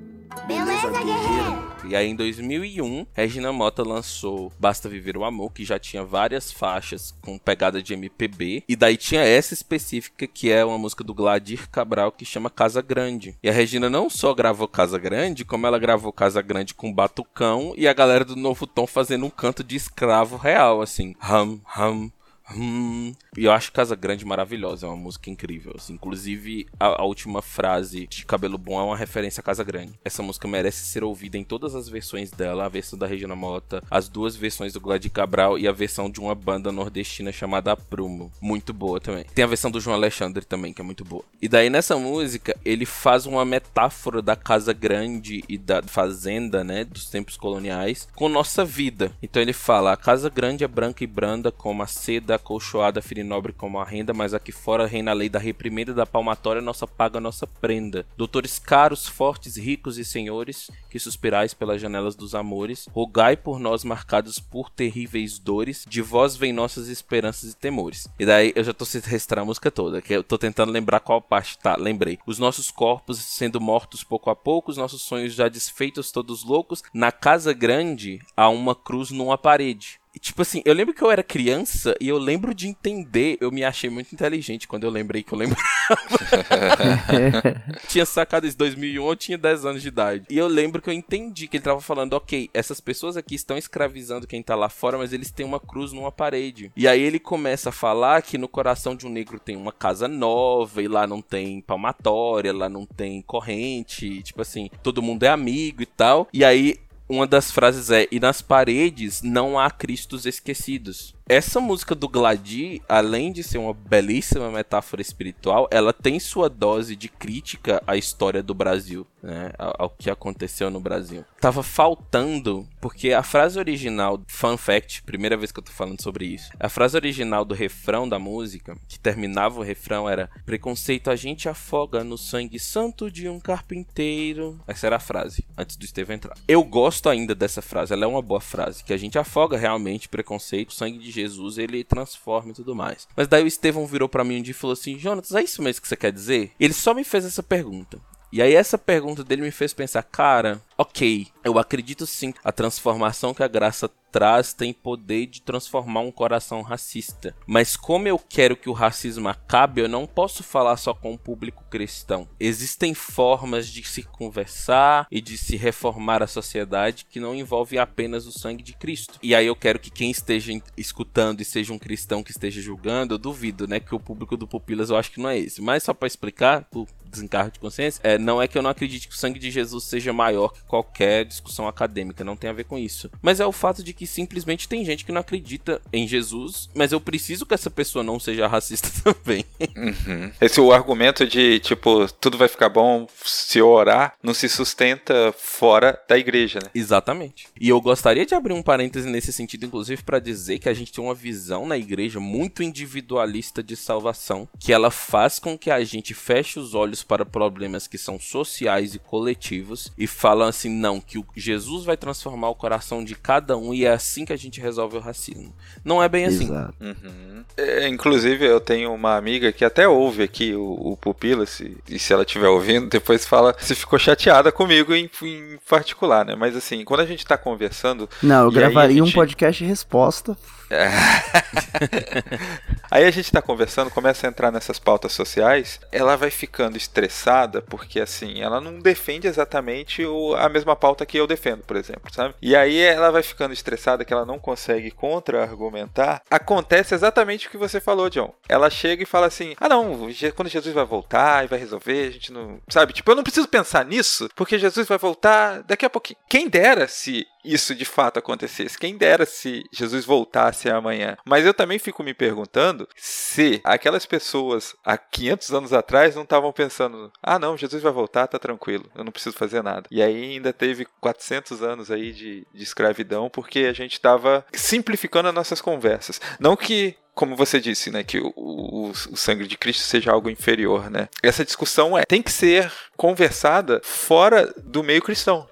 Beleza, 0.49 0.91
guerreiro. 0.91 1.69
E 1.85 1.95
aí 1.95 2.09
em 2.09 2.17
2001, 2.17 3.07
Regina 3.13 3.53
Mota 3.53 3.83
lançou 3.83 4.51
Basta 4.59 4.89
Viver 4.89 5.19
o 5.19 5.25
Amor, 5.25 5.53
que 5.53 5.63
já 5.63 5.79
tinha 5.79 6.03
várias 6.03 6.51
faixas 6.51 7.15
com 7.21 7.39
pegada 7.39 7.83
de 7.83 7.93
MPB. 7.93 8.65
E 8.67 8.75
daí 8.75 8.97
tinha 8.97 9.21
essa 9.21 9.53
específica 9.53 10.27
que 10.27 10.51
é 10.51 10.65
uma 10.65 10.79
música 10.79 11.05
do 11.05 11.13
Gladir 11.13 11.69
Cabral 11.69 12.11
que 12.11 12.25
chama 12.25 12.49
Casa 12.49 12.81
Grande. 12.81 13.37
E 13.43 13.49
a 13.51 13.53
Regina 13.53 13.91
não 13.91 14.09
só 14.09 14.33
gravou 14.33 14.67
Casa 14.67 14.99
Grande, 14.99 15.45
como 15.45 15.67
ela 15.67 15.79
gravou 15.79 16.13
Casa 16.15 16.41
Grande 16.41 16.73
com 16.73 16.91
batucão 16.91 17.75
e 17.77 17.87
a 17.87 17.93
galera 17.93 18.25
do 18.25 18.35
Novo 18.35 18.67
Tom 18.67 18.87
fazendo 18.87 19.27
um 19.27 19.31
canto 19.31 19.63
de 19.63 19.77
escravo 19.77 20.39
real, 20.39 20.81
assim. 20.81 21.15
Hum, 21.23 21.61
hum, 21.79 22.11
Hum, 22.57 23.13
e 23.38 23.44
eu 23.44 23.53
acho 23.53 23.72
Casa 23.72 23.94
Grande 23.94 24.24
maravilhosa, 24.24 24.87
é 24.87 24.88
uma 24.88 24.96
música 24.96 25.31
incrível. 25.31 25.74
Assim. 25.77 25.94
Inclusive, 25.94 26.66
a, 26.79 27.03
a, 27.03 27.05
última 27.05 27.40
frase 27.40 28.07
de 28.07 28.27
Cabelo 28.27 28.59
Bom 28.59 28.81
é 28.81 28.83
uma 28.83 28.96
referência 28.96 29.40
a 29.40 29.44
Casa 29.44 29.62
Grande. 29.62 29.92
Essa 30.05 30.22
música 30.22 30.48
merece 30.48 30.85
ser 30.87 31.05
ouvida 31.05 31.38
em 31.38 31.44
todas 31.44 31.74
as 31.74 31.88
versões 31.88 32.31
dela: 32.31 32.66
a 32.66 32.68
versão 32.68 32.98
da 32.98 33.07
Regina 33.07 33.37
Mota, 33.37 33.83
as 33.90 34.09
duas 34.09 34.35
versões 34.35 34.72
do 34.72 34.81
Glad 34.81 35.05
Cabral 35.11 35.59
e 35.59 35.68
a 35.68 35.72
versão 35.72 36.11
de 36.11 36.20
uma 36.20 36.35
banda 36.35 36.72
nordestina 36.72 37.31
chamada 37.31 37.77
Prumo. 37.77 38.33
Muito 38.40 38.72
boa 38.72 39.01
também. 39.01 39.24
Tem 39.35 39.44
a 39.44 39.48
versão 39.48 39.70
do 39.70 39.81
João 39.81 39.96
Alexandre 39.96 40.44
também, 40.44 40.72
que 40.72 40.81
é 40.81 40.85
muito 40.85 41.05
boa. 41.05 41.24
E 41.40 41.48
daí 41.48 41.70
nessa 41.70 41.96
música, 41.96 42.57
ele 42.64 42.85
faz 42.85 43.27
uma 43.27 43.44
metáfora 43.44 44.20
da 44.20 44.35
Casa 44.35 44.72
Grande 44.72 45.44
e 45.48 45.57
da 45.57 45.83
fazenda, 45.83 46.64
né, 46.64 46.85
dos 46.85 47.09
tempos 47.09 47.37
coloniais, 47.37 48.09
com 48.16 48.29
nossa 48.29 48.64
vida. 48.64 49.12
Então 49.22 49.40
ele 49.40 49.53
fala: 49.53 49.92
a 49.92 49.96
Casa 49.96 50.29
Grande 50.29 50.64
é 50.64 50.68
branca 50.68 51.05
e 51.05 51.07
branda, 51.07 51.53
como 51.53 51.83
a 51.83 51.87
seda 51.87 52.35
acolchoada 52.35 53.01
nobre 53.29 53.53
como 53.53 53.79
a 53.79 53.85
renda, 53.85 54.12
mas 54.12 54.35
aqui 54.35 54.51
fora 54.51 54.87
reina 54.87 55.12
a 55.12 55.14
lei 55.14 55.29
da 55.29 55.38
reprimenda 55.38 55.95
da 55.95 56.07
palmatória, 56.07 56.61
nossa 56.61 56.87
paga, 56.87 57.21
nossa 57.21 57.47
prenda. 57.47 58.05
Doutores 58.17 58.59
caros, 58.59 59.07
fortes, 59.07 59.57
ricos 59.57 59.99
e 59.99 60.05
senhores, 60.05 60.71
que 60.88 60.98
suspirais 60.98 61.55
pelas 61.55 61.81
janelas 61.81 62.14
dos 62.14 62.35
amores, 62.35 62.88
rogai 62.90 63.37
por 63.37 63.59
nós 63.59 63.85
marcados 63.85 64.38
por 64.38 64.70
terríveis 64.70 65.38
dores, 65.38 65.85
de 65.88 66.03
vós 66.03 66.37
vem 66.37 66.53
nossas 66.53 66.88
esperanças 66.88 67.53
e 67.53 67.57
temores. 67.57 68.09
E 68.18 68.27
daí 68.27 68.53
eu 68.55 68.64
já 68.64 68.72
tô 68.72 68.85
se 68.85 68.98
restaurar 69.01 69.42
a 69.42 69.46
música 69.46 69.70
toda, 69.70 70.03
que 70.03 70.12
eu 70.12 70.24
tô 70.24 70.38
tentando 70.38 70.72
lembrar 70.72 71.01
qual 71.01 71.20
parte 71.20 71.59
tá, 71.59 71.77
lembrei. 71.77 72.18
Os 72.27 72.38
nossos 72.38 72.70
corpos 72.70 73.18
sendo 73.18 73.61
mortos 73.61 74.03
pouco 74.03 74.31
a 74.31 74.37
pouco, 74.37 74.70
os 74.70 74.77
nossos 74.77 75.03
sonhos 75.03 75.35
já 75.35 75.48
desfeitos 75.48 76.11
todos 76.11 76.44
loucos, 76.44 76.83
na 76.92 77.12
casa 77.12 77.53
grande 77.53 78.20
há 78.37 78.48
uma 78.48 78.74
cruz 78.74 79.11
numa 79.11 79.37
parede 79.37 80.01
tipo 80.18 80.42
assim, 80.42 80.62
eu 80.64 80.74
lembro 80.74 80.92
que 80.92 81.03
eu 81.03 81.11
era 81.11 81.22
criança 81.22 81.94
e 82.01 82.09
eu 82.09 82.18
lembro 82.18 82.55
de 82.55 82.66
entender. 82.66 83.38
Eu 83.40 83.51
me 83.51 83.64
achei 83.64 83.88
muito 83.88 84.12
inteligente 84.12 84.66
quando 84.66 84.85
eu 84.85 84.90
lembrei 84.90 85.22
que 85.22 85.33
eu 85.33 85.38
lembrava. 85.38 85.59
tinha 87.88 88.05
sacado 88.05 88.46
isso 88.46 88.57
em 88.57 88.59
2001, 88.59 89.09
eu 89.09 89.16
tinha 89.16 89.38
10 89.38 89.64
anos 89.64 89.83
de 89.83 89.88
idade. 89.88 90.24
E 90.29 90.37
eu 90.37 90.46
lembro 90.46 90.78
que 90.83 90.91
eu 90.91 90.95
entendi 90.95 91.49
que 91.49 91.57
ele 91.57 91.64
tava 91.64 91.81
falando, 91.81 92.14
ok, 92.14 92.51
essas 92.53 92.81
pessoas 92.81 93.17
aqui 93.17 93.35
estão 93.35 93.57
escravizando 93.57 94.27
quem 94.27 94.43
tá 94.43 94.55
lá 94.55 94.69
fora, 94.69 94.99
mas 94.99 95.12
eles 95.12 95.31
têm 95.31 95.47
uma 95.47 95.61
cruz 95.61 95.93
numa 95.93 96.12
parede. 96.12 96.73
E 96.77 96.87
aí 96.87 97.01
ele 97.01 97.19
começa 97.19 97.69
a 97.71 97.73
falar 97.73 98.23
que 98.23 98.38
no 98.38 98.49
coração 98.49 98.95
de 98.95 99.07
um 99.07 99.11
negro 99.11 99.38
tem 99.38 99.57
uma 99.57 99.73
casa 99.73 100.09
nova 100.09 100.83
e 100.83 100.88
lá 100.88 101.07
não 101.07 101.23
tem 101.23 101.61
palmatória, 101.61 102.53
lá 102.53 102.69
não 102.69 102.87
tem 102.87 103.23
corrente, 103.23 104.23
tipo 104.23 104.43
assim, 104.43 104.71
todo 104.83 105.03
mundo 105.03 105.25
é 105.25 105.29
amigo 105.29 105.83
e 105.83 105.87
tal. 105.87 106.29
E 106.33 106.45
aí 106.45 106.77
uma 107.09 107.27
das 107.27 107.51
frases 107.51 107.91
é: 107.91 108.07
E 108.12 108.21
nas 108.21 108.43
paredes 108.43 109.23
não 109.23 109.59
há 109.59 109.71
Cristos 109.71 110.27
esquecidos. 110.27 111.14
Essa 111.29 111.61
música 111.61 111.95
do 111.95 112.09
Gladi, 112.09 112.81
além 112.88 113.31
de 113.31 113.43
ser 113.43 113.59
uma 113.59 113.75
belíssima 113.75 114.51
metáfora 114.51 115.03
espiritual, 115.03 115.69
ela 115.71 115.93
tem 115.93 116.19
sua 116.19 116.49
dose 116.49 116.97
de 116.97 117.07
crítica 117.07 117.83
à 117.87 117.99
história 117.99 118.43
do 118.43 118.55
Brasil, 118.55 119.07
né? 119.23 119.53
Ao, 119.59 119.91
que 119.91 120.09
aconteceu 120.09 120.71
no 120.71 120.81
Brasil. 120.81 121.27
Tava 121.38 121.62
faltando, 121.62 122.67
porque 122.81 123.12
a 123.12 123.23
frase 123.23 123.59
original, 123.59 124.23
fun 124.27 124.57
fact, 124.57 125.03
primeira 125.03 125.37
vez 125.37 125.53
que 125.53 125.59
eu 125.59 125.64
tô 125.64 125.71
falando 125.71 126.01
sobre 126.01 126.25
isso, 126.25 126.51
a 126.59 126.71
frase 126.71 126.97
original 126.97 127.45
do 127.45 127.55
refrão 127.55 128.09
da 128.09 128.19
música, 128.19 128.79
que 128.88 128.99
terminava 128.99 129.61
o 129.61 129.62
refrão, 129.62 130.09
era: 130.09 130.31
Preconceito 130.47 131.11
a 131.11 131.17
gente 131.17 131.47
afoga 131.47 132.03
no 132.03 132.17
sangue 132.17 132.59
santo 132.59 133.11
de 133.11 133.29
um 133.29 133.38
carpinteiro. 133.38 134.59
Essa 134.67 134.87
era 134.87 134.97
a 134.97 135.01
frase, 135.01 135.45
antes 135.59 135.77
do 135.77 135.85
Estevão 135.85 136.17
entrar. 136.17 136.38
Eu 136.49 136.64
gosto 136.64 137.11
ainda 137.11 137.35
dessa 137.35 137.61
frase, 137.61 137.93
ela 137.93 138.05
é 138.05 138.09
uma 138.09 138.23
boa 138.23 138.41
frase, 138.41 138.83
que 138.83 138.95
a 138.95 138.99
gente 138.99 139.19
afoga 139.19 139.59
realmente 139.59 140.09
preconceito, 140.09 140.73
sangue 140.73 140.99
de 140.99 141.17
Jesus 141.20 141.59
ele 141.59 141.85
transforma 141.85 142.50
e 142.50 142.54
tudo 142.54 142.74
mais. 142.74 143.09
Mas 143.16 143.28
daí 143.28 143.44
o 143.44 143.46
Estevão 143.46 143.87
virou 143.87 144.09
para 144.09 144.24
mim 144.24 144.38
um 144.38 144.42
dia 144.42 144.52
e 144.52 144.54
falou 144.54 144.72
assim: 144.72 144.98
Jonatas, 144.98 145.35
é 145.35 145.42
isso 145.42 145.62
mesmo 145.62 145.83
que 145.83 145.88
você 145.88 145.96
quer 145.96 146.12
dizer? 146.12 146.52
Ele 146.59 146.72
só 146.72 146.94
me 146.94 147.04
fez 147.04 147.24
essa 147.24 147.42
pergunta. 147.42 148.00
E 148.31 148.42
aí 148.42 148.54
essa 148.54 148.76
pergunta 148.76 149.24
dele 149.24 149.42
me 149.42 149.50
fez 149.50 149.72
pensar, 149.72 150.02
cara, 150.02 150.61
ok, 150.79 151.27
eu 151.43 151.59
acredito 151.59 152.07
sim, 152.07 152.33
a 152.45 152.53
transformação 152.53 153.35
que 153.35 153.43
a 153.43 153.49
graça 153.49 153.91
traz 154.11 154.53
tem 154.53 154.73
poder 154.73 155.27
de 155.27 155.43
transformar 155.43 156.01
um 156.01 156.11
coração 156.11 156.62
racista. 156.62 157.35
Mas 157.47 157.77
como 157.77 158.09
eu 158.09 158.19
quero 158.19 158.57
que 158.57 158.69
o 158.69 158.73
racismo 158.73 159.29
acabe, 159.29 159.81
eu 159.81 159.88
não 159.88 160.07
posso 160.07 160.43
falar 160.43 160.77
só 160.77 160.95
com 160.95 161.12
o 161.12 161.19
público 161.19 161.64
cristão. 161.71 162.29
Existem 162.41 162.95
formas 162.95 163.69
de 163.69 163.87
se 163.87 164.03
conversar 164.03 165.07
e 165.11 165.21
de 165.21 165.37
se 165.37 165.57
reformar 165.57 166.23
a 166.23 166.27
sociedade 166.27 167.07
que 167.09 167.21
não 167.21 167.35
envolve 167.35 167.79
apenas 167.79 168.27
o 168.27 168.33
sangue 168.33 168.62
de 168.62 168.73
Cristo. 168.73 169.19
E 169.23 169.35
aí 169.35 169.47
eu 169.47 169.57
quero 169.57 169.79
que 169.79 169.91
quem 169.91 170.11
esteja 170.11 170.53
escutando 170.77 171.41
e 171.41 171.45
seja 171.45 171.73
um 171.73 171.79
cristão 171.79 172.23
que 172.23 172.31
esteja 172.31 172.61
julgando, 172.61 173.14
eu 173.14 173.19
duvido, 173.19 173.67
né, 173.67 173.79
que 173.81 173.95
o 173.95 174.01
público 174.01 174.37
do 174.37 174.49
Pupilas 174.49 174.91
eu 174.91 174.97
acho 174.97 175.11
que 175.11 175.21
não 175.21 175.29
é 175.29 175.38
esse. 175.38 175.61
Mas 175.61 175.83
só 175.83 175.93
para 175.93 176.07
explicar, 176.07 176.64
por 176.71 176.87
desencargo 177.05 177.53
de 177.53 177.59
consciência, 177.59 178.01
é, 178.03 178.19
não 178.19 178.41
é 178.41 178.49
que 178.49 178.57
eu 178.57 178.62
não 178.62 178.71
acredite 178.71 179.09
que 179.09 179.14
o 179.14 179.19
sangue 179.19 179.38
de 179.38 179.51
Jesus 179.51 179.85
seja 179.85 180.12
maior 180.12 180.53
que 180.53 180.61
qualquer 180.68 181.24
discussão 181.24 181.66
acadêmica, 181.66 182.22
não 182.22 182.37
tem 182.37 182.50
a 182.50 182.52
ver 182.52 182.64
com 182.64 182.78
isso. 182.78 183.11
Mas 183.20 183.40
é 183.40 183.46
o 183.46 183.52
fato 183.52 183.83
de 183.83 183.92
que 183.92 184.07
simplesmente 184.07 184.68
tem 184.68 184.85
gente 184.85 185.04
que 185.04 185.11
não 185.11 185.22
acredita 185.22 185.81
em 185.92 186.07
Jesus, 186.07 186.68
mas 186.74 186.92
eu 186.92 187.00
preciso 187.00 187.46
que 187.46 187.54
essa 187.54 187.70
pessoa 187.70 188.04
não 188.04 188.20
seja 188.20 188.46
racista 188.46 188.88
também. 189.02 189.44
Uhum. 189.76 190.31
Esse 190.40 190.61
o 190.61 190.72
argumento 190.72 191.26
de, 191.26 191.59
tipo, 191.61 192.07
tudo 192.14 192.37
vai 192.37 192.48
ficar 192.48 192.68
bom 192.68 193.07
se 193.24 193.59
eu 193.59 193.68
orar, 193.68 194.14
não 194.22 194.35
se 194.35 194.48
sustenta 194.48 195.35
fora 195.37 195.98
da 196.09 196.18
igreja, 196.18 196.61
né? 196.62 196.70
Exatamente. 196.74 197.48
E 197.61 197.68
eu 197.68 197.81
gostaria 197.81 198.26
de 198.26 198.35
abrir 198.35 198.52
um 198.52 198.62
parêntese 198.62 199.09
nesse 199.09 199.33
sentido, 199.33 199.64
inclusive, 199.64 200.02
para 200.02 200.18
dizer 200.18 200.59
que 200.59 200.68
a 200.68 200.74
gente 200.74 200.92
tem 200.92 201.02
uma 201.02 201.14
visão 201.14 201.66
na 201.66 201.78
igreja 201.78 202.20
muito 202.20 202.62
individualista 202.62 203.62
de 203.62 203.76
salvação, 203.76 204.48
que 204.59 204.72
ela 204.72 204.90
faz 204.90 205.38
com 205.38 205.57
que 205.57 205.70
a 205.70 205.83
gente 205.83 206.12
feche 206.12 206.59
os 206.59 206.74
olhos 206.74 207.02
para 207.02 207.24
problemas 207.24 207.87
que 207.87 207.96
são 207.96 208.20
sociais 208.20 208.94
e 208.94 208.98
coletivos 208.98 209.92
e 209.96 210.07
fala 210.07 210.48
assim, 210.48 210.58
não, 210.66 210.99
que 210.99 211.18
o 211.18 211.27
Jesus 211.37 211.85
vai 211.85 211.94
transformar 211.94 212.49
o 212.49 212.55
coração 212.55 213.05
de 213.05 213.14
cada 213.14 213.55
um 213.59 213.75
e 213.75 213.85
é 213.85 213.90
assim 213.90 214.25
que 214.25 214.33
a 214.33 214.37
gente 214.37 214.62
resolve 214.62 214.97
o 214.97 215.01
racismo. 215.01 215.53
Não 215.85 216.03
é 216.03 216.09
bem 216.09 216.25
assim. 216.25 216.44
Exato. 216.44 216.73
Uhum. 216.81 217.44
É, 217.55 217.87
inclusive, 217.87 218.47
eu 218.47 218.59
tenho 218.61 218.94
uma 218.94 219.16
amiga 219.16 219.53
que 219.53 219.62
até 219.64 219.87
ouve 219.87 220.23
aqui 220.23 220.55
o, 220.55 220.62
o 220.92 220.97
Pupila, 220.97 221.44
se, 221.44 221.77
e 221.87 221.99
se 221.99 222.12
ela 222.14 222.23
estiver 222.23 222.49
ouvindo, 222.49 222.88
depois 222.90 223.27
fala 223.27 223.55
se 223.59 223.75
ficou 223.75 223.99
chateada 223.99 224.51
comigo 224.51 224.94
em, 224.94 225.11
em 225.23 225.59
particular, 225.68 226.25
né? 226.25 226.35
Mas 226.35 226.57
assim, 226.57 226.83
quando 226.85 227.01
a 227.01 227.07
gente 227.07 227.27
tá 227.27 227.37
conversando. 227.37 228.09
Não, 228.23 228.44
eu 228.44 228.51
gravaria 228.51 229.03
um 229.03 229.07
gente- 229.07 229.14
podcast 229.14 229.62
resposta. 229.62 230.35
Aí 232.90 233.04
a 233.04 233.11
gente 233.11 233.31
tá 233.31 233.42
conversando, 233.42 233.90
começa 233.90 234.26
a 234.26 234.31
entrar 234.31 234.50
nessas 234.50 234.78
pautas 234.78 235.12
sociais, 235.12 235.78
ela 235.92 236.16
vai 236.16 236.31
ficando 236.31 236.76
estressada 236.76 237.61
porque 237.62 238.00
assim, 238.00 238.40
ela 238.40 238.61
não 238.61 238.78
defende 238.78 239.26
exatamente 239.26 240.04
o- 240.04 240.35
a 240.35 240.48
mesma 240.48 240.74
pauta 240.74 241.04
que 241.04 241.18
eu 241.18 241.26
defendo, 241.26 241.62
por 241.64 241.76
exemplo, 241.76 242.12
sabe? 242.12 242.35
E 242.40 242.57
aí 242.57 242.78
ela 242.81 243.11
vai 243.11 243.22
ficando 243.22 243.52
estressada 243.52 244.04
que 244.04 244.12
ela 244.12 244.24
não 244.24 244.38
consegue 244.38 244.90
contra-argumentar. 244.90 246.22
Acontece 246.31 246.94
exatamente 246.94 247.46
o 247.46 247.50
que 247.50 247.59
você 247.59 247.81
falou, 247.81 248.09
John. 248.09 248.33
Ela 248.48 248.70
chega 248.70 249.02
e 249.02 249.07
fala 249.07 249.26
assim: 249.26 249.54
"Ah, 249.61 249.68
não, 249.68 250.09
quando 250.35 250.48
Jesus 250.48 250.74
vai 250.74 250.85
voltar 250.85 251.44
e 251.44 251.48
vai 251.48 251.59
resolver, 251.59 252.09
a 252.09 252.11
gente 252.11 252.33
não, 252.33 252.59
sabe? 252.68 252.92
Tipo, 252.92 253.11
eu 253.11 253.16
não 253.16 253.22
preciso 253.22 253.48
pensar 253.48 253.85
nisso, 253.85 254.28
porque 254.35 254.59
Jesus 254.59 254.87
vai 254.88 254.98
voltar 254.98 255.62
daqui 255.62 255.85
a 255.85 255.90
pouquinho. 255.90 256.18
Quem 256.28 256.48
dera 256.48 256.88
se 256.88 257.26
isso 257.53 257.75
de 257.75 257.85
fato 257.85 258.19
acontecesse. 258.19 258.79
Quem 258.79 258.97
dera 258.97 259.27
se 259.27 259.65
Jesus 259.73 260.05
voltasse 260.05 260.69
amanhã. 260.69 261.17
Mas 261.25 261.45
eu 261.45 261.55
também 261.55 261.79
fico 261.79 262.03
me 262.03 262.15
perguntando 262.15 262.89
se 262.97 263.61
aquelas 263.65 264.07
pessoas 264.07 264.75
há 264.85 264.97
500 264.97 265.53
anos 265.53 265.73
atrás 265.73 266.15
não 266.15 266.23
estavam 266.23 266.53
pensando: 266.53 267.13
ah, 267.23 267.39
não, 267.39 267.57
Jesus 267.57 267.83
vai 267.83 267.93
voltar, 267.93 268.27
tá 268.27 268.39
tranquilo, 268.39 268.91
eu 268.95 269.05
não 269.05 269.13
preciso 269.13 269.37
fazer 269.37 269.63
nada. 269.63 269.87
E 269.91 270.03
aí 270.03 270.33
ainda 270.33 270.53
teve 270.53 270.87
400 271.01 271.63
anos 271.63 271.91
aí 271.91 272.13
de, 272.13 272.47
de 272.53 272.63
escravidão 272.63 273.29
porque 273.31 273.61
a 273.61 273.73
gente 273.73 273.95
estava 273.95 274.45
simplificando 274.53 275.29
as 275.29 275.35
nossas 275.35 275.61
conversas. 275.61 276.21
Não 276.39 276.57
que 276.57 276.97
como 277.19 277.35
você 277.35 277.59
disse, 277.59 277.91
né, 277.91 278.05
que 278.05 278.21
o, 278.21 278.33
o, 278.37 278.91
o 278.91 279.17
sangue 279.17 279.45
de 279.45 279.59
Cristo 279.59 279.83
seja 279.83 280.13
algo 280.13 280.31
inferior, 280.31 280.89
né? 280.89 281.09
Essa 281.21 281.45
discussão 281.45 281.99
é, 281.99 282.05
tem 282.05 282.23
que 282.23 282.31
ser 282.31 282.73
conversada 282.97 283.81
fora 283.83 284.55
do 284.57 284.85
meio 284.85 285.03
cristão. 285.03 285.49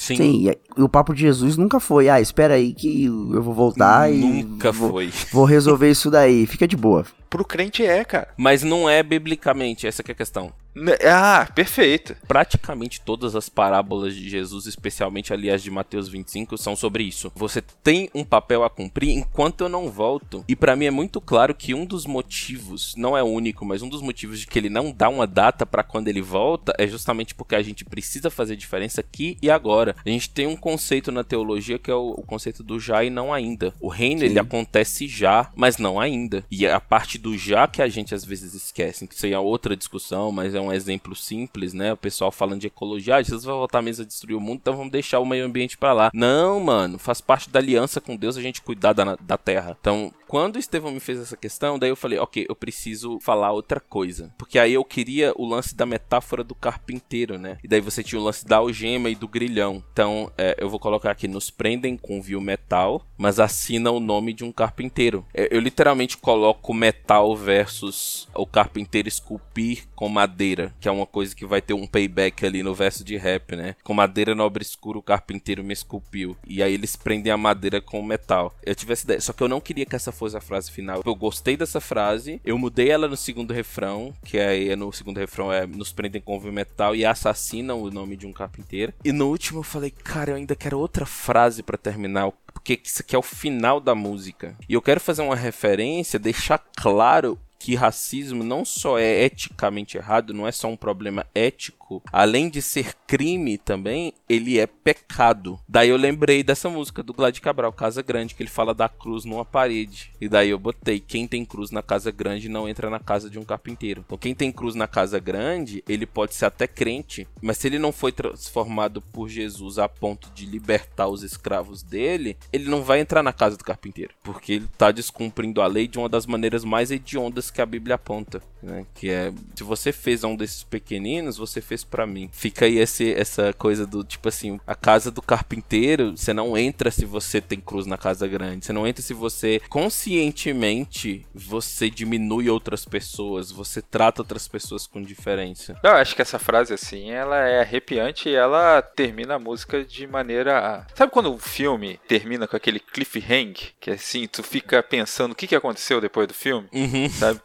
Sim. 0.00 0.16
Sim, 0.16 0.48
e, 0.48 0.80
o 0.82 0.88
papo 0.88 1.12
de 1.12 1.20
Jesus 1.20 1.58
nunca 1.58 1.78
foi, 1.78 2.08
ah, 2.08 2.18
espera 2.18 2.54
aí 2.54 2.72
que 2.72 3.04
eu 3.04 3.42
vou 3.42 3.52
voltar 3.52 4.10
Nunca 4.10 4.70
e 4.70 4.72
vou, 4.72 4.90
foi. 4.92 5.12
vou 5.30 5.44
resolver 5.44 5.90
isso 5.90 6.10
daí. 6.10 6.46
Fica 6.46 6.66
de 6.66 6.74
boa. 6.74 7.04
Pro 7.30 7.44
crente 7.44 7.86
é, 7.86 8.04
cara. 8.04 8.28
Mas 8.36 8.64
não 8.64 8.90
é 8.90 9.02
biblicamente, 9.04 9.86
essa 9.86 10.02
que 10.02 10.10
é 10.10 10.14
a 10.14 10.16
questão. 10.16 10.52
Né, 10.74 10.96
Ah, 11.04 11.48
perfeito. 11.54 12.16
Praticamente 12.26 13.00
todas 13.00 13.34
as 13.34 13.48
parábolas 13.48 14.14
de 14.14 14.28
Jesus, 14.28 14.66
especialmente 14.66 15.32
ali 15.32 15.50
as 15.50 15.62
de 15.62 15.70
Mateus 15.70 16.08
25, 16.08 16.56
são 16.56 16.76
sobre 16.76 17.02
isso. 17.02 17.30
Você 17.34 17.60
tem 17.60 18.08
um 18.14 18.24
papel 18.24 18.62
a 18.64 18.70
cumprir 18.70 19.10
enquanto 19.10 19.62
eu 19.62 19.68
não 19.68 19.90
volto. 19.90 20.44
E 20.48 20.54
pra 20.54 20.76
mim 20.76 20.86
é 20.86 20.90
muito 20.90 21.20
claro 21.20 21.54
que 21.54 21.74
um 21.74 21.84
dos 21.84 22.06
motivos, 22.06 22.94
não 22.96 23.16
é 23.16 23.22
o 23.22 23.26
único, 23.26 23.64
mas 23.64 23.82
um 23.82 23.88
dos 23.88 24.02
motivos 24.02 24.40
de 24.40 24.46
que 24.46 24.58
ele 24.58 24.70
não 24.70 24.92
dá 24.92 25.08
uma 25.08 25.26
data 25.26 25.66
pra 25.66 25.82
quando 25.82 26.08
ele 26.08 26.22
volta 26.22 26.72
é 26.78 26.86
justamente 26.86 27.34
porque 27.34 27.54
a 27.54 27.62
gente 27.62 27.84
precisa 27.84 28.30
fazer 28.30 28.56
diferença 28.56 29.00
aqui 29.00 29.36
e 29.42 29.50
agora. 29.50 29.96
A 30.04 30.08
gente 30.08 30.30
tem 30.30 30.46
um 30.46 30.56
conceito 30.56 31.10
na 31.10 31.24
teologia 31.24 31.78
que 31.78 31.90
é 31.90 31.94
o, 31.94 32.10
o 32.10 32.22
conceito 32.22 32.62
do 32.62 32.78
já 32.78 33.02
e 33.02 33.10
não 33.10 33.32
ainda. 33.32 33.74
O 33.80 33.88
reino 33.88 34.22
ele 34.22 34.38
acontece 34.38 35.08
já, 35.08 35.50
mas 35.56 35.78
não 35.78 35.98
ainda. 35.98 36.44
E 36.50 36.66
a 36.66 36.80
parte 36.80 37.18
do 37.20 37.36
já 37.36 37.66
que 37.66 37.82
a 37.82 37.88
gente 37.88 38.14
às 38.14 38.24
vezes 38.24 38.54
esquece. 38.54 39.06
Que 39.06 39.14
isso 39.14 39.26
aí 39.26 39.32
é 39.32 39.38
outra 39.38 39.76
discussão, 39.76 40.32
mas 40.32 40.54
é 40.54 40.60
um 40.60 40.72
exemplo 40.72 41.14
simples, 41.14 41.72
né? 41.72 41.92
O 41.92 41.96
pessoal 41.96 42.32
falando 42.32 42.60
de 42.60 42.66
ecologia, 42.66 43.16
ah, 43.16 43.22
Jesus 43.22 43.44
vai 43.44 43.54
voltar 43.54 43.82
mesmo 43.82 44.02
a 44.02 44.06
destruir 44.06 44.34
o 44.34 44.40
mundo, 44.40 44.60
então 44.62 44.76
vamos 44.76 44.92
deixar 44.92 45.20
o 45.20 45.26
meio 45.26 45.44
ambiente 45.44 45.78
pra 45.78 45.92
lá. 45.92 46.10
Não, 46.12 46.58
mano, 46.60 46.98
faz 46.98 47.20
parte 47.20 47.50
da 47.50 47.58
aliança 47.58 48.00
com 48.00 48.16
Deus 48.16 48.36
a 48.36 48.42
gente 48.42 48.62
cuidar 48.62 48.92
da, 48.92 49.16
da 49.16 49.36
terra. 49.36 49.76
Então, 49.80 50.12
quando 50.30 50.54
o 50.54 50.58
Estevão 50.60 50.92
me 50.92 51.00
fez 51.00 51.18
essa 51.18 51.36
questão, 51.36 51.76
daí 51.76 51.90
eu 51.90 51.96
falei, 51.96 52.16
ok, 52.16 52.46
eu 52.48 52.54
preciso 52.54 53.18
falar 53.20 53.50
outra 53.50 53.80
coisa. 53.80 54.32
Porque 54.38 54.60
aí 54.60 54.74
eu 54.74 54.84
queria 54.84 55.32
o 55.34 55.44
lance 55.44 55.74
da 55.74 55.84
metáfora 55.84 56.44
do 56.44 56.54
carpinteiro, 56.54 57.36
né? 57.36 57.58
E 57.64 57.66
daí 57.66 57.80
você 57.80 58.00
tinha 58.00 58.20
o 58.20 58.22
lance 58.22 58.46
da 58.46 58.58
algema 58.58 59.10
e 59.10 59.16
do 59.16 59.26
grilhão. 59.26 59.82
Então, 59.92 60.30
é, 60.38 60.54
eu 60.56 60.70
vou 60.70 60.78
colocar 60.78 61.10
aqui, 61.10 61.26
nos 61.26 61.50
prendem 61.50 61.96
com 61.96 62.22
vil 62.22 62.40
metal, 62.40 63.04
mas 63.18 63.40
assina 63.40 63.90
o 63.90 63.98
nome 63.98 64.32
de 64.32 64.44
um 64.44 64.52
carpinteiro. 64.52 65.26
É, 65.34 65.48
eu 65.50 65.58
literalmente 65.58 66.16
coloco 66.16 66.72
metal 66.72 67.34
versus 67.34 68.28
o 68.32 68.46
carpinteiro 68.46 69.08
esculpir 69.08 69.88
com 69.96 70.08
madeira, 70.08 70.72
que 70.78 70.88
é 70.88 70.92
uma 70.92 71.06
coisa 71.06 71.34
que 71.34 71.44
vai 71.44 71.60
ter 71.60 71.74
um 71.74 71.88
payback 71.88 72.46
ali 72.46 72.62
no 72.62 72.72
verso 72.72 73.02
de 73.02 73.16
rap, 73.16 73.56
né? 73.56 73.74
Com 73.82 73.94
madeira 73.94 74.32
nobre 74.32 74.62
escuro, 74.62 75.00
o 75.00 75.02
carpinteiro 75.02 75.64
me 75.64 75.72
esculpiu. 75.72 76.36
E 76.46 76.62
aí 76.62 76.72
eles 76.72 76.94
prendem 76.94 77.32
a 77.32 77.36
madeira 77.36 77.80
com 77.80 77.98
o 77.98 78.06
metal. 78.06 78.54
Eu 78.62 78.76
tive 78.76 78.92
essa 78.92 79.04
ideia, 79.04 79.20
só 79.20 79.32
que 79.32 79.42
eu 79.42 79.48
não 79.48 79.60
queria 79.60 79.84
que 79.84 79.96
essa 79.96 80.19
fosse 80.20 80.36
a 80.36 80.40
frase 80.40 80.70
final. 80.70 81.02
Eu 81.04 81.14
gostei 81.14 81.56
dessa 81.56 81.80
frase, 81.80 82.42
eu 82.44 82.58
mudei 82.58 82.90
ela 82.90 83.08
no 83.08 83.16
segundo 83.16 83.54
refrão, 83.54 84.12
que 84.22 84.38
aí 84.38 84.68
é 84.68 84.76
no 84.76 84.92
segundo 84.92 85.16
refrão 85.16 85.50
é 85.50 85.66
nos 85.66 85.92
prendem 85.92 86.20
com 86.20 86.38
vil 86.38 86.52
metal 86.52 86.94
e 86.94 87.06
assassinam 87.06 87.80
o 87.80 87.90
nome 87.90 88.16
de 88.16 88.26
um 88.26 88.32
carpinteiro. 88.32 88.92
E 89.02 89.12
no 89.12 89.28
último 89.28 89.60
eu 89.60 89.64
falei, 89.64 89.90
cara, 89.90 90.32
eu 90.32 90.36
ainda 90.36 90.54
quero 90.54 90.78
outra 90.78 91.06
frase 91.06 91.62
pra 91.62 91.78
terminar 91.78 92.30
porque 92.52 92.78
isso 92.84 93.00
aqui 93.00 93.16
é 93.16 93.18
o 93.18 93.22
final 93.22 93.80
da 93.80 93.94
música. 93.94 94.54
E 94.68 94.74
eu 94.74 94.82
quero 94.82 95.00
fazer 95.00 95.22
uma 95.22 95.36
referência, 95.36 96.18
deixar 96.18 96.58
claro 96.76 97.38
que 97.58 97.74
racismo 97.74 98.42
não 98.42 98.64
só 98.64 98.98
é 98.98 99.22
eticamente 99.24 99.96
errado, 99.96 100.34
não 100.34 100.46
é 100.46 100.52
só 100.52 100.68
um 100.68 100.76
problema 100.76 101.26
ético, 101.34 101.79
além 102.12 102.48
de 102.48 102.62
ser 102.62 102.94
crime 103.06 103.58
também, 103.58 104.12
ele 104.28 104.58
é 104.58 104.66
pecado. 104.66 105.58
Daí 105.68 105.88
eu 105.88 105.96
lembrei 105.96 106.42
dessa 106.42 106.68
música 106.68 107.02
do 107.02 107.12
Glad 107.12 107.38
Cabral, 107.40 107.72
Casa 107.72 108.02
Grande, 108.02 108.34
que 108.34 108.42
ele 108.42 108.50
fala 108.50 108.74
da 108.74 108.88
cruz 108.88 109.24
numa 109.24 109.44
parede. 109.44 110.12
E 110.20 110.28
daí 110.28 110.50
eu 110.50 110.58
botei, 110.58 111.00
quem 111.00 111.26
tem 111.26 111.44
cruz 111.44 111.70
na 111.70 111.82
casa 111.82 112.10
grande 112.10 112.48
não 112.48 112.68
entra 112.68 112.90
na 112.90 113.00
casa 113.00 113.28
de 113.28 113.38
um 113.38 113.44
carpinteiro. 113.44 114.02
Então 114.06 114.18
quem 114.18 114.34
tem 114.34 114.52
cruz 114.52 114.74
na 114.74 114.86
casa 114.86 115.18
grande, 115.18 115.82
ele 115.88 116.06
pode 116.06 116.34
ser 116.34 116.46
até 116.46 116.66
crente, 116.66 117.26
mas 117.40 117.56
se 117.58 117.66
ele 117.66 117.78
não 117.78 117.92
foi 117.92 118.12
transformado 118.12 119.00
por 119.00 119.28
Jesus 119.28 119.78
a 119.78 119.88
ponto 119.88 120.30
de 120.34 120.46
libertar 120.46 121.08
os 121.08 121.22
escravos 121.22 121.82
dele, 121.82 122.36
ele 122.52 122.68
não 122.68 122.82
vai 122.82 123.00
entrar 123.00 123.22
na 123.22 123.32
casa 123.32 123.56
do 123.56 123.64
carpinteiro, 123.64 124.14
porque 124.22 124.52
ele 124.52 124.68
tá 124.76 124.90
descumprindo 124.90 125.60
a 125.60 125.66
lei 125.66 125.88
de 125.88 125.98
uma 125.98 126.08
das 126.08 126.26
maneiras 126.26 126.64
mais 126.64 126.90
hediondas 126.90 127.50
que 127.50 127.60
a 127.60 127.66
Bíblia 127.66 127.96
aponta, 127.96 128.42
né? 128.62 128.86
Que 128.94 129.10
é, 129.10 129.32
se 129.54 129.64
você 129.64 129.92
fez 129.92 130.24
a 130.24 130.28
um 130.28 130.36
desses 130.36 130.62
pequeninos, 130.62 131.36
você 131.36 131.60
fez 131.60 131.79
para 131.84 132.06
mim. 132.06 132.28
Fica 132.32 132.64
aí 132.64 132.78
esse, 132.78 133.12
essa 133.12 133.52
coisa 133.52 133.86
do 133.86 134.02
tipo 134.04 134.28
assim, 134.28 134.58
a 134.66 134.74
casa 134.74 135.10
do 135.10 135.22
carpinteiro, 135.22 136.16
você 136.16 136.32
não 136.32 136.56
entra 136.56 136.90
se 136.90 137.04
você 137.04 137.40
tem 137.40 137.60
cruz 137.60 137.86
na 137.86 137.96
casa 137.98 138.26
grande, 138.26 138.64
você 138.66 138.72
não 138.72 138.86
entra 138.86 139.02
se 139.02 139.14
você 139.14 139.60
conscientemente 139.68 141.26
você 141.34 141.90
diminui 141.90 142.48
outras 142.48 142.84
pessoas, 142.84 143.50
você 143.50 143.80
trata 143.82 144.22
outras 144.22 144.46
pessoas 144.48 144.86
com 144.86 145.02
diferença. 145.02 145.76
Eu 145.82 145.90
acho 145.92 146.14
que 146.14 146.22
essa 146.22 146.38
frase, 146.38 146.72
assim, 146.74 147.10
ela 147.10 147.36
é 147.38 147.60
arrepiante 147.60 148.28
e 148.28 148.34
ela 148.34 148.80
termina 148.82 149.34
a 149.34 149.38
música 149.38 149.84
de 149.84 150.06
maneira. 150.06 150.86
Sabe 150.94 151.12
quando 151.12 151.32
o 151.34 151.38
filme 151.38 151.98
termina 152.08 152.46
com 152.46 152.56
aquele 152.56 152.80
cliffhanger? 152.80 153.72
Que 153.80 153.90
assim, 153.90 154.26
tu 154.26 154.42
fica 154.42 154.82
pensando 154.82 155.32
o 155.32 155.34
que, 155.34 155.46
que 155.46 155.56
aconteceu 155.56 156.00
depois 156.00 156.26
do 156.28 156.34
filme, 156.34 156.68
Uhum. 156.72 157.08
sabe? 157.08 157.40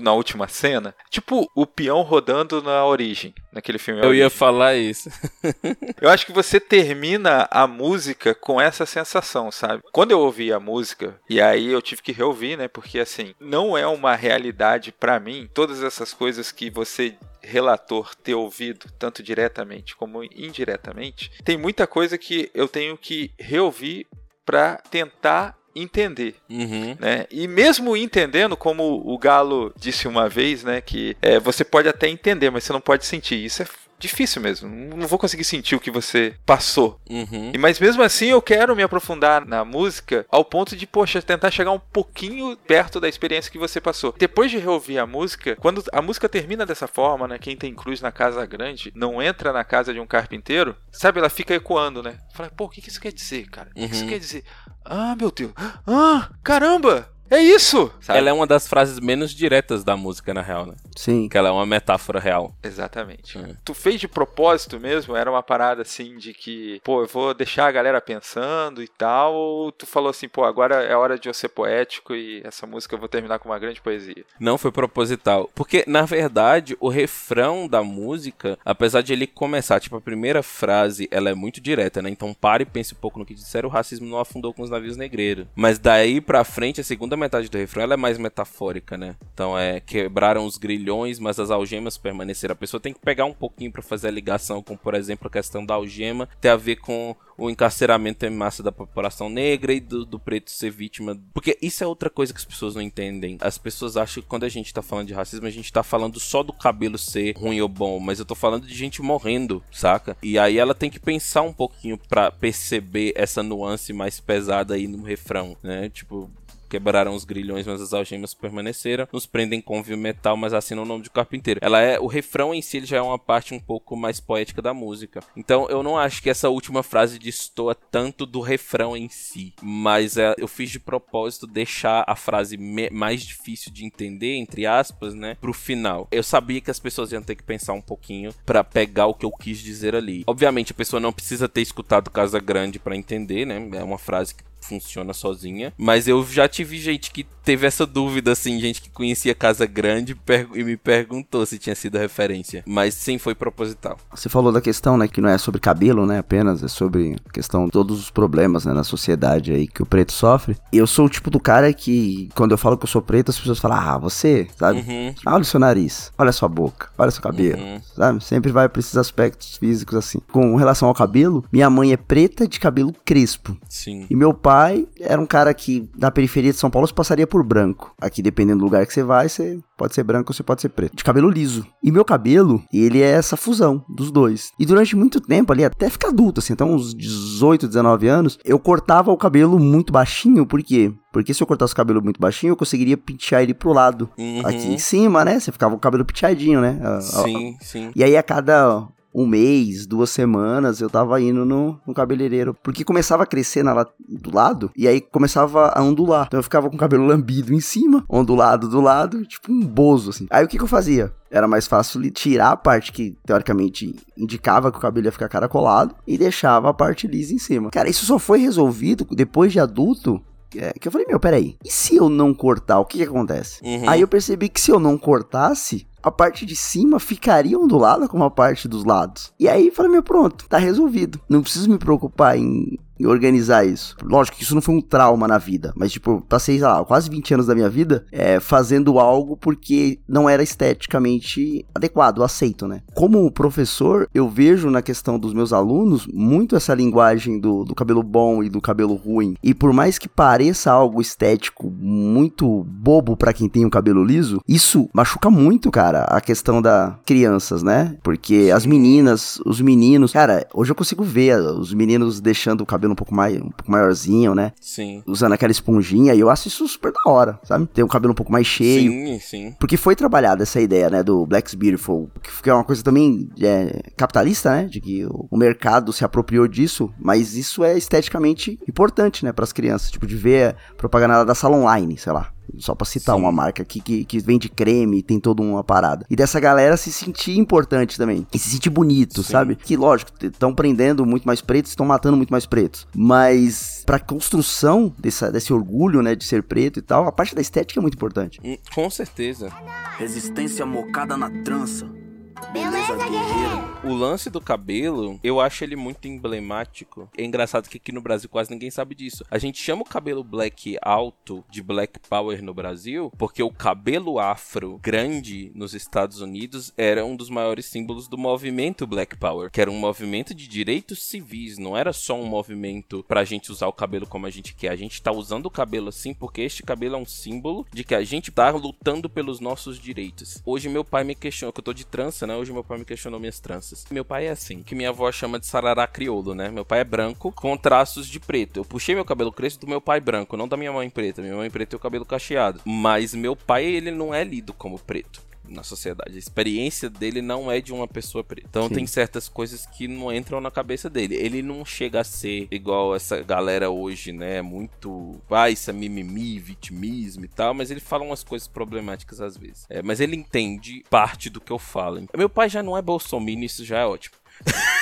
Na 0.00 0.12
última 0.12 0.48
cena. 0.48 0.94
Tipo 1.10 1.50
o 1.54 1.66
peão 1.66 2.02
rodando 2.02 2.62
na 2.62 2.84
origem, 2.84 3.34
naquele 3.52 3.73
filme. 3.78 4.00
A 4.00 4.04
Eu 4.04 4.14
ia 4.14 4.24
Origem. 4.24 4.38
falar 4.38 4.74
isso. 4.76 5.10
Eu 6.00 6.08
acho 6.08 6.26
que 6.26 6.32
você 6.32 6.58
termina 6.60 7.48
a 7.50 7.66
música 7.66 8.34
com 8.34 8.60
essa 8.60 8.84
sensação, 8.86 9.50
sabe? 9.50 9.82
Quando 9.92 10.10
eu 10.10 10.20
ouvi 10.20 10.52
a 10.52 10.60
música, 10.60 11.18
e 11.28 11.40
aí 11.40 11.68
eu 11.72 11.80
tive 11.80 12.02
que 12.02 12.12
reouvir, 12.12 12.56
né? 12.56 12.68
Porque 12.68 12.98
assim, 12.98 13.34
não 13.40 13.76
é 13.76 13.86
uma 13.86 14.14
realidade 14.14 14.92
pra 14.92 15.18
mim 15.20 15.48
todas 15.52 15.82
essas 15.82 16.12
coisas 16.12 16.50
que 16.52 16.70
você 16.70 17.16
relator 17.40 18.14
ter 18.14 18.34
ouvido 18.34 18.86
tanto 18.98 19.22
diretamente 19.22 19.94
como 19.96 20.24
indiretamente. 20.24 21.30
Tem 21.44 21.56
muita 21.56 21.86
coisa 21.86 22.16
que 22.16 22.50
eu 22.54 22.66
tenho 22.66 22.96
que 22.96 23.30
reouvir 23.38 24.06
pra 24.44 24.76
tentar 24.90 25.56
entender 25.74 26.34
Uhum. 26.48 26.96
né? 26.98 27.26
E 27.30 27.48
mesmo 27.48 27.96
entendendo, 27.96 28.56
como 28.56 29.02
o 29.04 29.18
Galo 29.18 29.72
disse 29.76 30.06
uma 30.06 30.28
vez, 30.28 30.62
né, 30.62 30.80
que 30.80 31.16
é, 31.20 31.38
você 31.38 31.64
pode 31.64 31.88
até 31.88 32.08
entender, 32.08 32.50
mas 32.50 32.64
você 32.64 32.72
não 32.72 32.80
pode 32.80 33.04
sentir. 33.04 33.44
Isso 33.44 33.62
é 33.62 33.66
difícil 34.08 34.40
mesmo. 34.40 34.68
Não 34.68 35.06
vou 35.06 35.18
conseguir 35.18 35.44
sentir 35.44 35.74
o 35.74 35.80
que 35.80 35.90
você 35.90 36.34
passou. 36.46 37.00
Uhum. 37.08 37.50
E 37.54 37.58
Mas 37.58 37.78
mesmo 37.80 38.02
assim 38.02 38.26
eu 38.26 38.40
quero 38.42 38.76
me 38.76 38.82
aprofundar 38.82 39.44
na 39.46 39.64
música 39.64 40.24
ao 40.30 40.44
ponto 40.44 40.76
de, 40.76 40.86
poxa, 40.86 41.20
tentar 41.22 41.50
chegar 41.50 41.70
um 41.72 41.78
pouquinho 41.78 42.56
perto 42.56 43.00
da 43.00 43.08
experiência 43.08 43.50
que 43.50 43.58
você 43.58 43.80
passou. 43.80 44.14
Depois 44.18 44.50
de 44.50 44.58
reouvir 44.58 44.98
a 44.98 45.06
música, 45.06 45.56
quando 45.56 45.82
a 45.92 46.00
música 46.02 46.28
termina 46.28 46.64
dessa 46.66 46.86
forma, 46.86 47.26
né? 47.26 47.38
Quem 47.38 47.56
tem 47.56 47.74
cruz 47.74 48.00
na 48.00 48.12
casa 48.12 48.44
grande 48.46 48.92
não 48.94 49.22
entra 49.22 49.52
na 49.52 49.64
casa 49.64 49.92
de 49.92 50.00
um 50.00 50.06
carpinteiro, 50.06 50.76
sabe? 50.92 51.18
Ela 51.18 51.30
fica 51.30 51.54
ecoando, 51.54 52.02
né? 52.02 52.18
Fala, 52.34 52.50
pô, 52.50 52.64
o 52.64 52.68
que 52.68 52.80
que 52.80 52.88
isso 52.88 53.00
quer 53.00 53.12
dizer, 53.12 53.48
cara? 53.50 53.70
O 53.70 53.74
que 53.74 53.88
que 53.88 53.94
isso 53.94 54.04
Uhum. 54.04 54.10
quer 54.10 54.18
dizer? 54.18 54.44
Ah, 54.84 55.16
meu 55.18 55.30
Deus. 55.30 55.52
Ah, 55.86 56.30
caramba! 56.42 57.10
É 57.30 57.38
isso! 57.38 57.90
Sabe? 58.00 58.18
Ela 58.18 58.30
é 58.30 58.32
uma 58.32 58.46
das 58.46 58.68
frases 58.68 59.00
menos 59.00 59.32
diretas 59.32 59.82
da 59.82 59.96
música, 59.96 60.34
na 60.34 60.42
real, 60.42 60.66
né? 60.66 60.74
Sim. 60.96 61.28
Que 61.28 61.36
ela 61.36 61.48
é 61.48 61.52
uma 61.52 61.66
metáfora 61.66 62.20
real. 62.20 62.54
Exatamente. 62.62 63.38
É. 63.38 63.54
Tu 63.64 63.74
fez 63.74 64.00
de 64.00 64.06
propósito 64.06 64.78
mesmo? 64.78 65.16
Era 65.16 65.30
uma 65.30 65.42
parada 65.42 65.82
assim 65.82 66.16
de 66.16 66.32
que, 66.32 66.80
pô, 66.84 67.02
eu 67.02 67.06
vou 67.06 67.34
deixar 67.34 67.66
a 67.66 67.72
galera 67.72 68.00
pensando 68.00 68.82
e 68.82 68.88
tal? 68.88 69.34
Ou 69.34 69.72
tu 69.72 69.86
falou 69.86 70.10
assim, 70.10 70.28
pô, 70.28 70.44
agora 70.44 70.82
é 70.82 70.94
hora 70.96 71.18
de 71.18 71.28
eu 71.28 71.34
ser 71.34 71.48
poético 71.48 72.14
e 72.14 72.42
essa 72.44 72.66
música 72.66 72.94
eu 72.94 72.98
vou 72.98 73.08
terminar 73.08 73.38
com 73.38 73.48
uma 73.48 73.58
grande 73.58 73.80
poesia? 73.80 74.24
Não 74.38 74.58
foi 74.58 74.70
proposital. 74.70 75.50
Porque, 75.54 75.84
na 75.86 76.02
verdade, 76.02 76.76
o 76.78 76.88
refrão 76.88 77.66
da 77.66 77.82
música, 77.82 78.58
apesar 78.64 79.02
de 79.02 79.12
ele 79.12 79.26
começar, 79.26 79.80
tipo, 79.80 79.96
a 79.96 80.00
primeira 80.00 80.42
frase, 80.42 81.08
ela 81.10 81.30
é 81.30 81.34
muito 81.34 81.60
direta, 81.60 82.02
né? 82.02 82.10
Então 82.10 82.34
pare 82.34 82.62
e 82.62 82.66
pense 82.66 82.94
um 82.94 82.98
pouco 82.98 83.18
no 83.18 83.26
que 83.26 83.34
disseram, 83.34 83.68
o 83.68 83.72
racismo 83.72 84.06
não 84.06 84.18
afundou 84.18 84.52
com 84.52 84.62
os 84.62 84.70
navios 84.70 84.96
negreiros. 84.96 85.46
Mas 85.54 85.78
daí 85.78 86.20
pra 86.20 86.44
frente, 86.44 86.80
a 86.80 86.84
segunda 86.84 87.13
metade 87.16 87.48
do 87.48 87.58
refrão, 87.58 87.82
ela 87.82 87.94
é 87.94 87.96
mais 87.96 88.18
metafórica, 88.18 88.96
né? 88.96 89.16
Então 89.32 89.58
é, 89.58 89.80
quebraram 89.80 90.44
os 90.44 90.56
grilhões, 90.56 91.18
mas 91.18 91.38
as 91.38 91.50
algemas 91.50 91.96
permaneceram. 91.98 92.52
A 92.52 92.56
pessoa 92.56 92.80
tem 92.80 92.92
que 92.92 93.00
pegar 93.00 93.24
um 93.24 93.32
pouquinho 93.32 93.72
pra 93.72 93.82
fazer 93.82 94.08
a 94.08 94.10
ligação 94.10 94.62
com, 94.62 94.76
por 94.76 94.94
exemplo, 94.94 95.28
a 95.28 95.30
questão 95.30 95.64
da 95.64 95.74
algema, 95.74 96.28
ter 96.40 96.48
a 96.48 96.56
ver 96.56 96.76
com 96.76 97.16
o 97.36 97.50
encarceramento 97.50 98.24
em 98.24 98.30
massa 98.30 98.62
da 98.62 98.72
população 98.72 99.28
negra 99.28 99.72
e 99.72 99.80
do, 99.80 100.04
do 100.04 100.18
preto 100.18 100.50
ser 100.50 100.70
vítima. 100.70 101.18
Porque 101.32 101.58
isso 101.60 101.82
é 101.82 101.86
outra 101.86 102.08
coisa 102.08 102.32
que 102.32 102.38
as 102.38 102.44
pessoas 102.44 102.74
não 102.74 102.82
entendem. 102.82 103.36
As 103.40 103.58
pessoas 103.58 103.96
acham 103.96 104.22
que 104.22 104.28
quando 104.28 104.44
a 104.44 104.48
gente 104.48 104.72
tá 104.72 104.82
falando 104.82 105.08
de 105.08 105.14
racismo, 105.14 105.46
a 105.46 105.50
gente 105.50 105.72
tá 105.72 105.82
falando 105.82 106.20
só 106.20 106.42
do 106.42 106.52
cabelo 106.52 106.98
ser 106.98 107.36
ruim 107.36 107.60
ou 107.60 107.68
bom, 107.68 107.98
mas 107.98 108.18
eu 108.18 108.24
tô 108.24 108.34
falando 108.34 108.66
de 108.66 108.74
gente 108.74 109.02
morrendo, 109.02 109.62
saca? 109.70 110.16
E 110.22 110.38
aí 110.38 110.58
ela 110.58 110.74
tem 110.74 110.90
que 110.90 111.00
pensar 111.00 111.42
um 111.42 111.52
pouquinho 111.52 111.98
pra 111.98 112.30
perceber 112.30 113.12
essa 113.16 113.42
nuance 113.42 113.92
mais 113.92 114.20
pesada 114.20 114.74
aí 114.74 114.86
no 114.86 115.02
refrão, 115.02 115.56
né? 115.62 115.88
Tipo, 115.88 116.30
quebraram 116.74 117.14
os 117.14 117.24
grilhões, 117.24 117.66
mas 117.68 117.80
as 117.80 117.92
algemas 117.92 118.34
permaneceram. 118.34 119.06
Nos 119.12 119.26
prendem 119.26 119.60
com 119.60 119.80
viu 119.80 119.96
metal, 119.96 120.36
mas 120.36 120.52
assinam 120.52 120.82
o 120.82 120.86
nome 120.86 121.04
de 121.04 121.10
carpinteiro. 121.10 121.60
Ela 121.62 121.80
é 121.80 122.00
o 122.00 122.08
refrão 122.08 122.52
em 122.52 122.60
si, 122.60 122.78
ele 122.78 122.86
já 122.86 122.96
é 122.96 123.00
uma 123.00 123.18
parte 123.18 123.54
um 123.54 123.60
pouco 123.60 123.96
mais 123.96 124.18
poética 124.18 124.60
da 124.60 124.74
música. 124.74 125.20
Então 125.36 125.68
eu 125.68 125.84
não 125.84 125.96
acho 125.96 126.20
que 126.20 126.28
essa 126.28 126.48
última 126.48 126.82
frase 126.82 127.16
destoa 127.16 127.76
tanto 127.76 128.26
do 128.26 128.40
refrão 128.40 128.96
em 128.96 129.08
si, 129.08 129.54
mas 129.62 130.16
é, 130.16 130.34
eu 130.36 130.48
fiz 130.48 130.68
de 130.68 130.80
propósito 130.80 131.46
deixar 131.46 132.02
a 132.08 132.16
frase 132.16 132.58
mais 132.90 133.22
difícil 133.22 133.72
de 133.72 133.84
entender, 133.84 134.34
entre 134.34 134.66
aspas, 134.66 135.14
né, 135.14 135.36
pro 135.40 135.52
final. 135.52 136.08
Eu 136.10 136.24
sabia 136.24 136.60
que 136.60 136.72
as 136.72 136.80
pessoas 136.80 137.12
iam 137.12 137.22
ter 137.22 137.36
que 137.36 137.44
pensar 137.44 137.72
um 137.74 137.80
pouquinho 137.80 138.34
pra 138.44 138.64
pegar 138.64 139.06
o 139.06 139.14
que 139.14 139.24
eu 139.24 139.30
quis 139.30 139.58
dizer 139.58 139.94
ali. 139.94 140.24
Obviamente 140.26 140.72
a 140.72 140.74
pessoa 140.74 140.98
não 140.98 141.12
precisa 141.12 141.48
ter 141.48 141.60
escutado 141.60 142.10
Casa 142.10 142.40
Grande 142.40 142.80
pra 142.80 142.96
entender, 142.96 143.46
né? 143.46 143.68
É 143.74 143.84
uma 143.84 143.98
frase 143.98 144.34
que 144.34 144.42
funciona 144.64 145.12
sozinha. 145.12 145.72
Mas 145.76 146.08
eu 146.08 146.24
já 146.24 146.48
tive 146.48 146.78
gente 146.78 147.10
que 147.10 147.26
teve 147.44 147.66
essa 147.66 147.86
dúvida, 147.86 148.32
assim, 148.32 148.58
gente 148.58 148.80
que 148.80 148.90
conhecia 148.90 149.34
Casa 149.34 149.66
Grande 149.66 150.16
e 150.54 150.64
me 150.64 150.76
perguntou 150.76 151.44
se 151.46 151.58
tinha 151.58 151.74
sido 151.74 151.98
referência. 151.98 152.62
Mas 152.66 152.94
sim, 152.94 153.18
foi 153.18 153.34
proposital. 153.34 153.98
Você 154.14 154.28
falou 154.28 154.52
da 154.52 154.60
questão, 154.60 154.96
né, 154.96 155.06
que 155.08 155.20
não 155.20 155.28
é 155.28 155.38
sobre 155.38 155.60
cabelo, 155.60 156.06
né, 156.06 156.18
apenas, 156.18 156.62
é 156.62 156.68
sobre 156.68 157.16
a 157.28 157.32
questão 157.32 157.66
de 157.66 157.70
todos 157.72 157.98
os 158.00 158.10
problemas, 158.10 158.64
né, 158.64 158.72
na 158.72 158.84
sociedade 158.84 159.52
aí 159.52 159.66
que 159.66 159.82
o 159.82 159.86
preto 159.86 160.12
sofre. 160.12 160.56
E 160.72 160.78
eu 160.78 160.86
sou 160.86 161.06
o 161.06 161.08
tipo 161.08 161.30
do 161.30 161.38
cara 161.40 161.72
que, 161.72 162.28
quando 162.34 162.52
eu 162.52 162.58
falo 162.58 162.76
que 162.78 162.84
eu 162.84 162.88
sou 162.88 163.02
preto, 163.02 163.30
as 163.30 163.38
pessoas 163.38 163.58
falam, 163.58 163.78
ah, 163.78 163.98
você, 163.98 164.46
sabe? 164.56 164.80
Uhum. 164.80 165.14
Ah, 165.26 165.34
olha 165.34 165.42
o 165.42 165.44
seu 165.44 165.60
nariz, 165.60 166.12
olha 166.16 166.30
a 166.30 166.32
sua 166.32 166.48
boca, 166.48 166.88
olha 166.96 167.08
o 167.08 167.12
seu 167.12 167.22
cabelo, 167.22 167.60
Uhum. 167.60 167.80
sabe? 167.94 168.24
Sempre 168.24 168.50
vai 168.52 168.68
pra 168.68 168.80
esses 168.80 168.96
aspectos 168.96 169.56
físicos 169.56 169.96
assim. 169.96 170.18
Com 170.32 170.54
relação 170.56 170.88
ao 170.88 170.94
cabelo, 170.94 171.44
minha 171.52 171.68
mãe 171.68 171.92
é 171.92 171.96
preta 171.96 172.46
de 172.48 172.58
cabelo 172.58 172.94
crespo. 173.04 173.56
Sim. 173.68 174.06
E 174.08 174.16
meu 174.16 174.32
pai 174.32 174.86
era 175.00 175.20
um 175.20 175.26
cara 175.26 175.52
que, 175.52 175.88
na 175.98 176.10
periferia 176.10 176.52
de 176.52 176.58
São 176.58 176.70
Paulo, 176.70 176.86
se 176.86 176.94
passaria 176.94 177.26
por 177.26 177.33
branco. 177.42 177.92
Aqui, 178.00 178.20
dependendo 178.22 178.58
do 178.60 178.64
lugar 178.64 178.86
que 178.86 178.92
você 178.92 179.02
vai, 179.02 179.28
você 179.28 179.58
pode 179.76 179.94
ser 179.94 180.02
branco 180.04 180.30
ou 180.30 180.34
você 180.34 180.42
pode 180.42 180.60
ser 180.62 180.68
preto. 180.68 180.94
De 180.96 181.02
cabelo 181.02 181.28
liso. 181.28 181.66
E 181.82 181.90
meu 181.90 182.04
cabelo, 182.04 182.62
ele 182.72 183.00
é 183.00 183.10
essa 183.10 183.36
fusão 183.36 183.84
dos 183.88 184.10
dois. 184.10 184.50
E 184.60 184.66
durante 184.66 184.94
muito 184.94 185.20
tempo 185.20 185.52
ali, 185.52 185.64
até 185.64 185.88
ficar 185.90 186.08
adulto, 186.08 186.40
assim, 186.40 186.52
então 186.52 186.72
uns 186.74 186.94
18, 186.94 187.66
19 187.66 188.06
anos, 188.06 188.38
eu 188.44 188.58
cortava 188.58 189.10
o 189.10 189.16
cabelo 189.16 189.58
muito 189.58 189.92
baixinho, 189.92 190.46
por 190.46 190.62
quê? 190.62 190.92
Porque 191.12 191.32
se 191.32 191.42
eu 191.42 191.46
cortasse 191.46 191.72
o 191.72 191.76
cabelo 191.76 192.02
muito 192.02 192.20
baixinho, 192.20 192.52
eu 192.52 192.56
conseguiria 192.56 192.96
pentear 192.96 193.42
ele 193.42 193.54
pro 193.54 193.72
lado. 193.72 194.10
Uhum. 194.18 194.40
Aqui 194.44 194.66
em 194.68 194.78
cima, 194.78 195.24
né? 195.24 195.38
Você 195.40 195.50
ficava 195.50 195.70
com 195.72 195.78
o 195.78 195.80
cabelo 195.80 196.04
penteadinho, 196.04 196.60
né? 196.60 196.78
A- 196.82 196.96
a- 196.96 197.00
Sim, 197.00 197.56
sim. 197.60 197.90
e 197.94 198.02
aí, 198.04 198.16
a 198.16 198.22
cada 198.22 198.86
um 199.14 199.26
mês, 199.26 199.86
duas 199.86 200.10
semanas, 200.10 200.80
eu 200.80 200.90
tava 200.90 201.20
indo 201.20 201.44
no, 201.44 201.78
no 201.86 201.94
cabeleireiro. 201.94 202.54
Porque 202.62 202.84
começava 202.84 203.22
a 203.22 203.26
crescer 203.26 203.62
na, 203.62 203.86
do 204.08 204.34
lado, 204.34 204.70
e 204.76 204.88
aí 204.88 205.00
começava 205.00 205.68
a 205.68 205.82
ondular. 205.82 206.26
Então 206.26 206.38
eu 206.38 206.44
ficava 206.44 206.68
com 206.68 206.74
o 206.74 206.78
cabelo 206.78 207.06
lambido 207.06 207.54
em 207.54 207.60
cima, 207.60 208.04
ondulado 208.08 208.68
do 208.68 208.80
lado, 208.80 209.24
tipo 209.24 209.52
um 209.52 209.60
bozo, 209.60 210.10
assim. 210.10 210.26
Aí 210.30 210.44
o 210.44 210.48
que, 210.48 210.58
que 210.58 210.64
eu 210.64 210.68
fazia? 210.68 211.12
Era 211.30 211.48
mais 211.48 211.66
fácil 211.66 212.00
tirar 212.10 212.52
a 212.52 212.56
parte 212.56 212.92
que, 212.92 213.16
teoricamente, 213.26 213.94
indicava 214.16 214.70
que 214.70 214.78
o 214.78 214.80
cabelo 214.80 215.06
ia 215.06 215.12
ficar 215.12 215.28
caracolado 215.28 215.94
e 216.06 216.16
deixava 216.16 216.70
a 216.70 216.74
parte 216.74 217.06
lisa 217.06 217.34
em 217.34 217.38
cima. 217.38 217.70
Cara, 217.70 217.88
isso 217.88 218.06
só 218.06 218.18
foi 218.18 218.38
resolvido 218.38 219.06
depois 219.10 219.52
de 219.52 219.60
adulto. 219.60 220.22
É, 220.58 220.72
que 220.72 220.88
eu 220.88 220.92
falei, 220.92 221.06
meu, 221.06 221.20
peraí, 221.20 221.56
e 221.64 221.70
se 221.70 221.96
eu 221.96 222.08
não 222.08 222.34
cortar, 222.34 222.78
o 222.78 222.84
que, 222.84 222.98
que 222.98 223.04
acontece? 223.04 223.60
Uhum. 223.62 223.88
Aí 223.88 224.00
eu 224.00 224.08
percebi 224.08 224.48
que 224.48 224.60
se 224.60 224.70
eu 224.70 224.78
não 224.78 224.96
cortasse, 224.98 225.86
a 226.02 226.10
parte 226.10 226.44
de 226.44 226.54
cima 226.54 227.00
ficaria 227.00 227.58
ondulada 227.58 228.06
como 228.06 228.24
a 228.24 228.30
parte 228.30 228.68
dos 228.68 228.84
lados. 228.84 229.32
E 229.40 229.48
aí 229.48 229.70
falei, 229.70 229.90
meu, 229.90 230.02
pronto, 230.02 230.46
tá 230.48 230.58
resolvido. 230.58 231.18
Não 231.28 231.42
preciso 231.42 231.70
me 231.70 231.78
preocupar 231.78 232.36
em, 232.36 232.78
em 232.98 233.06
organizar 233.06 233.66
isso. 233.66 233.96
Lógico 234.02 234.36
que 234.36 234.42
isso 234.42 234.54
não 234.54 234.62
foi 234.62 234.74
um 234.74 234.80
trauma 234.80 235.26
na 235.26 235.38
vida, 235.38 235.72
mas 235.76 235.92
tipo, 235.92 236.24
passei, 236.28 236.58
sei 236.58 236.66
lá, 236.66 236.84
quase 236.84 237.10
20 237.10 237.34
anos 237.34 237.46
da 237.46 237.54
minha 237.54 237.68
vida 237.68 238.06
é, 238.12 238.38
fazendo 238.40 238.98
algo 238.98 239.36
porque 239.36 239.98
não 240.08 240.28
era 240.28 240.42
esteticamente 240.42 241.64
adequado, 241.74 242.22
aceito, 242.22 242.66
né? 242.66 242.82
Como 242.94 243.30
professor, 243.30 244.08
eu 244.14 244.28
vejo 244.28 244.70
na 244.70 244.82
questão 244.82 245.18
dos 245.18 245.34
meus 245.34 245.52
alunos 245.52 246.06
muito 246.12 246.56
essa 246.56 246.74
linguagem 246.74 247.38
do, 247.38 247.64
do 247.64 247.74
cabelo 247.74 248.02
bom 248.02 248.42
e 248.42 248.48
do 248.48 248.60
cabelo 248.60 248.94
ruim. 248.94 249.34
E 249.42 249.52
por 249.52 249.72
mais 249.72 249.98
que 249.98 250.08
pareça 250.08 250.70
algo 250.70 251.00
estético 251.00 251.70
muito 251.70 252.64
bobo 252.64 253.16
pra 253.16 253.32
quem 253.32 253.48
tem 253.48 253.66
um 253.66 253.70
cabelo 253.70 254.04
liso, 254.04 254.40
isso 254.46 254.88
machuca 254.92 255.30
muito, 255.30 255.70
cara, 255.70 256.04
a 256.04 256.20
questão 256.20 256.62
da 256.62 256.98
crianças, 257.04 257.62
né? 257.62 257.96
Porque 258.02 258.50
as 258.54 258.64
meninas, 258.64 259.40
os 259.44 259.60
meninos, 259.60 260.12
cara, 260.12 260.46
hoje 260.54 260.70
eu 260.70 260.76
consigo 260.76 261.02
ver 261.02 261.38
os 261.38 261.72
meninos 261.72 262.20
deixando 262.20 262.60
o 262.60 262.66
cabelo 262.66 262.83
um 262.92 262.96
pouco 262.96 263.14
mais, 263.14 263.36
um 263.36 263.50
pouco 263.50 263.70
maiorzinho, 263.70 264.34
né? 264.34 264.52
Sim. 264.60 265.02
Usando 265.06 265.32
aquela 265.32 265.52
esponjinha, 265.52 266.14
e 266.14 266.20
eu 266.20 266.30
acho 266.30 266.48
isso 266.48 266.66
super 266.68 266.92
da 266.92 267.10
hora, 267.10 267.38
sabe? 267.44 267.66
Ter 267.66 267.82
um 267.82 267.88
cabelo 267.88 268.12
um 268.12 268.16
pouco 268.16 268.32
mais 268.32 268.46
cheio. 268.46 268.90
Sim, 268.92 269.18
sim. 269.20 269.54
Porque 269.58 269.76
foi 269.76 269.94
trabalhada 269.96 270.42
essa 270.42 270.60
ideia, 270.60 270.90
né, 270.90 271.02
do 271.02 271.26
Black's 271.26 271.54
Beautiful, 271.54 272.10
que 272.42 272.50
é 272.50 272.54
uma 272.54 272.64
coisa 272.64 272.82
também 272.82 273.28
é, 273.40 273.90
capitalista, 273.96 274.50
né, 274.50 274.64
de 274.64 274.80
que 274.80 275.06
o, 275.06 275.36
mercado 275.36 275.92
se 275.92 276.04
apropriou 276.04 276.48
disso, 276.48 276.92
mas 276.98 277.36
isso 277.36 277.62
é 277.64 277.76
esteticamente 277.76 278.58
importante, 278.68 279.24
né, 279.24 279.32
para 279.32 279.44
as 279.44 279.52
crianças, 279.52 279.90
tipo, 279.90 280.06
de 280.06 280.16
ver 280.16 280.56
propaganda 280.76 281.24
da 281.24 281.34
Salon 281.34 281.72
Line, 281.72 281.96
sei 281.98 282.12
lá. 282.12 282.33
Só 282.58 282.74
pra 282.74 282.86
citar 282.86 283.14
Sim. 283.14 283.22
uma 283.22 283.32
marca 283.32 283.64
que, 283.64 283.80
que, 283.80 284.04
que 284.04 284.18
vende 284.18 284.48
creme, 284.48 285.02
tem 285.02 285.18
toda 285.18 285.42
uma 285.42 285.64
parada. 285.64 286.06
E 286.10 286.16
dessa 286.16 286.38
galera 286.38 286.76
se 286.76 286.92
sentir 286.92 287.36
importante 287.38 287.96
também. 287.96 288.26
E 288.32 288.38
se 288.38 288.50
sentir 288.50 288.70
bonito, 288.70 289.22
Sim. 289.22 289.32
sabe? 289.32 289.56
Que, 289.56 289.76
lógico, 289.76 290.12
estão 290.22 290.54
prendendo 290.54 291.04
muito 291.04 291.24
mais 291.24 291.40
pretos, 291.40 291.72
estão 291.72 291.86
matando 291.86 292.16
muito 292.16 292.30
mais 292.30 292.46
pretos. 292.46 292.86
Mas 292.94 293.82
pra 293.86 293.98
construção 293.98 294.92
dessa, 294.98 295.30
desse 295.30 295.52
orgulho, 295.52 296.02
né, 296.02 296.14
de 296.14 296.24
ser 296.24 296.42
preto 296.42 296.78
e 296.78 296.82
tal, 296.82 297.06
a 297.06 297.12
parte 297.12 297.34
da 297.34 297.40
estética 297.40 297.80
é 297.80 297.82
muito 297.82 297.94
importante. 297.94 298.40
Com 298.74 298.88
certeza. 298.90 299.50
Resistência 299.98 300.64
mocada 300.66 301.16
na 301.16 301.30
trança. 301.42 302.03
Beleza, 302.52 302.96
guerreiro. 302.96 303.74
O 303.84 303.92
lance 303.92 304.30
do 304.30 304.40
cabelo, 304.40 305.20
eu 305.22 305.38
acho 305.38 305.62
ele 305.62 305.76
muito 305.76 306.08
emblemático. 306.08 307.08
É 307.18 307.22
engraçado 307.22 307.68
que 307.68 307.76
aqui 307.76 307.92
no 307.92 308.00
Brasil 308.00 308.30
quase 308.30 308.50
ninguém 308.50 308.70
sabe 308.70 308.94
disso. 308.94 309.24
A 309.30 309.36
gente 309.36 309.60
chama 309.60 309.82
o 309.82 309.84
cabelo 309.84 310.24
black 310.24 310.78
alto 310.80 311.44
de 311.50 311.62
black 311.62 312.00
power 312.08 312.42
no 312.42 312.54
Brasil 312.54 313.12
porque 313.18 313.42
o 313.42 313.50
cabelo 313.50 314.18
afro 314.18 314.78
grande 314.82 315.52
nos 315.54 315.74
Estados 315.74 316.22
Unidos 316.22 316.72
era 316.78 317.04
um 317.04 317.14
dos 317.14 317.28
maiores 317.28 317.66
símbolos 317.66 318.08
do 318.08 318.16
movimento 318.16 318.86
black 318.86 319.18
power, 319.18 319.50
que 319.50 319.60
era 319.60 319.70
um 319.70 319.78
movimento 319.78 320.34
de 320.34 320.48
direitos 320.48 321.02
civis, 321.02 321.58
não 321.58 321.76
era 321.76 321.92
só 321.92 322.14
um 322.14 322.24
movimento 322.24 323.04
pra 323.06 323.24
gente 323.24 323.52
usar 323.52 323.66
o 323.66 323.72
cabelo 323.72 324.06
como 324.06 324.26
a 324.26 324.30
gente 324.30 324.54
quer. 324.54 324.70
A 324.70 324.76
gente 324.76 325.02
tá 325.02 325.12
usando 325.12 325.46
o 325.46 325.50
cabelo 325.50 325.90
assim 325.90 326.14
porque 326.14 326.40
este 326.40 326.62
cabelo 326.62 326.96
é 326.96 326.98
um 326.98 327.06
símbolo 327.06 327.66
de 327.70 327.84
que 327.84 327.94
a 327.94 328.02
gente 328.02 328.32
tá 328.32 328.50
lutando 328.50 329.10
pelos 329.10 329.40
nossos 329.40 329.78
direitos. 329.78 330.42
Hoje 330.46 330.70
meu 330.70 330.84
pai 330.84 331.04
me 331.04 331.14
questionou 331.14 331.52
que 331.52 331.60
eu 331.60 331.64
tô 331.64 331.74
de 331.74 331.84
trança, 331.84 332.26
né? 332.26 332.33
Questionar, 332.34 332.38
hoje 332.38 332.52
meu 332.52 332.64
pai 332.64 332.78
me 332.78 332.84
questionou 332.84 333.20
minhas 333.20 333.38
tranças. 333.38 333.84
Meu 333.90 334.04
pai 334.04 334.26
é 334.26 334.30
assim, 334.30 334.62
que 334.62 334.74
minha 334.74 334.88
avó 334.88 335.10
chama 335.12 335.38
de 335.38 335.46
sarará 335.46 335.86
crioulo, 335.86 336.34
né? 336.34 336.50
Meu 336.50 336.64
pai 336.64 336.80
é 336.80 336.84
branco 336.84 337.32
com 337.32 337.56
traços 337.56 338.08
de 338.08 338.18
preto. 338.18 338.60
Eu 338.60 338.64
puxei 338.64 338.94
meu 338.94 339.04
cabelo 339.04 339.32
crespo 339.32 339.64
do 339.64 339.70
meu 339.70 339.80
pai 339.80 340.00
branco, 340.00 340.36
não 340.36 340.48
da 340.48 340.56
minha 340.56 340.72
mãe 340.72 340.90
preta. 340.90 341.22
Minha 341.22 341.36
mãe 341.36 341.50
preta 341.50 341.70
tem 341.70 341.76
o 341.76 341.80
cabelo 341.80 342.04
cacheado. 342.04 342.60
Mas 342.64 343.14
meu 343.14 343.36
pai, 343.36 343.64
ele 343.64 343.90
não 343.90 344.12
é 344.12 344.24
lido 344.24 344.52
como 344.52 344.78
preto 344.78 345.33
na 345.48 345.62
sociedade. 345.62 346.16
A 346.16 346.18
experiência 346.18 346.88
dele 346.88 347.20
não 347.20 347.50
é 347.50 347.60
de 347.60 347.72
uma 347.72 347.86
pessoa 347.86 348.24
preta. 348.24 348.46
Então 348.48 348.68
Sim. 348.68 348.74
tem 348.74 348.86
certas 348.86 349.28
coisas 349.28 349.66
que 349.66 349.86
não 349.86 350.12
entram 350.12 350.40
na 350.40 350.50
cabeça 350.50 350.88
dele. 350.88 351.14
Ele 351.14 351.42
não 351.42 351.64
chega 351.64 352.00
a 352.00 352.04
ser 352.04 352.48
igual 352.50 352.94
essa 352.94 353.22
galera 353.22 353.70
hoje, 353.70 354.12
né? 354.12 354.42
Muito. 354.42 355.20
Ah, 355.30 355.50
isso 355.50 355.70
é 355.70 355.72
mimimi, 355.72 356.38
vitimismo 356.38 357.24
e 357.24 357.28
tal. 357.28 357.54
Mas 357.54 357.70
ele 357.70 357.80
fala 357.80 358.04
umas 358.04 358.24
coisas 358.24 358.48
problemáticas 358.48 359.20
às 359.20 359.36
vezes. 359.36 359.66
É, 359.68 359.82
mas 359.82 360.00
ele 360.00 360.16
entende 360.16 360.84
parte 360.88 361.28
do 361.30 361.40
que 361.40 361.52
eu 361.52 361.58
falo. 361.58 362.06
Meu 362.16 362.28
pai 362.28 362.48
já 362.48 362.62
não 362.62 362.76
é 362.76 362.82
bolsominion, 362.82 363.44
isso 363.44 363.64
já 363.64 363.80
é 363.80 363.86
ótimo. 363.86 364.16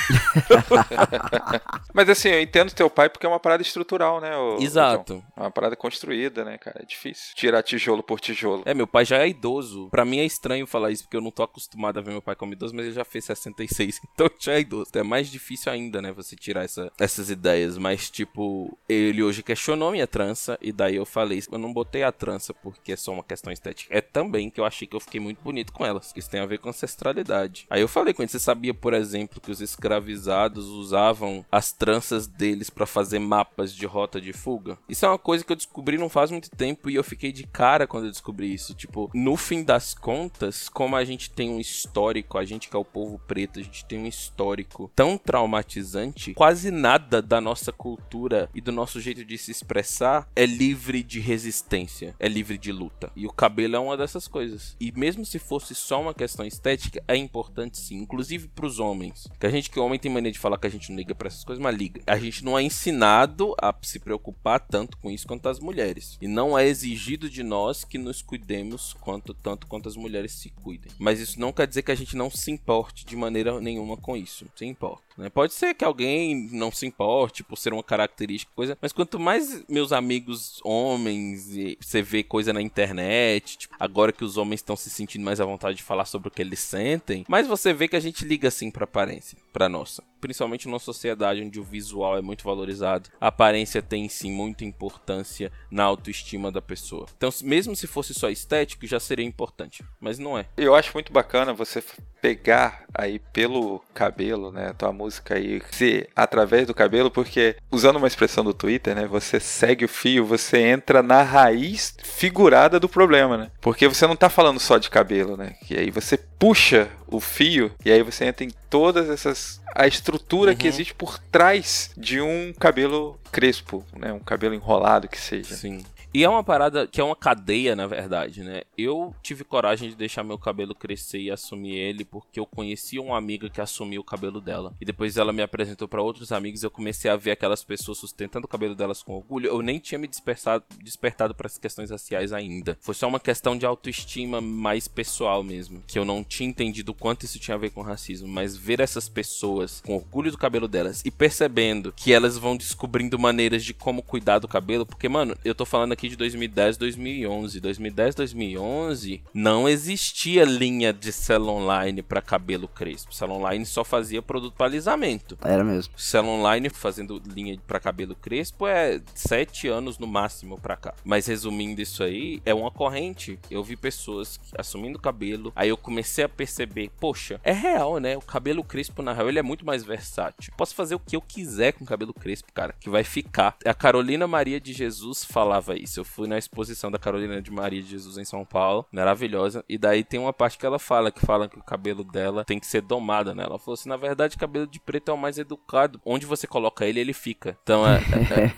Mas 1.94 2.08
assim, 2.08 2.28
eu 2.28 2.40
entendo 2.40 2.72
teu 2.72 2.88
pai 2.88 3.08
porque 3.08 3.26
é 3.26 3.28
uma 3.28 3.40
parada 3.40 3.62
estrutural, 3.62 4.20
né? 4.20 4.36
ô 4.36 4.58
Exato. 4.60 5.14
John? 5.14 5.22
É 5.36 5.40
uma 5.40 5.50
parada 5.50 5.76
construída, 5.76 6.44
né, 6.44 6.58
cara? 6.58 6.80
É 6.82 6.86
difícil 6.86 7.34
tirar 7.34 7.62
tijolo 7.62 8.02
por 8.02 8.20
tijolo. 8.20 8.62
É, 8.64 8.74
meu 8.74 8.86
pai 8.86 9.04
já 9.04 9.18
é 9.18 9.28
idoso. 9.28 9.88
Pra 9.90 10.04
mim 10.04 10.18
é 10.18 10.24
estranho 10.24 10.66
falar 10.66 10.90
isso, 10.90 11.04
porque 11.04 11.16
eu 11.16 11.20
não 11.20 11.30
tô 11.30 11.42
acostumado 11.42 11.98
a 11.98 12.02
ver 12.02 12.10
meu 12.10 12.22
pai 12.22 12.34
como 12.34 12.52
idoso, 12.52 12.74
mas 12.74 12.86
ele 12.86 12.94
já 12.94 13.04
fez 13.04 13.24
66, 13.26 14.00
então 14.14 14.30
já 14.38 14.54
é 14.54 14.60
idoso. 14.60 14.86
Então 14.88 15.00
é 15.00 15.04
mais 15.04 15.28
difícil 15.28 15.70
ainda, 15.72 16.00
né, 16.00 16.12
você 16.12 16.34
tirar 16.36 16.64
essa- 16.64 16.90
essas 16.98 17.30
ideias. 17.30 17.76
Mas, 17.78 18.10
tipo, 18.10 18.76
ele 18.88 19.22
hoje 19.22 19.42
questionou 19.42 19.90
minha 19.92 20.06
trança, 20.06 20.58
e 20.60 20.72
daí 20.72 20.96
eu 20.96 21.04
falei, 21.06 21.42
eu 21.50 21.58
não 21.58 21.72
botei 21.72 22.02
a 22.02 22.12
trança 22.12 22.54
porque 22.54 22.92
é 22.92 22.96
só 22.96 23.12
uma 23.12 23.22
questão 23.22 23.52
estética. 23.52 23.94
É 23.96 24.00
também 24.00 24.50
que 24.50 24.60
eu 24.60 24.64
achei 24.64 24.86
que 24.86 24.96
eu 24.96 25.00
fiquei 25.00 25.20
muito 25.20 25.40
bonito 25.42 25.72
com 25.72 25.84
elas. 25.84 26.12
Isso 26.16 26.30
tem 26.30 26.40
a 26.40 26.46
ver 26.46 26.58
com 26.58 26.68
ancestralidade. 26.68 27.66
Aí 27.70 27.80
eu 27.80 27.88
falei 27.88 28.14
com 28.14 28.22
ele, 28.22 28.30
você 28.30 28.38
sabia, 28.38 28.72
por 28.74 28.94
exemplo, 28.94 29.40
que 29.40 29.50
os 29.50 29.60
escravizados 29.92 30.66
usavam 30.68 31.44
as 31.52 31.72
tranças 31.72 32.26
deles 32.26 32.70
pra 32.70 32.86
fazer 32.86 33.18
mapas 33.18 33.74
de 33.74 33.84
rota 33.84 34.20
de 34.20 34.32
fuga? 34.32 34.78
Isso 34.88 35.04
é 35.04 35.08
uma 35.08 35.18
coisa 35.18 35.44
que 35.44 35.52
eu 35.52 35.56
descobri 35.56 35.98
não 35.98 36.08
faz 36.08 36.30
muito 36.30 36.50
tempo 36.50 36.88
e 36.88 36.94
eu 36.94 37.04
fiquei 37.04 37.30
de 37.30 37.46
cara 37.46 37.86
quando 37.86 38.06
eu 38.06 38.10
descobri 38.10 38.52
isso. 38.52 38.74
Tipo, 38.74 39.10
no 39.14 39.36
fim 39.36 39.62
das 39.62 39.92
contas, 39.92 40.68
como 40.68 40.96
a 40.96 41.04
gente 41.04 41.30
tem 41.30 41.50
um 41.50 41.60
histórico, 41.60 42.38
a 42.38 42.44
gente 42.44 42.68
que 42.68 42.76
é 42.76 42.78
o 42.78 42.84
povo 42.84 43.18
preto, 43.26 43.60
a 43.60 43.62
gente 43.62 43.84
tem 43.84 43.98
um 43.98 44.06
histórico 44.06 44.90
tão 44.94 45.18
traumatizante, 45.18 46.34
quase 46.34 46.70
nada 46.70 47.20
da 47.20 47.40
nossa 47.40 47.72
cultura 47.72 48.48
e 48.54 48.60
do 48.60 48.72
nosso 48.72 49.00
jeito 49.00 49.24
de 49.24 49.36
se 49.36 49.50
expressar 49.50 50.28
é 50.34 50.46
livre 50.46 51.02
de 51.02 51.20
resistência, 51.20 52.14
é 52.18 52.28
livre 52.28 52.56
de 52.56 52.72
luta. 52.72 53.10
E 53.14 53.26
o 53.26 53.32
cabelo 53.32 53.76
é 53.76 53.78
uma 53.78 53.96
dessas 53.96 54.26
coisas. 54.26 54.76
E 54.80 54.90
mesmo 54.92 55.24
se 55.24 55.38
fosse 55.38 55.74
só 55.74 56.00
uma 56.00 56.14
questão 56.14 56.46
estética, 56.46 57.02
é 57.06 57.16
importante 57.16 57.78
sim, 57.78 57.96
inclusive 57.96 58.48
pros 58.48 58.78
homens. 58.78 59.28
Que 59.38 59.46
a 59.46 59.50
gente 59.50 59.70
que 59.70 59.78
homem 59.84 59.98
tem 59.98 60.10
mania 60.10 60.32
de 60.32 60.38
falar 60.38 60.58
que 60.58 60.66
a 60.66 60.70
gente 60.70 60.90
não 60.90 60.96
liga 60.96 61.14
pra 61.14 61.28
essas 61.28 61.44
coisas, 61.44 61.62
mas 61.62 61.76
liga. 61.76 62.02
A 62.06 62.18
gente 62.18 62.44
não 62.44 62.58
é 62.58 62.62
ensinado 62.62 63.54
a 63.60 63.74
se 63.82 63.98
preocupar 63.98 64.60
tanto 64.60 64.96
com 64.98 65.10
isso 65.10 65.26
quanto 65.26 65.48
as 65.48 65.58
mulheres. 65.58 66.18
E 66.20 66.28
não 66.28 66.58
é 66.58 66.66
exigido 66.66 67.28
de 67.28 67.42
nós 67.42 67.84
que 67.84 67.98
nos 67.98 68.22
cuidemos 68.22 68.94
quanto 68.94 69.34
tanto 69.34 69.66
quanto 69.66 69.88
as 69.88 69.96
mulheres 69.96 70.32
se 70.32 70.50
cuidem. 70.50 70.92
Mas 70.98 71.20
isso 71.20 71.40
não 71.40 71.52
quer 71.52 71.66
dizer 71.66 71.82
que 71.82 71.92
a 71.92 71.96
gente 71.96 72.16
não 72.16 72.30
se 72.30 72.50
importe 72.50 73.04
de 73.04 73.16
maneira 73.16 73.60
nenhuma 73.60 73.96
com 73.96 74.16
isso. 74.16 74.46
Se 74.54 74.64
importa. 74.64 75.12
Né? 75.16 75.28
Pode 75.28 75.52
ser 75.52 75.74
que 75.74 75.84
alguém 75.84 76.48
não 76.52 76.70
se 76.70 76.86
importe 76.86 77.42
por 77.42 77.56
ser 77.56 77.72
uma 77.72 77.82
característica, 77.82 78.52
coisa. 78.54 78.76
Mas 78.80 78.92
quanto 78.92 79.18
mais 79.18 79.64
meus 79.68 79.92
amigos 79.92 80.60
homens 80.64 81.54
e 81.54 81.76
você 81.80 82.02
vê 82.02 82.22
coisa 82.22 82.52
na 82.52 82.62
internet, 82.62 83.58
tipo, 83.58 83.74
agora 83.78 84.12
que 84.12 84.24
os 84.24 84.36
homens 84.36 84.60
estão 84.60 84.76
se 84.76 84.90
sentindo 84.90 85.24
mais 85.24 85.40
à 85.40 85.44
vontade 85.44 85.76
de 85.76 85.82
falar 85.82 86.04
sobre 86.04 86.28
o 86.28 86.30
que 86.30 86.42
eles 86.42 86.60
sentem, 86.60 87.24
mais 87.28 87.46
você 87.46 87.72
vê 87.72 87.88
que 87.88 87.96
a 87.96 88.00
gente 88.00 88.24
liga 88.24 88.48
assim 88.48 88.70
pra 88.70 88.84
aparência, 88.84 89.38
pra 89.52 89.68
nossa. 89.72 90.02
Principalmente 90.20 90.68
numa 90.68 90.78
sociedade 90.78 91.42
onde 91.42 91.58
o 91.58 91.64
visual 91.64 92.16
é 92.16 92.22
muito 92.22 92.44
valorizado, 92.44 93.10
a 93.20 93.26
aparência 93.26 93.82
tem 93.82 94.08
sim 94.08 94.30
muita 94.30 94.64
importância 94.64 95.50
na 95.68 95.82
autoestima 95.82 96.52
da 96.52 96.62
pessoa. 96.62 97.06
Então, 97.16 97.30
se- 97.30 97.44
mesmo 97.44 97.74
se 97.74 97.88
fosse 97.88 98.14
só 98.14 98.28
estético, 98.30 98.86
já 98.86 99.00
seria 99.00 99.24
importante, 99.26 99.82
mas 100.00 100.18
não 100.20 100.38
é. 100.38 100.46
Eu 100.56 100.74
acho 100.76 100.92
muito 100.94 101.12
bacana 101.12 101.52
você 101.52 101.82
pegar 102.20 102.84
aí 102.94 103.18
pelo 103.18 103.80
cabelo, 103.92 104.52
né, 104.52 104.72
tua 104.78 104.92
música 104.92 105.34
aí, 105.34 105.60
ser 105.72 106.08
através 106.14 106.68
do 106.68 106.74
cabelo, 106.74 107.10
porque 107.10 107.56
usando 107.70 107.96
uma 107.96 108.06
expressão 108.06 108.44
do 108.44 108.54
Twitter, 108.54 108.94
né, 108.94 109.06
você 109.08 109.40
segue 109.40 109.84
o 109.86 109.88
fio, 109.88 110.24
você 110.24 110.58
entra 110.60 111.02
na 111.02 111.22
raiz 111.22 111.96
figurada 112.04 112.78
do 112.78 112.88
problema, 112.88 113.36
né? 113.36 113.50
Porque 113.60 113.88
você 113.88 114.06
não 114.06 114.14
tá 114.14 114.28
falando 114.30 114.60
só 114.60 114.78
de 114.78 114.88
cabelo, 114.88 115.36
né? 115.36 115.56
E 115.68 115.76
aí 115.76 115.90
você 115.90 116.16
puxa 116.42 116.88
o 117.06 117.20
fio 117.20 117.70
e 117.84 117.92
aí 117.92 118.02
você 118.02 118.24
entra 118.24 118.44
em 118.44 118.50
todas 118.68 119.08
essas 119.08 119.60
a 119.72 119.86
estrutura 119.86 120.56
que 120.56 120.64
Uhum. 120.66 120.68
existe 120.74 120.92
por 120.92 121.16
trás 121.16 121.92
de 121.96 122.20
um 122.20 122.52
cabelo 122.58 123.16
crespo, 123.30 123.84
né, 123.96 124.12
um 124.12 124.18
cabelo 124.18 124.52
enrolado 124.52 125.06
que 125.08 125.20
seja. 125.20 125.54
Sim. 125.54 125.84
E 126.14 126.24
é 126.24 126.28
uma 126.28 126.44
parada 126.44 126.86
que 126.86 127.00
é 127.00 127.04
uma 127.04 127.16
cadeia, 127.16 127.74
na 127.74 127.86
verdade, 127.86 128.42
né? 128.42 128.62
Eu 128.76 129.14
tive 129.22 129.44
coragem 129.44 129.88
de 129.88 129.96
deixar 129.96 130.22
meu 130.22 130.36
cabelo 130.36 130.74
crescer 130.74 131.20
e 131.20 131.30
assumir 131.30 131.74
ele 131.74 132.04
porque 132.04 132.38
eu 132.38 132.44
conhecia 132.44 133.00
uma 133.00 133.16
amiga 133.16 133.48
que 133.48 133.60
assumiu 133.62 134.02
o 134.02 134.04
cabelo 134.04 134.38
dela. 134.40 134.74
E 134.78 134.84
depois 134.84 135.16
ela 135.16 135.32
me 135.32 135.42
apresentou 135.42 135.88
pra 135.88 136.02
outros 136.02 136.30
amigos 136.30 136.62
eu 136.62 136.70
comecei 136.70 137.10
a 137.10 137.16
ver 137.16 137.30
aquelas 137.30 137.64
pessoas 137.64 137.96
sustentando 137.96 138.44
o 138.44 138.48
cabelo 138.48 138.74
delas 138.74 139.02
com 139.02 139.14
orgulho. 139.14 139.48
Eu 139.48 139.62
nem 139.62 139.78
tinha 139.78 139.98
me 139.98 140.06
despertado, 140.06 140.64
despertado 140.82 141.34
para 141.34 141.46
as 141.46 141.56
questões 141.56 141.90
raciais 141.90 142.32
ainda. 142.32 142.76
Foi 142.80 142.94
só 142.94 143.08
uma 143.08 143.20
questão 143.20 143.56
de 143.56 143.64
autoestima 143.64 144.40
mais 144.40 144.86
pessoal 144.86 145.42
mesmo. 145.42 145.82
Que 145.86 145.98
eu 145.98 146.04
não 146.04 146.22
tinha 146.22 146.48
entendido 146.48 146.92
quanto 146.92 147.24
isso 147.24 147.38
tinha 147.38 147.54
a 147.54 147.58
ver 147.58 147.70
com 147.70 147.80
racismo. 147.80 148.28
Mas 148.28 148.54
ver 148.54 148.80
essas 148.80 149.08
pessoas 149.08 149.80
com 149.80 149.96
orgulho 149.96 150.30
do 150.30 150.36
cabelo 150.36 150.68
delas 150.68 151.02
e 151.06 151.10
percebendo 151.10 151.92
que 151.96 152.12
elas 152.12 152.36
vão 152.36 152.54
descobrindo 152.54 153.18
maneiras 153.18 153.64
de 153.64 153.72
como 153.72 154.02
cuidar 154.02 154.40
do 154.40 154.48
cabelo. 154.48 154.84
Porque, 154.84 155.08
mano, 155.08 155.34
eu 155.42 155.54
tô 155.54 155.64
falando 155.64 155.92
aqui 155.92 156.01
de 156.08 156.16
2010, 156.16 156.76
2011. 156.76 157.60
2010, 157.60 158.14
2011 158.14 159.22
não 159.34 159.68
existia 159.68 160.44
linha 160.44 160.92
de 160.92 161.12
salon 161.12 161.62
online 161.62 162.02
pra 162.02 162.20
cabelo 162.20 162.68
crespo. 162.68 163.14
Salon 163.14 163.36
online 163.36 163.66
só 163.66 163.84
fazia 163.84 164.22
produto 164.22 164.54
para 164.54 164.66
alisamento. 164.66 165.38
Era 165.42 165.62
mesmo. 165.62 165.92
Cell 165.96 166.26
Online 166.26 166.68
fazendo 166.70 167.20
linha 167.26 167.58
pra 167.66 167.80
cabelo 167.80 168.14
crespo 168.14 168.66
é 168.66 169.00
sete 169.14 169.68
anos 169.68 169.98
no 169.98 170.06
máximo 170.06 170.58
pra 170.58 170.76
cá. 170.76 170.94
Mas 171.04 171.26
resumindo 171.26 171.80
isso 171.80 172.02
aí, 172.02 172.40
é 172.44 172.54
uma 172.54 172.70
corrente. 172.70 173.38
Eu 173.50 173.62
vi 173.62 173.76
pessoas 173.76 174.40
assumindo 174.56 174.98
cabelo, 174.98 175.52
aí 175.54 175.68
eu 175.68 175.76
comecei 175.76 176.24
a 176.24 176.28
perceber, 176.28 176.90
poxa, 177.00 177.40
é 177.42 177.52
real, 177.52 177.98
né? 177.98 178.16
O 178.16 178.22
cabelo 178.22 178.64
crespo, 178.64 179.02
na 179.02 179.12
real, 179.12 179.28
ele 179.28 179.38
é 179.38 179.42
muito 179.42 179.64
mais 179.64 179.84
versátil. 179.84 180.52
Posso 180.56 180.74
fazer 180.74 180.94
o 180.94 181.00
que 181.00 181.16
eu 181.16 181.20
quiser 181.20 181.72
com 181.72 181.84
cabelo 181.84 182.14
crespo, 182.14 182.52
cara, 182.52 182.74
que 182.78 182.90
vai 182.90 183.04
ficar. 183.04 183.56
A 183.64 183.74
Carolina 183.74 184.26
Maria 184.26 184.60
de 184.60 184.72
Jesus 184.72 185.24
falava 185.24 185.76
isso. 185.76 185.91
Eu 186.00 186.04
fui 186.04 186.26
na 186.28 186.38
exposição 186.38 186.90
da 186.90 186.98
Carolina 186.98 187.40
de 187.40 187.50
Maria 187.50 187.82
de 187.82 187.88
Jesus 187.90 188.18
em 188.18 188.24
São 188.24 188.44
Paulo, 188.44 188.86
maravilhosa. 188.92 189.64
E 189.68 189.78
daí 189.78 190.04
tem 190.04 190.18
uma 190.20 190.32
parte 190.32 190.58
que 190.58 190.66
ela 190.66 190.78
fala, 190.78 191.10
que 191.10 191.24
fala 191.24 191.48
que 191.48 191.58
o 191.58 191.62
cabelo 191.62 192.04
dela 192.04 192.44
tem 192.44 192.58
que 192.58 192.66
ser 192.66 192.82
domado, 192.82 193.34
né? 193.34 193.44
Ela 193.44 193.58
falou 193.58 193.74
assim, 193.74 193.88
na 193.88 193.96
verdade, 193.96 194.36
cabelo 194.36 194.66
de 194.66 194.80
preto 194.80 195.10
é 195.10 195.14
o 195.14 195.18
mais 195.18 195.38
educado. 195.38 196.00
Onde 196.04 196.26
você 196.26 196.46
coloca 196.46 196.86
ele, 196.86 197.00
ele 197.00 197.12
fica. 197.12 197.56
Então 197.62 197.86
é. 197.86 198.00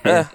é- 0.05 0.11
é. 0.11 0.29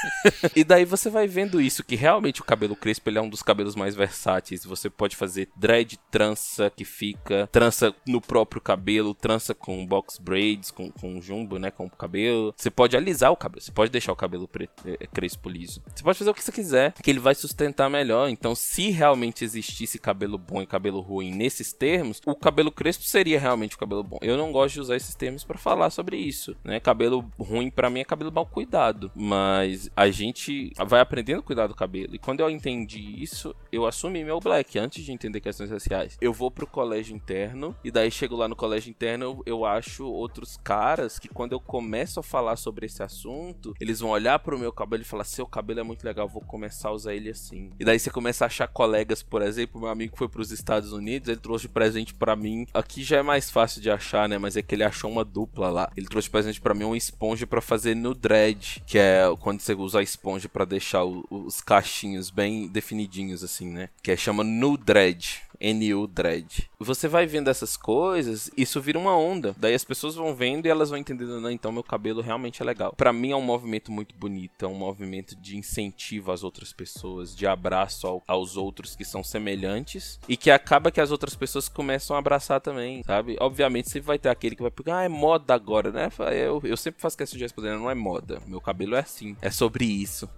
e 0.54 0.64
daí 0.64 0.84
você 0.84 1.08
vai 1.10 1.26
vendo 1.26 1.60
isso, 1.60 1.84
que 1.84 1.96
realmente 1.96 2.40
o 2.40 2.44
cabelo 2.44 2.76
crespo 2.76 3.10
é 3.10 3.20
um 3.20 3.28
dos 3.28 3.42
cabelos 3.42 3.74
mais 3.74 3.94
versáteis. 3.94 4.64
Você 4.64 4.88
pode 4.88 5.16
fazer 5.16 5.48
dread, 5.56 5.98
trança 6.10 6.70
que 6.74 6.84
fica, 6.84 7.48
trança 7.50 7.94
no 8.06 8.20
próprio 8.20 8.60
cabelo, 8.60 9.14
trança 9.14 9.54
com 9.54 9.86
box 9.86 10.18
braids, 10.18 10.70
com, 10.70 10.90
com 10.90 11.20
jumbo, 11.20 11.58
né? 11.58 11.70
Com 11.70 11.86
o 11.86 11.90
cabelo. 11.90 12.54
Você 12.56 12.70
pode 12.70 12.96
alisar 12.96 13.32
o 13.32 13.36
cabelo, 13.36 13.62
você 13.62 13.72
pode 13.72 13.90
deixar 13.90 14.12
o 14.12 14.16
cabelo 14.16 14.46
preto, 14.46 14.82
é, 14.86 15.06
crespo 15.06 15.48
liso. 15.48 15.82
Você 15.94 16.02
pode 16.02 16.18
fazer 16.18 16.30
o 16.30 16.34
que 16.34 16.39
você 16.44 16.52
quiser, 16.52 16.92
que 16.92 17.10
ele 17.10 17.18
vai 17.18 17.34
sustentar 17.34 17.88
melhor. 17.90 18.28
Então, 18.28 18.54
se 18.54 18.90
realmente 18.90 19.44
existisse 19.44 19.98
cabelo 19.98 20.38
bom 20.38 20.62
e 20.62 20.66
cabelo 20.66 21.00
ruim 21.00 21.32
nesses 21.32 21.72
termos, 21.72 22.20
o 22.26 22.34
cabelo 22.34 22.72
crespo 22.72 23.04
seria 23.04 23.38
realmente 23.38 23.76
o 23.76 23.78
cabelo 23.78 24.02
bom. 24.02 24.18
Eu 24.20 24.36
não 24.36 24.52
gosto 24.52 24.74
de 24.74 24.80
usar 24.80 24.96
esses 24.96 25.14
termos 25.14 25.44
pra 25.44 25.58
falar 25.58 25.90
sobre 25.90 26.16
isso, 26.16 26.56
né? 26.64 26.80
Cabelo 26.80 27.24
ruim 27.38 27.70
pra 27.70 27.90
mim 27.90 28.00
é 28.00 28.04
cabelo 28.04 28.32
mal 28.32 28.46
cuidado, 28.46 29.10
mas 29.14 29.90
a 29.94 30.10
gente 30.10 30.72
vai 30.86 31.00
aprendendo 31.00 31.40
a 31.40 31.42
cuidar 31.42 31.66
do 31.66 31.74
cabelo. 31.74 32.14
E 32.14 32.18
quando 32.18 32.40
eu 32.40 32.50
entendi 32.50 33.22
isso, 33.22 33.54
eu 33.72 33.86
assumi 33.86 34.24
meu 34.24 34.40
black 34.40 34.78
antes 34.78 35.04
de 35.04 35.12
entender 35.12 35.40
questões 35.40 35.70
raciais. 35.70 36.16
Eu 36.20 36.32
vou 36.32 36.50
pro 36.50 36.66
colégio 36.66 37.14
interno 37.14 37.74
e 37.84 37.90
daí 37.90 38.10
chego 38.10 38.36
lá 38.36 38.48
no 38.48 38.56
colégio 38.56 38.90
interno, 38.90 39.24
eu, 39.24 39.42
eu 39.46 39.64
acho 39.64 40.06
outros 40.06 40.56
caras 40.62 41.18
que 41.18 41.28
quando 41.28 41.52
eu 41.52 41.60
começo 41.60 42.20
a 42.20 42.22
falar 42.22 42.56
sobre 42.56 42.86
esse 42.86 43.02
assunto, 43.02 43.74
eles 43.80 44.00
vão 44.00 44.10
olhar 44.10 44.38
pro 44.38 44.58
meu 44.58 44.72
cabelo 44.72 45.02
e 45.02 45.06
falar: 45.06 45.24
"Seu 45.24 45.46
cabelo 45.46 45.80
é 45.80 45.82
muito 45.82 46.04
legal, 46.04 46.28
vou 46.32 46.42
começar 46.42 46.88
a 46.88 46.92
usar 46.92 47.14
ele 47.14 47.30
assim". 47.30 47.70
E 47.78 47.84
daí 47.84 47.98
você 47.98 48.10
começa 48.10 48.44
a 48.44 48.46
achar 48.46 48.66
colegas, 48.68 49.22
por 49.22 49.42
exemplo, 49.42 49.80
meu 49.80 49.90
amigo 49.90 50.16
foi 50.16 50.28
pros 50.28 50.50
Estados 50.50 50.92
Unidos, 50.92 51.28
ele 51.28 51.40
trouxe 51.40 51.62
de 51.62 51.68
presente 51.68 52.14
pra 52.14 52.36
mim. 52.36 52.66
Aqui 52.72 53.02
já 53.02 53.18
é 53.18 53.22
mais 53.22 53.50
fácil 53.50 53.80
de 53.80 53.90
achar, 53.90 54.28
né, 54.28 54.38
mas 54.38 54.56
é 54.56 54.62
que 54.62 54.74
ele 54.74 54.84
achou 54.84 55.10
uma 55.10 55.24
dupla 55.24 55.68
lá. 55.70 55.90
Ele 55.96 56.06
trouxe 56.06 56.26
de 56.26 56.32
presente 56.32 56.60
pra 56.60 56.74
mim 56.74 56.84
uma 56.84 56.96
esponja 56.96 57.46
pra 57.46 57.60
fazer 57.60 57.94
no 57.94 58.14
dread, 58.14 58.82
que 58.86 58.98
é 58.98 59.22
quando 59.40 59.60
você 59.60 59.74
usa 59.74 60.00
a 60.00 60.02
esponja 60.02 60.48
pra 60.48 60.64
deixar 60.64 61.04
o- 61.04 61.24
os 61.30 61.60
cachinhos 61.60 62.30
bem 62.30 62.68
definidinhos 62.68 63.42
assim, 63.44 63.68
né? 63.70 63.88
Que 64.02 64.12
é 64.12 64.16
chama 64.16 64.44
no 64.44 64.76
dread. 64.76 65.42
NU 65.62 66.06
Dread. 66.06 66.70
Você 66.78 67.06
vai 67.06 67.26
vendo 67.26 67.50
essas 67.50 67.76
coisas, 67.76 68.50
isso 68.56 68.80
vira 68.80 68.98
uma 68.98 69.14
onda. 69.14 69.54
Daí 69.58 69.74
as 69.74 69.84
pessoas 69.84 70.14
vão 70.14 70.34
vendo 70.34 70.64
e 70.64 70.70
elas 70.70 70.88
vão 70.88 70.98
entendendo, 70.98 71.38
não, 71.38 71.50
então 71.50 71.70
meu 71.70 71.82
cabelo 71.84 72.22
realmente 72.22 72.62
é 72.62 72.64
legal. 72.64 72.94
Para 72.96 73.12
mim 73.12 73.32
é 73.32 73.36
um 73.36 73.42
movimento 73.42 73.92
muito 73.92 74.14
bonito, 74.14 74.64
é 74.64 74.66
um 74.66 74.74
movimento 74.74 75.36
de 75.36 75.58
incentivo 75.58 76.09
às 76.32 76.42
outras 76.42 76.72
pessoas, 76.72 77.34
de 77.34 77.46
abraço 77.46 78.06
ao, 78.06 78.22
aos 78.26 78.56
outros 78.56 78.96
que 78.96 79.04
são 79.04 79.22
semelhantes 79.22 80.18
e 80.28 80.36
que 80.36 80.50
acaba 80.50 80.90
que 80.90 81.00
as 81.00 81.10
outras 81.10 81.34
pessoas 81.34 81.68
começam 81.68 82.16
a 82.16 82.18
abraçar 82.18 82.60
também, 82.60 83.02
sabe? 83.04 83.36
Obviamente 83.40 83.90
sempre 83.90 84.06
vai 84.06 84.18
ter 84.18 84.28
aquele 84.28 84.56
que 84.56 84.62
vai 84.62 84.70
pegar, 84.70 84.98
ah, 84.98 85.04
é 85.04 85.08
moda 85.08 85.54
agora, 85.54 85.90
né? 85.90 86.08
Eu, 86.32 86.60
eu 86.64 86.76
sempre 86.76 87.00
faço 87.00 87.16
questão 87.16 87.36
de 87.36 87.44
responder, 87.44 87.76
não 87.76 87.90
é 87.90 87.94
moda, 87.94 88.40
meu 88.46 88.60
cabelo 88.60 88.96
é 88.96 89.00
assim, 89.00 89.36
é 89.40 89.50
sobre 89.50 89.84
isso. 89.84 90.28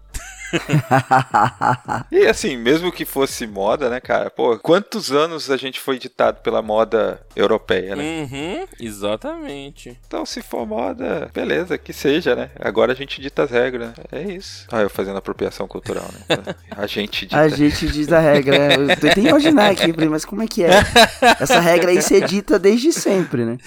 e 2.11 2.27
assim, 2.27 2.57
mesmo 2.57 2.93
que 2.93 3.05
fosse 3.05 3.47
moda, 3.47 3.89
né, 3.89 4.01
cara? 4.01 4.31
Pô, 4.31 4.59
quantos 4.59 5.11
anos 5.11 5.51
a 5.51 5.57
gente 5.57 5.81
foi 5.81 5.99
ditado 5.99 6.43
pela 6.43 6.61
moda 6.63 7.21
europeia, 7.35 7.97
né? 7.97 8.03
Uhum, 8.03 8.67
exatamente. 8.79 9.99
Então, 10.07 10.27
se 10.27 10.43
for 10.43 10.67
moda, 10.67 11.31
beleza, 11.33 11.79
que 11.79 11.93
seja, 11.93 12.37
né? 12.37 12.51
Agora 12.61 12.93
a 12.93 12.95
gente 12.95 13.21
dita 13.21 13.45
as 13.45 13.51
regras, 13.51 13.89
né? 13.89 13.95
É 14.13 14.23
isso. 14.23 14.67
Ah, 14.71 14.83
eu 14.83 14.91
fazendo 14.91 15.17
apropriação 15.17 15.67
cultural, 15.67 16.09
né? 16.13 16.37
A 16.77 16.87
gente 16.87 17.27
dita. 17.27 17.39
A 17.39 17.49
gente 17.49 17.87
diz 17.87 18.13
a 18.13 18.19
regra, 18.19 18.59
né? 18.59 18.75
Eu 18.75 18.89
tô 18.89 19.01
tentando 19.01 19.29
imaginar 19.29 19.71
aqui, 19.71 19.93
mas 20.09 20.25
como 20.25 20.43
é 20.43 20.47
que 20.47 20.65
é? 20.65 20.71
Essa 21.39 21.61
regra 21.61 21.91
aí 21.91 22.01
ser 22.01 22.27
dita 22.27 22.59
desde 22.59 22.93
sempre, 22.93 23.45
né? 23.45 23.59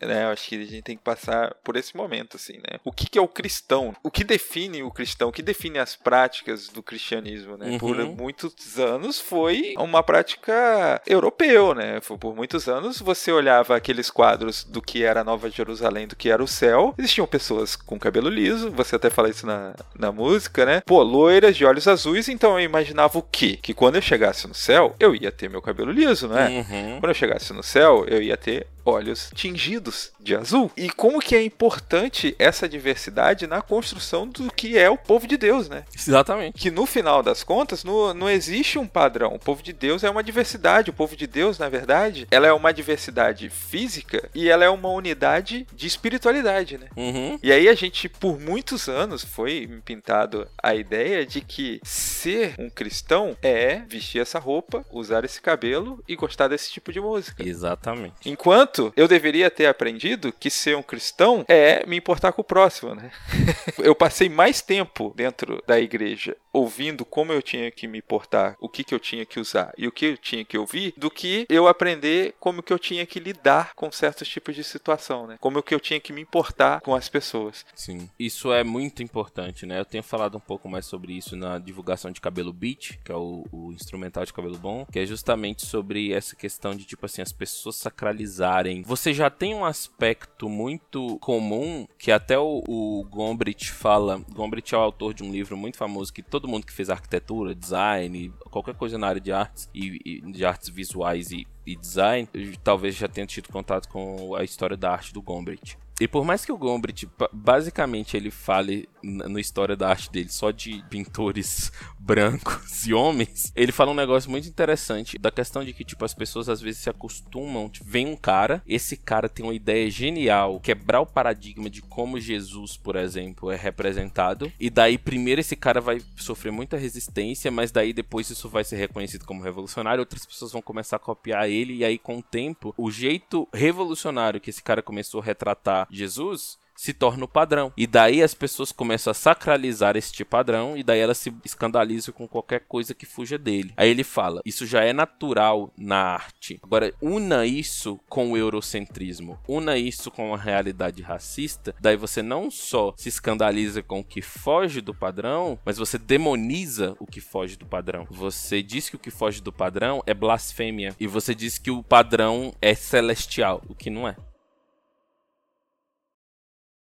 Né, 0.00 0.24
eu 0.24 0.28
acho 0.28 0.48
que 0.48 0.56
a 0.56 0.64
gente 0.64 0.82
tem 0.82 0.96
que 0.96 1.02
passar 1.02 1.54
por 1.64 1.76
esse 1.76 1.96
momento, 1.96 2.36
assim, 2.36 2.54
né? 2.54 2.78
O 2.84 2.92
que, 2.92 3.08
que 3.08 3.18
é 3.18 3.22
o 3.22 3.28
cristão? 3.28 3.94
O 4.02 4.10
que 4.10 4.24
define 4.24 4.82
o 4.82 4.90
cristão? 4.90 5.28
O 5.28 5.32
que 5.32 5.42
define 5.42 5.78
as 5.78 5.96
práticas 5.96 6.68
do 6.68 6.82
cristianismo, 6.82 7.56
né? 7.56 7.70
Uhum. 7.70 7.78
Por 7.78 7.96
muitos 8.06 8.78
anos 8.78 9.20
foi 9.20 9.74
uma 9.78 10.02
prática 10.02 11.00
europeu, 11.06 11.74
né? 11.74 12.00
Por 12.00 12.34
muitos 12.34 12.68
anos 12.68 13.00
você 13.00 13.32
olhava 13.32 13.76
aqueles 13.76 14.10
quadros 14.10 14.64
do 14.64 14.82
que 14.82 15.02
era 15.02 15.24
Nova 15.24 15.50
Jerusalém, 15.50 16.06
do 16.06 16.16
que 16.16 16.30
era 16.30 16.42
o 16.42 16.48
céu. 16.48 16.94
Existiam 16.98 17.26
pessoas 17.26 17.76
com 17.76 17.98
cabelo 17.98 18.28
liso, 18.28 18.70
você 18.70 18.96
até 18.96 19.10
fala 19.10 19.30
isso 19.30 19.46
na, 19.46 19.74
na 19.98 20.12
música, 20.12 20.64
né? 20.64 20.82
Pô, 20.84 21.02
loiras 21.02 21.56
de 21.56 21.64
olhos 21.64 21.86
azuis, 21.86 22.28
então 22.28 22.58
eu 22.58 22.64
imaginava 22.64 23.18
o 23.18 23.22
quê? 23.22 23.58
Que 23.60 23.74
quando 23.74 23.96
eu 23.96 24.02
chegasse 24.02 24.46
no 24.46 24.54
céu, 24.54 24.94
eu 24.98 25.14
ia 25.14 25.30
ter 25.30 25.48
meu 25.48 25.62
cabelo 25.62 25.92
liso, 25.92 26.28
né? 26.28 26.48
Uhum. 26.48 27.00
Quando 27.00 27.10
eu 27.10 27.14
chegasse 27.14 27.52
no 27.52 27.62
céu, 27.62 28.04
eu 28.08 28.22
ia 28.22 28.36
ter 28.36 28.66
olhos 28.84 29.30
tingidos 29.34 30.12
de 30.20 30.34
azul. 30.34 30.70
E 30.76 30.90
como 30.90 31.20
que 31.20 31.34
é 31.34 31.42
importante 31.42 32.34
essa 32.38 32.68
diversidade 32.68 33.46
na 33.46 33.62
construção 33.62 34.26
do 34.26 34.52
que 34.52 34.78
é 34.78 34.88
o 34.88 34.96
povo 34.96 35.26
de 35.26 35.36
Deus, 35.36 35.68
né? 35.68 35.84
Exatamente. 35.96 36.58
Que 36.58 36.70
no 36.70 36.86
final 36.86 37.22
das 37.22 37.42
contas 37.42 37.84
no, 37.84 38.12
não 38.14 38.28
existe 38.28 38.78
um 38.78 38.86
padrão. 38.86 39.34
O 39.34 39.38
povo 39.38 39.62
de 39.62 39.72
Deus 39.72 40.04
é 40.04 40.10
uma 40.10 40.22
diversidade. 40.22 40.90
O 40.90 40.94
povo 40.94 41.16
de 41.16 41.26
Deus, 41.26 41.58
na 41.58 41.68
verdade, 41.68 42.26
ela 42.30 42.46
é 42.46 42.52
uma 42.52 42.72
diversidade 42.72 43.48
física 43.50 44.28
e 44.34 44.48
ela 44.48 44.64
é 44.64 44.70
uma 44.70 44.88
unidade 44.90 45.66
de 45.72 45.86
espiritualidade, 45.86 46.78
né? 46.78 46.88
Uhum. 46.96 47.38
E 47.42 47.52
aí 47.52 47.68
a 47.68 47.74
gente, 47.74 48.08
por 48.08 48.38
muitos 48.38 48.88
anos, 48.88 49.24
foi 49.24 49.68
pintado 49.84 50.46
a 50.62 50.74
ideia 50.74 51.24
de 51.24 51.40
que 51.40 51.80
ser 51.82 52.54
um 52.58 52.68
cristão 52.68 53.36
é 53.42 53.82
vestir 53.88 54.20
essa 54.20 54.38
roupa, 54.38 54.84
usar 54.90 55.24
esse 55.24 55.40
cabelo 55.40 56.02
e 56.08 56.16
gostar 56.16 56.48
desse 56.48 56.70
tipo 56.70 56.92
de 56.92 57.00
música. 57.00 57.46
Exatamente. 57.46 58.28
Enquanto 58.28 58.69
eu 58.96 59.08
deveria 59.08 59.50
ter 59.50 59.66
aprendido 59.66 60.32
que 60.32 60.50
ser 60.50 60.76
um 60.76 60.82
cristão 60.82 61.44
é 61.48 61.84
me 61.86 61.96
importar 61.96 62.32
com 62.32 62.42
o 62.42 62.44
próximo, 62.44 62.94
né? 62.94 63.10
eu 63.78 63.94
passei 63.94 64.28
mais 64.28 64.60
tempo 64.60 65.12
dentro 65.16 65.62
da 65.66 65.80
igreja 65.80 66.36
ouvindo 66.52 67.04
como 67.04 67.32
eu 67.32 67.40
tinha 67.40 67.70
que 67.70 67.86
me 67.86 68.02
portar, 68.02 68.56
o 68.60 68.68
que, 68.68 68.82
que 68.82 68.94
eu 68.94 68.98
tinha 68.98 69.24
que 69.24 69.38
usar 69.38 69.72
e 69.78 69.86
o 69.86 69.92
que 69.92 70.06
eu 70.06 70.16
tinha 70.16 70.44
que 70.44 70.58
ouvir, 70.58 70.92
do 70.96 71.10
que 71.10 71.46
eu 71.48 71.68
aprender 71.68 72.34
como 72.40 72.62
que 72.62 72.72
eu 72.72 72.78
tinha 72.78 73.06
que 73.06 73.20
lidar 73.20 73.74
com 73.74 73.90
certos 73.92 74.28
tipos 74.28 74.54
de 74.54 74.64
situação, 74.64 75.26
né? 75.26 75.36
Como 75.40 75.62
que 75.62 75.74
eu 75.74 75.80
tinha 75.80 76.00
que 76.00 76.12
me 76.12 76.20
importar 76.20 76.80
com 76.80 76.94
as 76.94 77.08
pessoas. 77.08 77.64
Sim, 77.74 78.08
isso 78.18 78.52
é 78.52 78.64
muito 78.64 79.02
importante, 79.02 79.64
né? 79.64 79.78
Eu 79.78 79.84
tenho 79.84 80.02
falado 80.02 80.36
um 80.36 80.40
pouco 80.40 80.68
mais 80.68 80.86
sobre 80.86 81.12
isso 81.12 81.36
na 81.36 81.58
divulgação 81.58 82.10
de 82.10 82.20
Cabelo 82.20 82.52
Beat, 82.52 82.98
que 83.04 83.12
é 83.12 83.14
o, 83.14 83.44
o 83.52 83.72
instrumental 83.72 84.24
de 84.24 84.32
cabelo 84.32 84.58
bom, 84.58 84.86
que 84.90 84.98
é 84.98 85.06
justamente 85.06 85.66
sobre 85.66 86.12
essa 86.12 86.34
questão 86.34 86.74
de, 86.74 86.84
tipo 86.84 87.06
assim, 87.06 87.22
as 87.22 87.32
pessoas 87.32 87.76
sacralizarem. 87.76 88.59
Você 88.82 89.14
já 89.14 89.30
tem 89.30 89.54
um 89.54 89.64
aspecto 89.64 90.48
muito 90.48 91.18
comum 91.18 91.86
que 91.98 92.12
até 92.12 92.38
o, 92.38 92.62
o 92.68 93.04
Gombrich 93.08 93.70
fala. 93.70 94.22
Gombrich 94.32 94.74
é 94.74 94.78
o 94.78 94.80
autor 94.80 95.14
de 95.14 95.22
um 95.22 95.30
livro 95.30 95.56
muito 95.56 95.76
famoso 95.76 96.12
que 96.12 96.22
todo 96.22 96.48
mundo 96.48 96.66
que 96.66 96.72
fez 96.72 96.90
arquitetura, 96.90 97.54
design, 97.54 98.32
qualquer 98.50 98.74
coisa 98.74 98.98
na 98.98 99.06
área 99.06 99.20
de 99.20 99.32
artes 99.32 99.68
e, 99.74 100.00
e 100.04 100.32
de 100.32 100.44
artes 100.44 100.68
visuais 100.68 101.30
e, 101.30 101.46
e 101.66 101.76
design, 101.76 102.28
talvez 102.62 102.96
já 102.96 103.08
tenha 103.08 103.26
tido 103.26 103.48
contato 103.48 103.88
com 103.88 104.34
a 104.34 104.44
história 104.44 104.76
da 104.76 104.90
arte 104.90 105.12
do 105.12 105.22
Gombrich. 105.22 105.76
E 106.00 106.08
por 106.08 106.24
mais 106.24 106.46
que 106.46 106.50
o 106.50 106.56
Gombrich, 106.56 107.06
basicamente, 107.30 108.16
ele 108.16 108.30
fale 108.30 108.88
na 109.02 109.40
história 109.40 109.76
da 109.76 109.88
arte 109.88 110.10
dele 110.10 110.30
só 110.30 110.50
de 110.50 110.82
pintores 110.88 111.70
brancos 112.00 112.86
e 112.86 112.94
homens, 112.94 113.52
ele 113.54 113.70
fala 113.70 113.90
um 113.90 113.94
negócio 113.94 114.30
muito 114.30 114.48
interessante 114.48 115.18
da 115.18 115.30
questão 115.30 115.62
de 115.62 115.74
que, 115.74 115.84
tipo, 115.84 116.02
as 116.02 116.14
pessoas 116.14 116.48
às 116.48 116.60
vezes 116.60 116.80
se 116.80 116.88
acostumam, 116.88 117.68
tipo, 117.68 117.88
vem 117.88 118.06
um 118.06 118.16
cara, 118.16 118.62
esse 118.66 118.96
cara 118.96 119.28
tem 119.28 119.44
uma 119.44 119.54
ideia 119.54 119.90
genial, 119.90 120.58
quebrar 120.60 121.00
o 121.00 121.06
paradigma 121.06 121.68
de 121.68 121.82
como 121.82 122.18
Jesus, 122.18 122.78
por 122.78 122.96
exemplo, 122.96 123.50
é 123.50 123.56
representado, 123.56 124.50
e 124.58 124.70
daí 124.70 124.96
primeiro 124.96 125.40
esse 125.40 125.56
cara 125.56 125.80
vai 125.80 126.00
sofrer 126.16 126.50
muita 126.50 126.78
resistência, 126.78 127.50
mas 127.50 127.70
daí 127.70 127.92
depois 127.92 128.30
isso 128.30 128.48
vai 128.48 128.64
ser 128.64 128.76
reconhecido 128.76 129.26
como 129.26 129.42
revolucionário, 129.42 130.00
outras 130.00 130.24
pessoas 130.24 130.52
vão 130.52 130.62
começar 130.62 130.96
a 130.96 131.00
copiar 131.00 131.48
ele, 131.48 131.76
e 131.76 131.84
aí 131.84 131.98
com 131.98 132.18
o 132.18 132.22
tempo, 132.22 132.74
o 132.78 132.90
jeito 132.90 133.46
revolucionário 133.52 134.40
que 134.40 134.50
esse 134.50 134.62
cara 134.62 134.80
começou 134.80 135.20
a 135.20 135.24
retratar 135.24 135.86
Jesus 135.90 136.58
se 136.80 136.94
torna 136.94 137.26
o 137.26 137.28
padrão. 137.28 137.70
E 137.76 137.86
daí 137.86 138.22
as 138.22 138.32
pessoas 138.32 138.72
começam 138.72 139.10
a 139.10 139.14
sacralizar 139.14 139.98
este 139.98 140.24
padrão 140.24 140.78
e 140.78 140.82
daí 140.82 140.98
elas 140.98 141.18
se 141.18 141.30
escandalizam 141.44 142.14
com 142.14 142.26
qualquer 142.26 142.60
coisa 142.60 142.94
que 142.94 143.04
fuja 143.04 143.36
dele. 143.36 143.74
Aí 143.76 143.90
ele 143.90 144.02
fala: 144.02 144.40
Isso 144.46 144.64
já 144.64 144.82
é 144.82 144.90
natural 144.90 145.70
na 145.76 145.98
arte. 145.98 146.58
Agora, 146.62 146.94
una 147.02 147.44
isso 147.44 148.00
com 148.08 148.32
o 148.32 148.36
eurocentrismo, 148.36 149.38
una 149.46 149.76
isso 149.76 150.10
com 150.10 150.34
a 150.34 150.38
realidade 150.38 151.02
racista, 151.02 151.74
daí 151.78 151.98
você 151.98 152.22
não 152.22 152.50
só 152.50 152.94
se 152.96 153.10
escandaliza 153.10 153.82
com 153.82 154.00
o 154.00 154.04
que 154.04 154.22
foge 154.22 154.80
do 154.80 154.94
padrão, 154.94 155.58
mas 155.66 155.76
você 155.76 155.98
demoniza 155.98 156.96
o 156.98 157.06
que 157.06 157.20
foge 157.20 157.56
do 157.56 157.66
padrão. 157.66 158.06
Você 158.10 158.62
diz 158.62 158.88
que 158.88 158.96
o 158.96 158.98
que 158.98 159.10
foge 159.10 159.42
do 159.42 159.52
padrão 159.52 160.02
é 160.06 160.14
blasfêmia 160.14 160.96
e 160.98 161.06
você 161.06 161.34
diz 161.34 161.58
que 161.58 161.70
o 161.70 161.82
padrão 161.82 162.54
é 162.62 162.74
celestial, 162.74 163.60
o 163.68 163.74
que 163.74 163.90
não 163.90 164.08
é. 164.08 164.16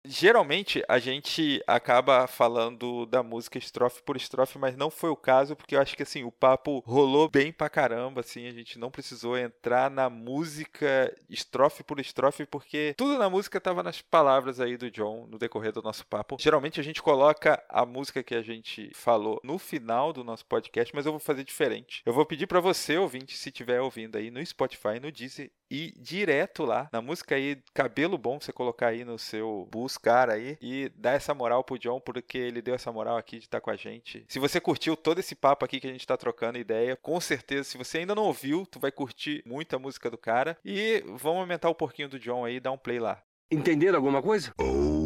Geralmente 0.05 0.83
a 0.89 0.99
gente 0.99 1.63
acaba 1.67 2.27
falando 2.27 3.07
da 3.07 3.23
música 3.23 3.57
estrofe 3.57 4.03
por 4.03 4.17
estrofe, 4.17 4.59
mas 4.59 4.77
não 4.77 4.91
foi 4.91 5.11
o 5.11 5.17
caso, 5.17 5.55
porque 5.55 5.77
eu 5.77 5.81
acho 5.81 5.97
que 5.97 6.03
assim, 6.03 6.25
o 6.25 6.33
papo 6.33 6.83
rolou 6.85 7.29
bem 7.31 7.53
pra 7.53 7.71
caramba, 7.71 8.21
assim, 8.21 8.49
a 8.49 8.53
gente 8.53 8.79
não 8.79 8.91
precisou 8.91 9.39
entrar 9.39 9.91
na 9.91 10.11
música 10.11 11.15
estrofe 11.31 11.85
por 11.85 12.01
estrofe, 12.01 12.45
porque 12.45 12.95
tudo 12.97 13.17
na 13.17 13.31
música 13.31 13.61
tava 13.61 13.83
nas 13.83 14.03
palavras 14.03 14.61
aí 14.61 14.77
do 14.77 14.91
John 14.91 15.27
no 15.29 15.39
decorrer 15.39 15.73
do 15.73 15.83
nosso 15.83 16.05
papo. 16.07 16.37
Geralmente 16.41 16.81
a 16.81 16.85
gente 16.85 17.01
coloca 17.01 17.63
a 17.69 17.87
música 17.87 18.23
que 18.23 18.35
a 18.35 18.43
gente 18.43 18.91
falou 18.95 19.41
no 19.45 19.57
final 19.59 20.13
do 20.13 20.25
nosso 20.25 20.45
podcast, 20.47 20.93
mas 20.95 21.07
eu 21.07 21.13
vou 21.13 21.21
fazer 21.21 21.45
diferente. 21.45 22.03
Eu 22.05 22.13
vou 22.13 22.27
pedir 22.27 22.49
para 22.49 22.61
você, 22.61 22.99
ouvinte, 22.99 23.37
se 23.37 23.51
estiver 23.51 23.81
ouvindo 23.81 24.17
aí 24.17 24.31
no 24.31 24.45
Spotify, 24.45 24.99
no 25.01 25.13
Deezer 25.13 25.51
e 25.73 25.95
direto 25.97 26.67
lá 26.67 26.91
na 26.93 27.01
música 27.01 27.35
aí 27.35 27.57
Cabelo 27.73 28.19
Bom, 28.19 28.39
você 28.39 28.53
colocar 28.53 28.89
aí 28.89 29.07
no 29.07 29.19
seu 29.19 29.67
buscar 29.93 30.31
aí 30.31 30.57
e 30.61 30.91
dar 30.97 31.13
essa 31.13 31.35
moral 31.35 31.63
pro 31.63 31.79
John, 31.79 32.01
porque 32.01 32.39
ele 32.39 32.63
deu 32.63 32.75
essa 32.75 32.91
moral 32.91 33.19
aqui 33.19 33.39
de 33.39 33.45
estar 33.45 33.59
tá 33.59 33.61
com 33.61 33.71
a 33.71 33.77
gente. 33.77 34.25
Se 34.29 34.39
você 34.39 34.59
curtiu 34.61 34.97
todo 34.97 35.19
esse 35.19 35.35
papo 35.35 35.65
aqui 35.65 35.79
que 35.79 35.87
a 35.87 35.93
gente 35.93 36.07
tá 36.07 36.17
trocando 36.17 36.59
ideia, 36.59 36.97
com 36.97 37.21
certeza, 37.21 37.65
se 37.65 37.77
você 37.79 37.99
ainda 37.99 38.15
não 38.15 38.25
ouviu, 38.25 38.67
tu 38.67 38.81
vai 38.81 38.91
curtir 38.91 39.43
muito 39.45 39.77
a 39.77 39.79
música 39.79 40.11
do 40.11 40.17
cara. 40.17 40.57
E 40.65 41.05
vamos 41.07 41.41
aumentar 41.41 41.69
o 41.69 41.75
porquinho 41.75 42.09
do 42.09 42.19
John 42.19 42.45
aí, 42.45 42.59
dar 42.59 42.73
um 42.73 42.79
play 42.79 42.99
lá. 42.99 43.23
Entenderam 43.51 43.97
alguma 43.97 44.23
coisa? 44.23 44.55
Oh. 44.59 45.02